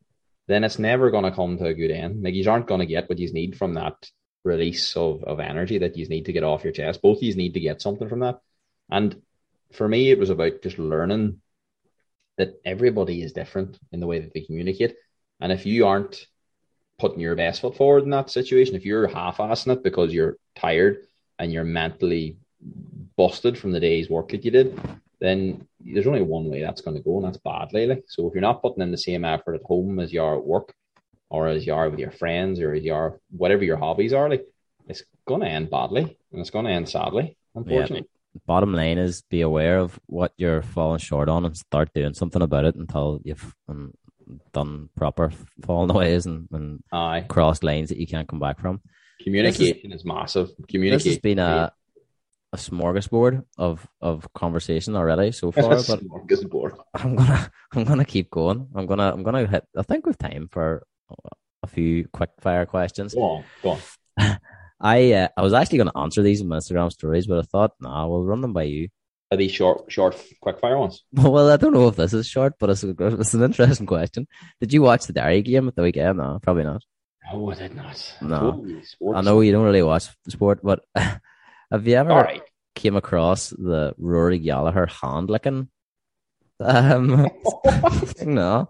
then 0.47 0.63
it's 0.63 0.79
never 0.79 1.11
going 1.11 1.23
to 1.23 1.31
come 1.31 1.57
to 1.57 1.65
a 1.65 1.73
good 1.73 1.91
end. 1.91 2.23
Like 2.23 2.33
you 2.33 2.49
aren't 2.49 2.67
going 2.67 2.81
to 2.81 2.85
get 2.85 3.09
what 3.09 3.19
you 3.19 3.31
need 3.33 3.57
from 3.57 3.73
that 3.73 3.95
release 4.45 4.95
of, 4.95 5.23
of 5.23 5.39
energy 5.39 5.79
that 5.79 5.97
you 5.97 6.07
need 6.07 6.25
to 6.25 6.33
get 6.33 6.43
off 6.43 6.63
your 6.63 6.73
chest. 6.73 7.01
Both 7.01 7.17
of 7.17 7.23
you 7.23 7.35
need 7.35 7.55
to 7.55 7.59
get 7.59 7.81
something 7.81 8.07
from 8.07 8.19
that. 8.19 8.39
And 8.89 9.21
for 9.73 9.87
me, 9.87 10.11
it 10.11 10.19
was 10.19 10.29
about 10.29 10.61
just 10.61 10.79
learning 10.79 11.41
that 12.37 12.61
everybody 12.63 13.21
is 13.21 13.33
different 13.33 13.79
in 13.91 13.99
the 13.99 14.07
way 14.07 14.19
that 14.19 14.33
they 14.33 14.41
communicate. 14.41 14.95
And 15.39 15.51
if 15.51 15.65
you 15.65 15.87
aren't 15.87 16.27
putting 16.99 17.19
your 17.19 17.35
best 17.35 17.61
foot 17.61 17.75
forward 17.75 18.03
in 18.03 18.11
that 18.11 18.29
situation, 18.29 18.75
if 18.75 18.85
you're 18.85 19.07
half 19.07 19.37
assing 19.37 19.73
it 19.73 19.83
because 19.83 20.13
you're 20.13 20.37
tired 20.55 21.07
and 21.39 21.51
you're 21.51 21.63
mentally 21.63 22.37
busted 23.17 23.57
from 23.57 23.71
the 23.71 23.79
day's 23.79 24.09
work 24.09 24.29
that 24.29 24.45
you 24.45 24.51
did, 24.51 24.79
then 25.19 25.67
there's 25.79 26.07
only 26.07 26.21
one 26.21 26.49
way 26.49 26.61
that's 26.61 26.81
going 26.81 26.95
to 26.95 27.03
go, 27.03 27.17
and 27.17 27.25
that's 27.25 27.37
badly. 27.37 28.03
So 28.07 28.27
if 28.27 28.33
you're 28.33 28.41
not 28.41 28.61
putting 28.61 28.83
in 28.83 28.91
the 28.91 28.97
same 28.97 29.25
effort 29.25 29.55
at 29.55 29.63
home 29.63 29.99
as 29.99 30.11
you 30.13 30.21
are 30.21 30.35
at 30.35 30.45
work, 30.45 30.73
or 31.35 31.47
as 31.47 31.65
you 31.67 31.73
are 31.73 31.89
with 31.89 31.99
your 31.99 32.11
friends, 32.11 32.59
or 32.59 32.73
as 32.73 32.83
you 32.83 32.93
are 32.93 33.19
whatever 33.29 33.63
your 33.63 33.77
hobbies 33.77 34.13
are, 34.13 34.29
like 34.29 34.45
it's 34.87 35.03
going 35.27 35.41
to 35.41 35.47
end 35.47 35.69
badly, 35.69 36.17
and 36.31 36.41
it's 36.41 36.49
going 36.49 36.65
to 36.65 36.71
end 36.71 36.87
sadly, 36.89 37.37
unfortunately. 37.53 38.07
Bottom 38.45 38.73
line 38.73 38.97
is 38.97 39.23
be 39.29 39.41
aware 39.41 39.79
of 39.79 39.97
what 40.07 40.33
you're 40.37 40.61
falling 40.61 40.99
short 40.99 41.29
on 41.29 41.45
and 41.45 41.55
start 41.55 41.93
doing 41.93 42.13
something 42.13 42.41
about 42.41 42.65
it 42.65 42.75
until 42.75 43.21
you've 43.23 43.55
um, 43.69 43.93
done 44.53 44.89
proper 44.95 45.31
falling 45.65 45.89
aways 45.89 46.25
and, 46.25 46.47
and 46.51 46.83
Aye, 46.91 47.25
crossed 47.29 47.63
lanes 47.63 47.89
that 47.89 47.97
you 47.97 48.07
can't 48.07 48.27
come 48.27 48.39
back 48.39 48.59
from. 48.59 48.81
communication 49.23 49.91
is, 49.93 50.03
massive. 50.03 50.49
Communication 50.67 51.11
has 51.11 51.19
been 51.19 51.39
a 51.39 51.71
a 52.53 52.57
smorgasbord 52.57 53.43
of 53.57 53.87
of 54.01 54.31
conversation 54.33 54.95
already 54.95 55.31
so 55.31 55.51
far, 55.55 55.75
but. 55.87 56.01
I'm 56.93 57.15
gonna 57.15 57.51
I'm 57.73 57.83
gonna 57.83 58.05
keep 58.05 58.31
going. 58.31 58.67
I'm 58.75 58.85
gonna 58.85 59.11
I'm 59.11 59.23
gonna 59.23 59.47
hit. 59.47 59.65
I 59.77 59.83
think 59.83 60.05
we've 60.05 60.17
time 60.17 60.47
for 60.51 60.85
a 61.63 61.67
few 61.67 62.07
quick 62.11 62.31
fire 62.39 62.65
questions. 62.65 63.13
Go 63.13 63.21
on, 63.21 63.43
go 63.61 63.69
on. 63.71 64.39
I 64.79 65.13
uh, 65.13 65.27
I 65.37 65.41
was 65.41 65.53
actually 65.53 65.79
gonna 65.79 65.97
answer 65.97 66.21
these 66.21 66.41
in 66.41 66.47
my 66.47 66.57
Instagram 66.57 66.91
stories, 66.91 67.27
but 67.27 67.39
I 67.39 67.41
thought, 67.43 67.71
nah, 67.79 68.07
we'll 68.07 68.23
run 68.23 68.41
them 68.41 68.53
by 68.53 68.63
you. 68.63 68.89
Are 69.31 69.37
these 69.37 69.51
short, 69.51 69.91
short, 69.91 70.15
quick 70.39 70.59
fire 70.59 70.77
ones? 70.77 71.03
Well, 71.13 71.49
I 71.49 71.57
don't 71.57 71.73
know 71.73 71.87
if 71.87 71.95
this 71.95 72.13
is 72.13 72.27
short, 72.27 72.53
but 72.59 72.69
it's, 72.69 72.83
a, 72.83 72.95
it's 72.99 73.33
an 73.33 73.43
interesting 73.43 73.87
question. 73.87 74.27
Did 74.59 74.71
you 74.71 74.83
watch 74.83 75.07
the 75.07 75.13
Derry 75.13 75.41
game 75.41 75.67
at 75.67 75.75
the 75.75 75.81
weekend? 75.81 76.19
No, 76.19 76.39
probably 76.41 76.63
not. 76.63 76.83
No, 77.33 77.51
I 77.51 77.55
did 77.55 77.75
not. 77.75 78.15
No. 78.21 78.65
I 79.15 79.21
know 79.21 79.41
you 79.41 79.51
don't 79.51 79.65
really 79.65 79.81
watch 79.81 80.09
sport, 80.29 80.59
but 80.61 80.85
have 80.95 81.87
you 81.87 81.95
ever 81.95 82.09
right. 82.09 82.43
came 82.75 82.95
across 82.95 83.49
the 83.49 83.95
Rory 83.97 84.37
Gallagher 84.37 84.85
hand 84.85 85.29
licking? 85.29 85.69
Um, 86.59 87.27
no. 88.21 88.69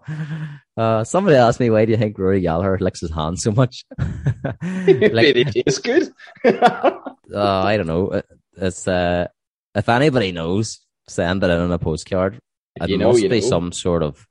Uh, 0.76 1.04
somebody 1.04 1.36
asked 1.36 1.58
me, 1.58 1.70
why 1.70 1.86
do 1.86 1.92
you 1.92 1.96
think 1.96 2.18
Rory 2.18 2.40
Gallagher 2.42 2.78
licks 2.78 3.00
his 3.00 3.10
hands 3.10 3.42
so 3.42 3.50
much? 3.50 3.84
like, 3.98 4.60
it 4.62 5.52
tastes 5.52 5.78
good. 5.78 6.12
uh, 6.44 7.00
I 7.34 7.76
don't 7.78 7.86
know. 7.86 8.20
It's 8.56 8.86
uh, 8.86 9.28
if 9.74 9.88
anybody 9.88 10.32
knows, 10.32 10.80
send 11.08 11.42
it 11.42 11.50
in 11.50 11.60
on 11.60 11.72
a 11.72 11.78
postcard. 11.78 12.38
It 12.80 12.90
you 12.90 12.98
know, 12.98 13.12
must 13.12 13.22
be 13.22 13.28
know. 13.28 13.40
some 13.40 13.72
sort 13.72 14.02
of 14.02 14.26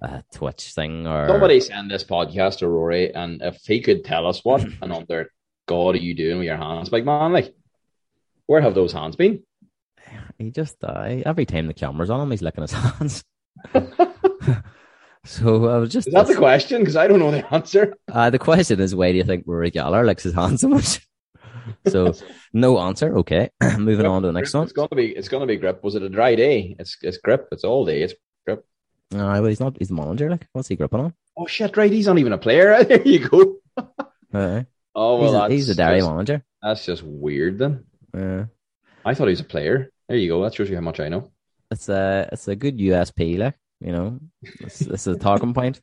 uh, 0.00 0.22
Twitch 0.32 0.72
thing 0.72 1.06
or 1.06 1.26
somebody 1.28 1.60
send 1.60 1.90
this 1.90 2.04
podcast 2.04 2.58
to 2.58 2.68
Rory, 2.68 3.14
and 3.14 3.42
if 3.42 3.60
he 3.64 3.80
could 3.80 4.04
tell 4.04 4.26
us 4.26 4.44
what 4.44 4.62
and 4.82 4.92
under 4.92 5.30
God 5.66 5.94
are 5.94 5.98
you 5.98 6.14
doing 6.14 6.38
with 6.38 6.46
your 6.46 6.56
hands, 6.56 6.92
like 6.92 7.04
man, 7.04 7.32
like 7.32 7.54
where 8.46 8.60
have 8.60 8.74
those 8.74 8.92
hands 8.92 9.16
been? 9.16 9.42
He 10.38 10.50
just 10.50 10.82
uh, 10.84 11.22
every 11.24 11.46
time 11.46 11.66
the 11.66 11.74
camera's 11.74 12.10
on 12.10 12.20
him, 12.20 12.30
he's 12.30 12.42
licking 12.42 12.62
his 12.62 12.72
hands. 12.72 13.24
So 15.24 15.68
I 15.68 15.78
was 15.78 15.90
just 15.90 16.08
is 16.08 16.14
that 16.14 16.26
the 16.26 16.36
question? 16.36 16.80
Because 16.80 16.96
I 16.96 17.06
don't 17.06 17.20
know 17.20 17.30
the 17.30 17.54
answer. 17.54 17.94
Uh, 18.10 18.30
the 18.30 18.38
question 18.38 18.80
is, 18.80 18.94
why 18.94 19.12
do 19.12 19.18
you 19.18 19.24
think 19.24 19.44
Rory 19.46 19.70
Gallagher 19.70 20.04
likes 20.04 20.24
his 20.24 20.34
hands 20.34 20.60
so 20.60 20.68
much? 20.68 21.06
so 21.86 22.12
no 22.52 22.78
answer. 22.78 23.16
Okay, 23.18 23.50
moving 23.78 24.06
on 24.06 24.22
to 24.22 24.28
the 24.28 24.32
next 24.32 24.52
one. 24.52 24.64
It's 24.64 24.72
gonna 24.72 24.88
be 24.94 25.08
it's 25.08 25.28
gonna 25.28 25.46
be 25.46 25.56
grip. 25.56 25.82
Was 25.84 25.94
it 25.94 26.02
a 26.02 26.08
dry 26.08 26.34
day? 26.34 26.74
It's 26.78 26.96
it's 27.02 27.18
grip. 27.18 27.48
It's 27.52 27.64
all 27.64 27.84
day. 27.84 28.02
It's 28.02 28.14
grip. 28.44 28.66
No, 29.12 29.28
uh, 29.28 29.32
well, 29.34 29.44
he's 29.44 29.60
not. 29.60 29.76
He's 29.78 29.88
the 29.88 29.94
manager. 29.94 30.30
Like, 30.30 30.46
what's 30.52 30.68
he 30.68 30.76
gripping 30.76 31.00
on? 31.00 31.14
Oh 31.36 31.46
shit! 31.46 31.76
Right, 31.76 31.92
he's 31.92 32.06
not 32.06 32.18
even 32.18 32.32
a 32.32 32.38
player. 32.38 32.82
there 32.88 33.02
you 33.02 33.28
go. 33.28 33.56
uh, 33.76 34.62
oh 34.94 35.20
well, 35.20 35.48
he's, 35.48 35.58
he's 35.58 35.66
the 35.68 35.74
Derry 35.74 36.02
manager. 36.02 36.42
That's 36.62 36.84
just 36.84 37.02
weird 37.02 37.58
then. 37.58 37.84
Yeah. 38.14 38.46
I 39.04 39.14
thought 39.14 39.26
he 39.26 39.32
was 39.32 39.40
a 39.40 39.44
player. 39.44 39.90
There 40.08 40.16
you 40.16 40.28
go. 40.28 40.42
That 40.42 40.54
shows 40.54 40.68
you 40.68 40.76
how 40.76 40.82
much 40.82 41.00
I 41.00 41.08
know. 41.08 41.30
It's 41.70 41.88
a 41.88 42.28
it's 42.32 42.48
a 42.48 42.56
good 42.56 42.78
USP, 42.78 43.38
like 43.38 43.54
you 43.84 43.92
know, 43.92 44.20
this 44.60 44.82
is 44.82 45.06
a 45.06 45.16
talking 45.16 45.54
point. 45.54 45.80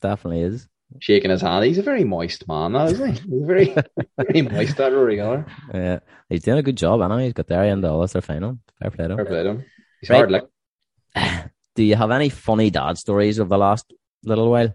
Definitely 0.00 0.42
is. 0.42 0.68
Shaking 0.98 1.30
his 1.30 1.40
hand. 1.40 1.64
He's 1.64 1.78
a 1.78 1.82
very 1.82 2.04
moist 2.04 2.48
man, 2.48 2.72
though, 2.72 2.86
isn't 2.86 3.14
he? 3.14 3.20
He's 3.20 3.46
very 3.46 3.74
very 4.18 4.42
moist. 4.42 4.76
That 4.76 4.90
Gallagher. 4.90 5.46
Yeah, 5.72 6.00
he's 6.28 6.42
doing 6.42 6.58
a 6.58 6.62
good 6.62 6.76
job. 6.76 7.00
I 7.00 7.08
know 7.08 7.18
he's 7.18 7.32
got 7.32 7.46
there 7.46 7.74
the 7.76 7.90
All 7.90 8.06
Star 8.08 8.22
final. 8.22 8.58
Fair 8.80 8.90
play 8.90 9.06
to 9.06 9.12
him. 9.12 9.16
Fair 9.18 9.26
play 9.26 9.42
to 9.44 9.48
him. 9.50 9.64
He's 10.00 10.10
right. 10.10 10.16
hard, 10.16 10.30
like. 10.30 11.50
Do 11.76 11.84
you 11.84 11.94
have 11.94 12.10
any 12.10 12.28
funny 12.28 12.70
dad 12.70 12.98
stories 12.98 13.38
of 13.38 13.48
the 13.48 13.56
last 13.56 13.92
little 14.24 14.50
while? 14.50 14.74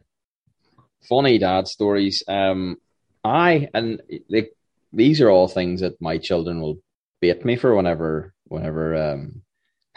Funny 1.08 1.38
dad 1.38 1.68
stories. 1.68 2.24
Um, 2.28 2.78
I 3.24 3.70
and 3.74 4.02
they, 4.30 4.50
these 4.94 5.20
are 5.20 5.30
all 5.30 5.48
things 5.48 5.82
that 5.82 6.02
my 6.02 6.18
children 6.18 6.62
will 6.62 6.78
bait 7.20 7.44
me 7.44 7.56
for 7.58 7.76
whenever 7.76 8.34
whenever 8.46 8.96
um 8.96 9.42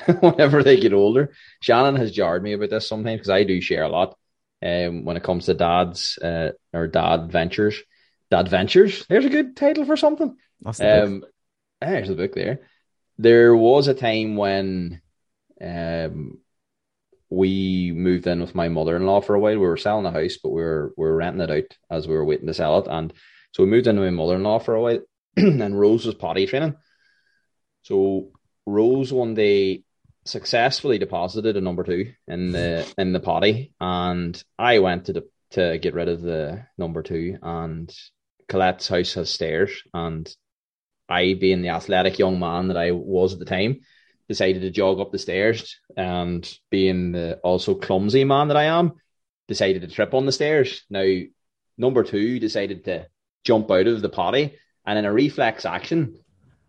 whenever 0.20 0.62
they 0.62 0.78
get 0.78 0.92
older. 0.92 1.32
Shannon 1.60 1.96
has 1.96 2.12
jarred 2.12 2.42
me 2.42 2.52
about 2.52 2.70
this 2.70 2.88
sometimes 2.88 3.18
because 3.18 3.30
I 3.30 3.44
do 3.44 3.60
share 3.60 3.84
a 3.84 3.88
lot 3.88 4.16
um 4.60 5.04
when 5.04 5.16
it 5.16 5.22
comes 5.22 5.46
to 5.46 5.54
dads 5.54 6.18
uh, 6.18 6.50
or 6.72 6.86
dad 6.86 7.30
ventures. 7.30 7.82
Dad 8.30 8.48
ventures. 8.48 9.06
There's 9.08 9.24
a 9.24 9.30
good 9.30 9.56
title 9.56 9.84
for 9.84 9.96
something. 9.96 10.36
The 10.62 11.04
um, 11.04 11.20
book. 11.20 11.30
there's 11.80 12.08
the 12.08 12.14
book 12.14 12.34
there. 12.34 12.60
There 13.18 13.56
was 13.56 13.88
a 13.88 13.94
time 13.94 14.36
when 14.36 15.00
um 15.60 16.38
we 17.30 17.92
moved 17.92 18.26
in 18.26 18.40
with 18.40 18.54
my 18.54 18.68
mother 18.68 18.96
in 18.96 19.04
law 19.06 19.20
for 19.20 19.34
a 19.34 19.40
while. 19.40 19.52
We 19.52 19.66
were 19.66 19.76
selling 19.76 20.04
the 20.04 20.10
house, 20.10 20.38
but 20.42 20.50
we 20.50 20.62
were 20.62 20.92
we 20.96 21.04
were 21.04 21.16
renting 21.16 21.42
it 21.42 21.50
out 21.50 21.96
as 21.96 22.08
we 22.08 22.14
were 22.14 22.24
waiting 22.24 22.46
to 22.46 22.54
sell 22.54 22.78
it. 22.78 22.86
And 22.88 23.12
so 23.52 23.62
we 23.62 23.70
moved 23.70 23.86
into 23.86 24.02
my 24.02 24.10
mother 24.10 24.36
in 24.36 24.42
law 24.42 24.58
for 24.58 24.74
a 24.74 24.80
while, 24.80 25.00
and 25.36 25.78
Rose 25.78 26.06
was 26.06 26.14
potty 26.14 26.46
training. 26.46 26.76
So 27.82 28.30
Rose 28.66 29.12
one 29.12 29.34
day 29.34 29.84
successfully 30.28 30.98
deposited 30.98 31.56
a 31.56 31.60
number 31.60 31.82
two 31.82 32.12
in 32.26 32.52
the 32.52 32.92
in 32.98 33.12
the 33.12 33.20
potty, 33.20 33.72
and 33.80 34.42
I 34.58 34.78
went 34.78 35.06
to 35.06 35.12
the, 35.12 35.28
to 35.50 35.78
get 35.78 35.94
rid 35.94 36.08
of 36.08 36.20
the 36.20 36.66
number 36.76 37.02
two. 37.02 37.38
And 37.42 37.92
Colette's 38.48 38.88
house 38.88 39.14
has 39.14 39.30
stairs, 39.30 39.82
and 39.92 40.32
I, 41.08 41.34
being 41.34 41.62
the 41.62 41.70
athletic 41.70 42.18
young 42.18 42.38
man 42.38 42.68
that 42.68 42.76
I 42.76 42.92
was 42.92 43.32
at 43.32 43.38
the 43.38 43.44
time, 43.44 43.80
decided 44.28 44.62
to 44.62 44.70
jog 44.70 45.00
up 45.00 45.10
the 45.10 45.18
stairs, 45.18 45.78
and 45.96 46.48
being 46.70 47.12
the 47.12 47.38
also 47.42 47.74
clumsy 47.74 48.24
man 48.24 48.48
that 48.48 48.56
I 48.56 48.64
am, 48.64 48.92
decided 49.48 49.82
to 49.82 49.88
trip 49.88 50.14
on 50.14 50.26
the 50.26 50.32
stairs. 50.32 50.84
Now, 50.90 51.06
number 51.76 52.04
two 52.04 52.38
decided 52.38 52.84
to 52.84 53.06
jump 53.44 53.70
out 53.70 53.86
of 53.86 54.02
the 54.02 54.08
potty, 54.08 54.56
and 54.84 54.98
in 54.98 55.04
a 55.04 55.12
reflex 55.12 55.64
action, 55.64 56.18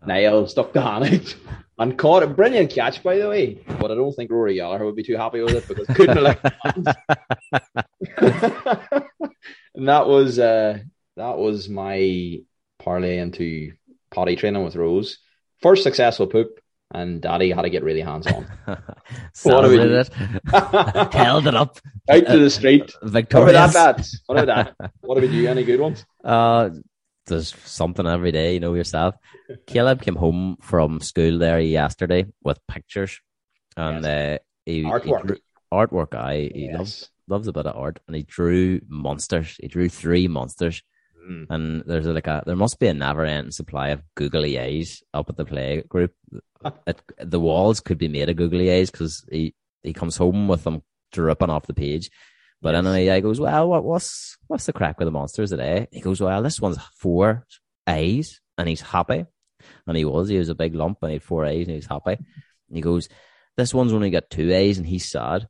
ah. 0.02 0.06
Niall 0.06 0.46
stuck 0.46 0.72
the 0.72 0.80
hand 0.80 1.04
out 1.04 1.36
and 1.80 1.98
caught 1.98 2.22
a 2.22 2.26
brilliant 2.26 2.70
catch, 2.70 3.02
by 3.02 3.16
the 3.16 3.28
way. 3.28 3.54
But 3.80 3.90
I 3.90 3.94
don't 3.94 4.12
think 4.12 4.30
Rory 4.30 4.54
Gallagher 4.54 4.84
would 4.84 4.94
be 4.96 5.02
too 5.02 5.16
happy 5.16 5.40
with 5.40 5.54
it 5.54 5.66
because 5.66 5.86
couldn't 5.88 6.24
have 6.24 6.38
And 9.74 9.88
that 9.88 10.06
was 10.06 10.38
uh, 10.38 10.78
that 11.16 11.38
was 11.38 11.68
my 11.68 12.40
parlay 12.78 13.18
into 13.18 13.72
potty 14.10 14.36
training 14.36 14.62
with 14.62 14.76
Rose. 14.76 15.18
First 15.62 15.82
successful 15.82 16.26
poop, 16.26 16.60
and 16.92 17.22
Daddy 17.22 17.50
had 17.50 17.62
to 17.62 17.70
get 17.70 17.82
really 17.82 18.02
hands 18.02 18.26
on. 18.26 18.46
Celebrated 19.32 19.92
it, 19.92 20.10
held 21.14 21.46
it 21.46 21.54
up 21.54 21.78
out 22.10 22.26
to 22.26 22.38
the 22.38 22.50
street. 22.50 22.92
Victorious. 23.02 23.54
What 23.54 23.70
about 23.70 23.96
that? 23.96 24.06
What 24.26 24.38
about 24.38 24.76
that? 24.78 24.90
What 25.00 25.16
about 25.18 25.30
you? 25.30 25.48
Any 25.48 25.64
good 25.64 25.80
ones? 25.80 26.04
Uh, 26.22 26.68
there's 27.26 27.54
something 27.64 28.06
every 28.06 28.32
day, 28.32 28.54
you 28.54 28.60
know 28.60 28.74
yourself. 28.74 29.14
Caleb 29.66 30.02
came 30.02 30.16
home 30.16 30.56
from 30.60 31.00
school 31.00 31.38
there 31.38 31.60
yesterday 31.60 32.26
with 32.42 32.58
pictures 32.66 33.20
and 33.76 34.04
yes. 34.04 34.38
uh, 34.38 34.38
he, 34.66 34.82
artwork. 34.82 35.02
He 35.04 35.26
drew, 35.26 35.36
artwork. 35.72 36.14
I 36.14 36.50
he 36.54 36.66
yes. 36.66 36.78
loves 36.78 37.10
loves 37.28 37.48
a 37.48 37.52
bit 37.52 37.66
of 37.66 37.76
art, 37.76 38.00
and 38.06 38.16
he 38.16 38.22
drew 38.22 38.80
monsters. 38.88 39.56
He 39.60 39.68
drew 39.68 39.88
three 39.88 40.28
monsters, 40.28 40.82
mm. 41.28 41.46
and 41.48 41.82
there's 41.86 42.06
like 42.06 42.26
a 42.26 42.42
there 42.46 42.56
must 42.56 42.78
be 42.78 42.88
a 42.88 42.94
never 42.94 43.24
ending 43.24 43.52
supply 43.52 43.88
of 43.88 44.02
googly 44.14 44.58
eyes 44.58 45.02
up 45.14 45.28
at 45.28 45.36
the 45.36 45.44
play 45.44 45.82
group. 45.88 46.12
it, 46.86 47.00
the 47.18 47.40
walls 47.40 47.80
could 47.80 47.98
be 47.98 48.08
made 48.08 48.28
of 48.28 48.36
googly 48.36 48.72
eyes 48.72 48.90
because 48.90 49.24
he 49.30 49.54
he 49.82 49.92
comes 49.92 50.16
home 50.16 50.48
with 50.48 50.64
them 50.64 50.82
dripping 51.12 51.50
off 51.50 51.66
the 51.66 51.74
page. 51.74 52.10
But 52.62 52.74
yes. 52.74 52.84
anyway, 52.84 53.08
I 53.08 53.20
goes, 53.20 53.40
well, 53.40 53.68
what, 53.68 53.84
what's 53.84 54.36
what's 54.46 54.66
the 54.66 54.72
crack 54.72 54.98
with 54.98 55.06
the 55.06 55.12
monsters 55.12 55.50
today? 55.50 55.88
He 55.90 56.00
goes, 56.00 56.20
well, 56.20 56.42
this 56.42 56.60
one's 56.60 56.78
four 56.98 57.46
A's, 57.88 58.40
and 58.58 58.68
he's 58.68 58.82
happy. 58.82 59.24
And 59.86 59.96
he 59.96 60.04
was, 60.04 60.28
he 60.28 60.38
was 60.38 60.48
a 60.48 60.54
big 60.54 60.74
lump, 60.74 60.98
and 61.02 61.10
he 61.10 61.14
had 61.16 61.22
four 61.22 61.44
A's, 61.46 61.66
and 61.66 61.70
he 61.70 61.76
was 61.76 61.86
happy. 61.86 62.12
And 62.12 62.76
he 62.76 62.80
goes, 62.80 63.08
this 63.56 63.74
one's 63.74 63.92
only 63.92 64.10
got 64.10 64.30
two 64.30 64.52
A's, 64.52 64.78
and 64.78 64.86
he's 64.86 65.10
sad. 65.10 65.46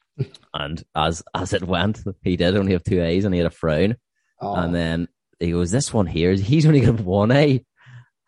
and 0.54 0.82
as 0.94 1.22
as 1.34 1.52
it 1.52 1.62
went, 1.62 2.02
he 2.22 2.36
did 2.36 2.56
only 2.56 2.72
have 2.72 2.84
two 2.84 3.02
A's, 3.02 3.24
and 3.24 3.34
he 3.34 3.38
had 3.38 3.46
a 3.46 3.54
frown. 3.54 3.96
Oh. 4.40 4.54
And 4.54 4.74
then 4.74 5.08
he 5.38 5.52
goes, 5.52 5.70
this 5.70 5.92
one 5.92 6.06
here, 6.06 6.32
he's 6.32 6.66
only 6.66 6.80
got 6.80 7.00
one 7.00 7.30
A, 7.30 7.64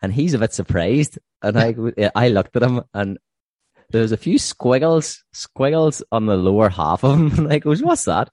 and 0.01 0.13
he's 0.13 0.33
a 0.33 0.39
bit 0.39 0.53
surprised. 0.53 1.19
And 1.41 1.57
I 1.57 1.75
I 2.15 2.29
looked 2.29 2.55
at 2.55 2.63
him, 2.63 2.81
and 2.93 3.17
there's 3.91 4.11
a 4.11 4.17
few 4.17 4.37
squiggles, 4.37 5.23
squiggles 5.33 6.03
on 6.11 6.25
the 6.25 6.37
lower 6.37 6.69
half 6.69 7.03
of 7.03 7.17
him. 7.17 7.31
And 7.39 7.53
I 7.53 7.59
goes, 7.59 7.81
what's 7.81 8.05
that? 8.05 8.29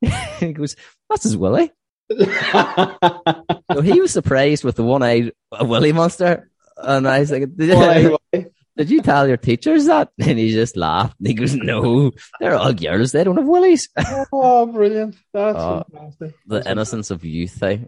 he 0.38 0.52
goes, 0.52 0.76
that's 1.08 1.24
his 1.24 1.36
willy. 1.36 1.72
so 2.10 3.80
he 3.82 4.00
was 4.00 4.12
surprised 4.12 4.64
with 4.64 4.76
the 4.76 4.84
one-eyed 4.84 5.32
willy 5.60 5.92
monster. 5.92 6.50
And 6.76 7.08
I 7.08 7.20
was 7.20 7.30
like, 7.30 7.44
did 7.56 8.12
you, 8.32 8.50
did 8.76 8.90
you 8.90 9.02
tell 9.02 9.26
your 9.26 9.36
teachers 9.36 9.86
that? 9.86 10.10
And 10.18 10.38
he 10.38 10.52
just 10.52 10.76
laughed. 10.76 11.16
And 11.18 11.28
he 11.28 11.34
goes, 11.34 11.54
no, 11.54 12.12
they're 12.40 12.56
all 12.56 12.72
girls. 12.72 13.12
They 13.12 13.24
don't 13.24 13.36
have 13.36 13.46
willies. 13.46 13.88
oh, 14.32 14.66
brilliant. 14.66 15.16
That's 15.32 15.58
uh, 15.58 15.84
fantastic. 15.92 16.34
The 16.46 16.70
innocence 16.70 17.10
of 17.10 17.24
youth, 17.24 17.62
eh? 17.62 17.78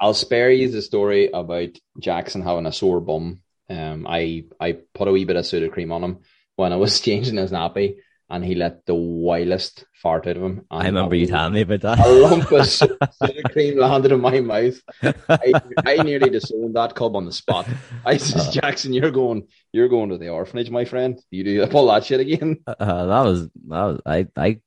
I'll 0.00 0.14
spare 0.14 0.50
you 0.50 0.70
the 0.70 0.82
story 0.82 1.30
about 1.32 1.70
Jackson 1.98 2.42
having 2.42 2.66
a 2.66 2.72
sore 2.72 3.00
bum. 3.00 3.40
Um, 3.68 4.06
I, 4.08 4.44
I 4.60 4.78
put 4.94 5.08
a 5.08 5.12
wee 5.12 5.24
bit 5.24 5.36
of 5.36 5.44
Sudocrem 5.44 5.92
on 5.92 6.04
him 6.04 6.18
when 6.56 6.72
I 6.72 6.76
was 6.76 7.00
changing 7.00 7.36
his 7.36 7.52
nappy 7.52 7.96
and 8.28 8.44
he 8.44 8.54
let 8.56 8.84
the 8.86 8.94
wildest 8.94 9.84
fart 9.94 10.26
out 10.26 10.36
of 10.36 10.42
him. 10.42 10.66
I 10.70 10.86
remember 10.86 11.14
you 11.14 11.28
telling 11.28 11.52
me 11.52 11.60
about 11.60 11.82
that. 11.82 12.00
A 12.00 12.08
lump 12.08 12.50
of 12.50 12.66
soda 12.66 13.42
cream 13.52 13.78
landed 13.78 14.10
in 14.10 14.20
my 14.20 14.40
mouth. 14.40 14.80
I, 15.28 15.52
I 15.86 16.02
nearly 16.02 16.30
disowned 16.30 16.74
that 16.74 16.96
cub 16.96 17.14
on 17.14 17.24
the 17.24 17.32
spot. 17.32 17.68
I 18.04 18.16
said, 18.16 18.40
uh, 18.40 18.50
Jackson, 18.50 18.92
you're 18.92 19.12
going, 19.12 19.46
you're 19.72 19.88
going 19.88 20.10
to 20.10 20.18
the 20.18 20.30
orphanage, 20.30 20.70
my 20.70 20.84
friend. 20.84 21.20
You 21.30 21.44
do 21.44 21.66
pull 21.68 21.86
that 21.86 22.04
shit 22.04 22.20
again. 22.20 22.64
Uh, 22.66 23.06
that 23.06 23.22
was 23.22 23.44
that 23.68 23.84
was 23.84 24.00
I 24.04 24.26
I 24.36 24.60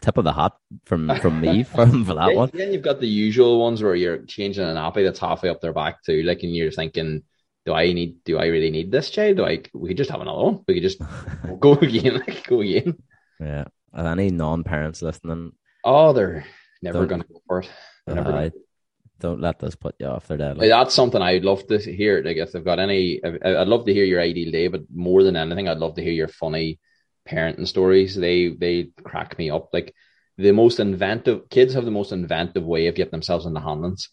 tip 0.00 0.18
of 0.18 0.24
the 0.24 0.32
hat 0.32 0.52
from 0.84 1.14
from 1.20 1.40
me 1.40 1.62
from 1.62 2.04
for 2.04 2.14
that 2.14 2.26
then, 2.28 2.36
one. 2.36 2.50
Then 2.52 2.72
you've 2.72 2.82
got 2.82 3.00
the 3.00 3.06
usual 3.06 3.60
ones 3.60 3.80
where 3.80 3.94
you're 3.94 4.18
changing 4.24 4.64
a 4.64 4.74
nappy 4.74 5.04
that's 5.04 5.20
halfway 5.20 5.50
up 5.50 5.60
their 5.60 5.72
back 5.72 6.02
too, 6.02 6.22
like, 6.22 6.42
and 6.42 6.54
you're 6.54 6.72
thinking 6.72 7.22
do 7.66 7.72
I 7.72 7.92
need? 7.92 8.24
Do 8.24 8.38
I 8.38 8.46
really 8.46 8.70
need 8.70 8.90
this 8.92 9.10
child? 9.10 9.38
Do 9.38 9.46
I? 9.46 9.62
We 9.72 9.88
could 9.88 9.96
just 9.96 10.10
have 10.10 10.20
another 10.20 10.42
one. 10.42 10.64
We 10.66 10.74
could 10.74 10.82
just 10.82 11.00
go 11.60 11.72
again. 11.74 12.14
Like, 12.14 12.46
go 12.46 12.60
again. 12.60 12.98
Yeah. 13.40 13.64
Are 13.92 14.06
any 14.06 14.30
non-parents 14.30 15.02
listening? 15.02 15.52
Oh, 15.84 16.12
they're 16.12 16.44
never 16.82 17.06
going 17.06 17.22
to 17.22 17.28
go 17.28 17.40
for 17.46 17.60
it. 17.60 17.70
Uh, 18.06 18.50
don't 19.20 19.40
let 19.40 19.58
this 19.60 19.76
put 19.76 19.94
you 19.98 20.06
off 20.06 20.26
their 20.26 20.36
deadline. 20.36 20.68
Like, 20.68 20.70
that's 20.70 20.94
something 20.94 21.22
I'd 21.22 21.44
love 21.44 21.66
to 21.68 21.78
hear. 21.78 22.22
Like, 22.22 22.36
if 22.36 22.52
they've 22.52 22.64
got 22.64 22.80
any, 22.80 23.20
I'd 23.24 23.68
love 23.68 23.86
to 23.86 23.94
hear 23.94 24.04
your 24.04 24.20
ideal 24.20 24.50
day. 24.50 24.68
But 24.68 24.82
more 24.92 25.22
than 25.22 25.36
anything, 25.36 25.68
I'd 25.68 25.78
love 25.78 25.94
to 25.94 26.02
hear 26.02 26.12
your 26.12 26.28
funny 26.28 26.80
parenting 27.28 27.66
stories. 27.66 28.14
They 28.14 28.48
they 28.48 28.90
crack 29.02 29.38
me 29.38 29.50
up. 29.50 29.70
Like 29.72 29.94
the 30.36 30.52
most 30.52 30.80
inventive 30.80 31.48
kids 31.48 31.74
have 31.74 31.84
the 31.84 31.90
most 31.90 32.12
inventive 32.12 32.64
way 32.64 32.86
of 32.86 32.94
getting 32.94 33.12
themselves 33.12 33.46
in 33.46 33.54
the 33.54 33.60
handlings. 33.60 34.10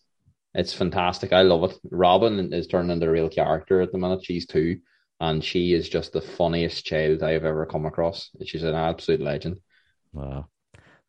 It's 0.53 0.73
fantastic. 0.73 1.31
I 1.31 1.43
love 1.43 1.71
it. 1.71 1.77
Robin 1.89 2.53
is 2.53 2.67
turning 2.67 2.91
into 2.91 3.07
a 3.07 3.11
real 3.11 3.29
character 3.29 3.81
at 3.81 3.91
the 3.91 3.97
minute. 3.97 4.25
She's 4.25 4.45
two, 4.45 4.79
and 5.19 5.43
she 5.43 5.73
is 5.73 5.87
just 5.87 6.11
the 6.11 6.21
funniest 6.21 6.85
child 6.85 7.23
I 7.23 7.31
have 7.31 7.45
ever 7.45 7.65
come 7.65 7.85
across. 7.85 8.29
She's 8.45 8.63
an 8.63 8.75
absolute 8.75 9.21
legend. 9.21 9.57
Wow. 10.11 10.47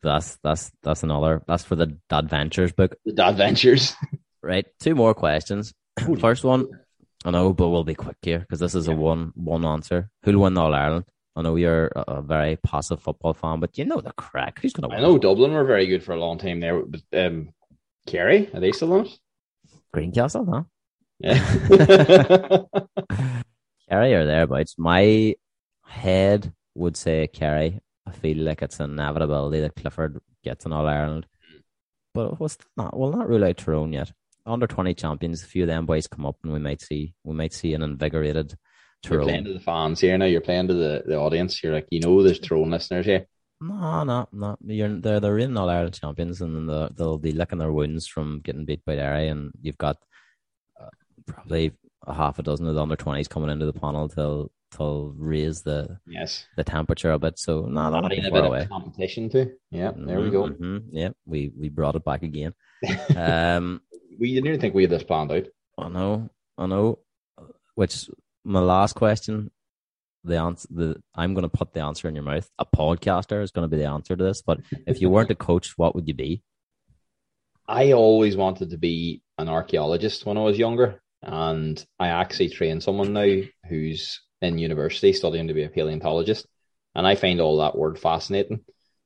That's 0.03 0.36
that's 0.43 0.70
that's 0.82 1.03
another 1.03 1.43
that's 1.47 1.64
for 1.64 1.76
the 1.76 1.97
Adventures 2.11 2.72
book. 2.72 2.97
The 3.05 3.26
Adventures. 3.26 3.95
right. 4.43 4.66
Two 4.80 4.95
more 4.95 5.14
questions. 5.14 5.72
First 6.18 6.45
one, 6.45 6.68
I 7.24 7.30
know, 7.30 7.53
but 7.53 7.68
we'll 7.68 7.84
be 7.84 7.95
quick 7.95 8.16
here 8.22 8.40
because 8.40 8.61
this 8.61 8.74
is 8.74 8.88
yeah. 8.88 8.95
a 8.95 8.97
one 8.97 9.32
one 9.34 9.64
answer. 9.64 10.11
Who'll 10.24 10.40
win 10.40 10.59
All 10.59 10.74
Ireland? 10.74 11.05
I 11.34 11.43
know 11.43 11.57
you're 11.57 11.86
a, 11.97 12.05
a, 12.09 12.22
very 12.22 12.57
passive 12.57 13.01
football 13.01 13.32
fan, 13.32 13.61
but 13.61 13.78
you 13.78 13.86
know 13.86 14.01
the 14.01 14.12
crack. 14.12 14.61
Who's 14.61 14.74
going 14.74 14.82
to 14.82 14.88
win? 14.88 14.99
I 14.99 15.09
know 15.09 15.18
Dublin 15.18 15.53
were 15.53 15.64
very 15.64 15.86
good 15.86 16.03
for 16.03 16.12
a 16.12 16.20
long 16.20 16.36
time 16.36 16.61
there. 16.61 16.82
But, 16.82 17.01
um, 17.14 17.55
Kerry, 18.07 18.51
are 18.53 18.61
they 18.61 18.72
still 18.72 18.93
on 18.93 19.07
it? 19.07 19.18
Greencastle, 19.93 20.47
huh? 20.51 20.62
Yeah. 21.18 21.38
Kerry 23.88 24.14
are 24.14 24.26
thereabouts. 24.26 24.76
My 24.78 25.34
head 25.86 26.53
would 26.74 26.97
say 26.97 27.28
Kerry. 27.28 27.80
I 28.07 28.11
feel 28.11 28.38
like 28.38 28.62
it's 28.62 28.80
an 28.80 28.93
inevitability 28.93 29.61
that 29.61 29.76
Clifford 29.76 30.20
gets 30.43 30.66
an 30.66 30.72
All 30.72 30.86
Ireland. 30.86 31.26
But 32.14 32.40
what's 32.40 32.59
not 32.76 32.99
we'll 32.99 33.12
not 33.12 33.28
rule 33.28 33.45
out 33.45 33.57
Tyrone 33.57 33.93
yet. 33.93 34.12
Under 34.45 34.66
twenty 34.66 34.95
champions, 34.95 35.43
a 35.43 35.47
few 35.47 35.64
of 35.64 35.68
them 35.68 35.86
boys 35.86 36.07
come 36.07 36.26
up 36.26 36.36
and 36.43 36.53
we 36.53 36.59
might 36.59 36.80
see 36.80 37.14
we 37.22 37.34
might 37.34 37.53
see 37.53 37.74
an 37.74 37.82
invigorated 37.82 38.55
Tyrone. 39.03 39.20
You're 39.20 39.28
playing 39.28 39.45
to 39.45 39.53
the 39.55 39.61
fans 39.61 40.01
here 40.01 40.18
now, 40.18 40.24
you're 40.24 40.40
playing 40.40 40.68
to 40.68 40.74
the, 40.74 41.03
the 41.07 41.16
audience. 41.16 41.62
You're 41.62 41.72
like, 41.72 41.86
you 41.90 42.01
know 42.01 42.22
there's 42.22 42.40
Tyrone 42.40 42.70
listeners 42.70 43.07
here. 43.07 43.26
No, 43.62 44.02
no, 44.02 44.28
no. 44.32 44.56
You're 44.64 44.88
they're 45.00 45.20
they're 45.20 45.38
in 45.38 45.56
All 45.56 45.70
Ireland 45.70 45.94
champions, 45.94 46.40
and 46.40 46.68
the, 46.68 46.90
they'll 46.96 47.18
be 47.18 47.32
licking 47.32 47.58
their 47.58 47.72
wounds 47.72 48.06
from 48.08 48.40
getting 48.40 48.64
beat 48.64 48.84
by 48.84 48.96
Derry. 48.96 49.28
And 49.28 49.52
you've 49.60 49.78
got 49.78 49.98
uh, 50.80 50.88
probably 51.26 51.72
a 52.04 52.12
half 52.12 52.40
a 52.40 52.42
dozen 52.42 52.66
of 52.66 52.74
the 52.74 52.82
under 52.82 52.96
twenties 52.96 53.28
coming 53.28 53.50
into 53.50 53.66
the 53.66 53.72
panel 53.72 54.08
till 54.08 54.50
till 54.72 55.14
raise 55.16 55.62
the 55.62 55.98
yes 56.06 56.46
the 56.56 56.64
temperature 56.64 57.12
a 57.12 57.18
bit. 57.18 57.38
So 57.38 57.66
no, 57.66 57.90
that'll 57.90 58.08
be 58.08 58.28
far 58.28 58.46
away. 58.46 58.66
competition 58.66 59.30
too. 59.30 59.52
Yeah, 59.70 59.92
there 59.94 60.16
mm-hmm, 60.16 60.24
we 60.24 60.30
go. 60.30 60.42
Mm-hmm. 60.44 60.78
Yeah, 60.90 61.10
we 61.24 61.52
we 61.56 61.68
brought 61.68 61.94
it 61.94 62.04
back 62.04 62.24
again. 62.24 62.54
um, 63.16 63.80
we 64.18 64.34
didn't 64.34 64.48
even 64.48 64.60
think 64.60 64.74
we 64.74 64.82
had 64.82 64.90
this 64.90 65.04
planned 65.04 65.30
out. 65.30 65.46
I 65.78 65.88
know, 65.88 66.30
I 66.58 66.66
know. 66.66 66.98
Which 67.76 68.10
my 68.44 68.60
last 68.60 68.94
question 68.94 69.50
the 70.25 70.37
answer 70.37 70.68
the 70.70 71.03
I'm 71.14 71.35
going 71.35 71.43
to 71.43 71.49
put 71.49 71.73
the 71.73 71.81
answer 71.81 72.09
in 72.09 72.14
your 72.14 72.25
mouth. 72.25 72.49
A 72.59 72.64
podcaster 72.64 73.43
is 73.43 73.51
going 73.51 73.68
to 73.68 73.75
be 73.75 73.83
the 73.83 73.89
answer 73.89 74.16
to 74.16 74.25
this. 74.25 74.43
But 74.43 74.61
if 74.87 75.01
you 75.01 75.11
weren't 75.11 75.31
a 75.31 75.35
coach, 75.35 75.77
what 75.77 75.95
would 75.95 76.09
you 76.09 76.14
be? 76.14 76.43
I 77.66 77.93
always 77.93 78.37
wanted 78.37 78.70
to 78.70 78.79
be 78.79 79.23
an 79.39 79.49
archaeologist 79.49 80.27
when 80.27 80.37
I 80.37 80.43
was 80.43 80.59
younger, 80.59 81.01
and 81.23 81.85
I 81.99 82.09
actually 82.09 82.49
train 82.49 82.81
someone 82.81 83.12
now 83.12 83.43
who's 83.68 84.20
in 84.41 84.59
university 84.59 85.12
studying 85.12 85.49
to 85.49 85.55
be 85.55 85.62
a 85.62 85.70
paleontologist, 85.70 86.47
and 86.95 87.07
I 87.07 87.14
find 87.14 87.41
all 87.41 87.59
that 87.59 87.77
word 87.77 87.99
fascinating. 87.99 88.61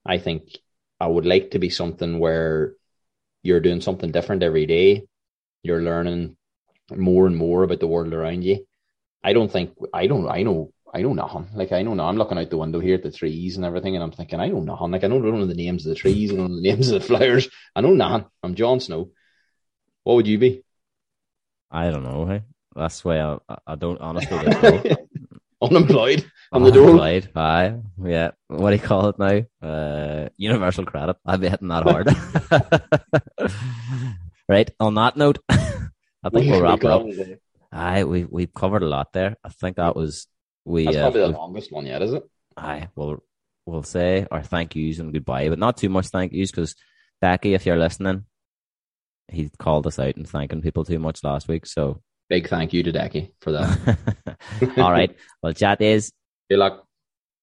I 0.04 0.18
think 0.18 0.58
I 1.00 1.06
would 1.06 1.26
like 1.26 1.50
to 1.50 1.58
be 1.58 1.70
something 1.70 2.18
where 2.18 2.74
you're 3.42 3.60
doing 3.60 3.80
something 3.80 4.10
different 4.10 4.42
every 4.42 4.66
day. 4.66 5.06
You're 5.62 5.82
learning 5.82 6.36
more 6.94 7.26
and 7.26 7.36
more 7.36 7.62
about 7.62 7.80
the 7.80 7.86
world 7.86 8.12
around 8.14 8.42
you. 8.42 8.66
I 9.22 9.32
don't 9.32 9.50
think 9.50 9.74
I 9.92 10.06
don't 10.06 10.28
I 10.28 10.42
know 10.42 10.72
I 10.96 11.02
know 11.02 11.12
nothing. 11.12 11.46
Like 11.52 11.72
I 11.72 11.82
know 11.82 11.92
now 11.92 12.08
I'm 12.08 12.16
looking 12.16 12.38
out 12.38 12.48
the 12.48 12.56
window 12.56 12.80
here 12.80 12.94
at 12.94 13.02
the 13.02 13.10
trees 13.10 13.56
and 13.56 13.66
everything, 13.66 13.94
and 13.94 14.02
I'm 14.02 14.12
thinking 14.12 14.40
I 14.40 14.48
know 14.48 14.62
nothing. 14.62 14.92
Like 14.92 15.04
I 15.04 15.08
don't 15.08 15.22
know 15.22 15.44
the 15.44 15.54
names 15.54 15.84
of 15.84 15.90
the 15.90 15.94
trees 15.94 16.30
and 16.30 16.40
the 16.40 16.48
names 16.62 16.88
of 16.90 17.02
the 17.02 17.06
flowers. 17.06 17.50
I 17.74 17.82
know 17.82 17.92
nothing. 17.92 18.26
I'm 18.42 18.54
Jon 18.54 18.80
Snow. 18.80 19.10
What 20.04 20.14
would 20.14 20.26
you 20.26 20.38
be? 20.38 20.64
I 21.70 21.90
don't 21.90 22.02
know. 22.02 22.24
Hey, 22.24 22.44
that's 22.74 23.04
why 23.04 23.20
I, 23.20 23.36
I 23.66 23.74
don't 23.74 24.00
honestly 24.00 24.38
know. 24.42 24.82
Unemployed 25.60 26.24
on 26.50 26.62
the 26.62 26.72
door. 26.72 26.84
Unemployed. 26.84 27.28
Aye. 27.36 27.74
Yeah. 28.02 28.30
What 28.48 28.70
do 28.70 28.76
you 28.76 28.82
call 28.82 29.10
it 29.10 29.18
now? 29.18 29.68
Uh, 29.68 30.30
universal 30.38 30.86
credit. 30.86 31.16
I'd 31.26 31.42
be 31.42 31.50
hitting 31.50 31.68
that 31.68 31.82
hard. 31.82 33.52
right. 34.48 34.70
On 34.80 34.94
that 34.94 35.18
note, 35.18 35.40
I 35.50 36.30
think 36.32 36.50
we'll 36.50 36.62
wrap 36.62 36.82
it 36.82 36.86
up. 36.86 37.04
Aye, 37.70 38.04
we 38.04 38.24
we've 38.24 38.54
covered 38.54 38.82
a 38.82 38.88
lot 38.88 39.12
there. 39.12 39.36
I 39.44 39.50
think 39.50 39.76
that 39.76 39.94
was 39.94 40.26
we 40.66 40.84
that's 40.84 40.96
uh, 40.96 41.00
probably 41.00 41.20
the 41.20 41.28
longest 41.28 41.72
one 41.72 41.86
yet, 41.86 42.02
is 42.02 42.12
it? 42.12 42.28
Aye, 42.56 42.88
we'll 42.96 43.22
we'll 43.64 43.84
say 43.84 44.26
our 44.30 44.42
thank 44.42 44.74
yous 44.74 44.98
and 44.98 45.12
goodbye, 45.12 45.48
but 45.48 45.58
not 45.58 45.76
too 45.76 45.88
much 45.88 46.08
thank 46.08 46.32
yous 46.32 46.50
because 46.50 46.74
Becky, 47.20 47.54
if 47.54 47.64
you're 47.64 47.78
listening, 47.78 48.24
he 49.28 49.50
called 49.58 49.86
us 49.86 49.98
out 49.98 50.16
and 50.16 50.28
thanking 50.28 50.62
people 50.62 50.84
too 50.84 50.98
much 50.98 51.22
last 51.22 51.48
week. 51.48 51.66
So 51.66 52.02
big 52.28 52.48
thank 52.48 52.72
you 52.72 52.82
to 52.82 52.92
Decky 52.92 53.30
for 53.40 53.52
that. 53.52 53.98
All 54.78 54.92
right. 54.92 55.16
Well, 55.42 55.52
chat 55.52 55.80
is. 55.80 56.12
Good 56.50 56.58
luck. 56.58 56.85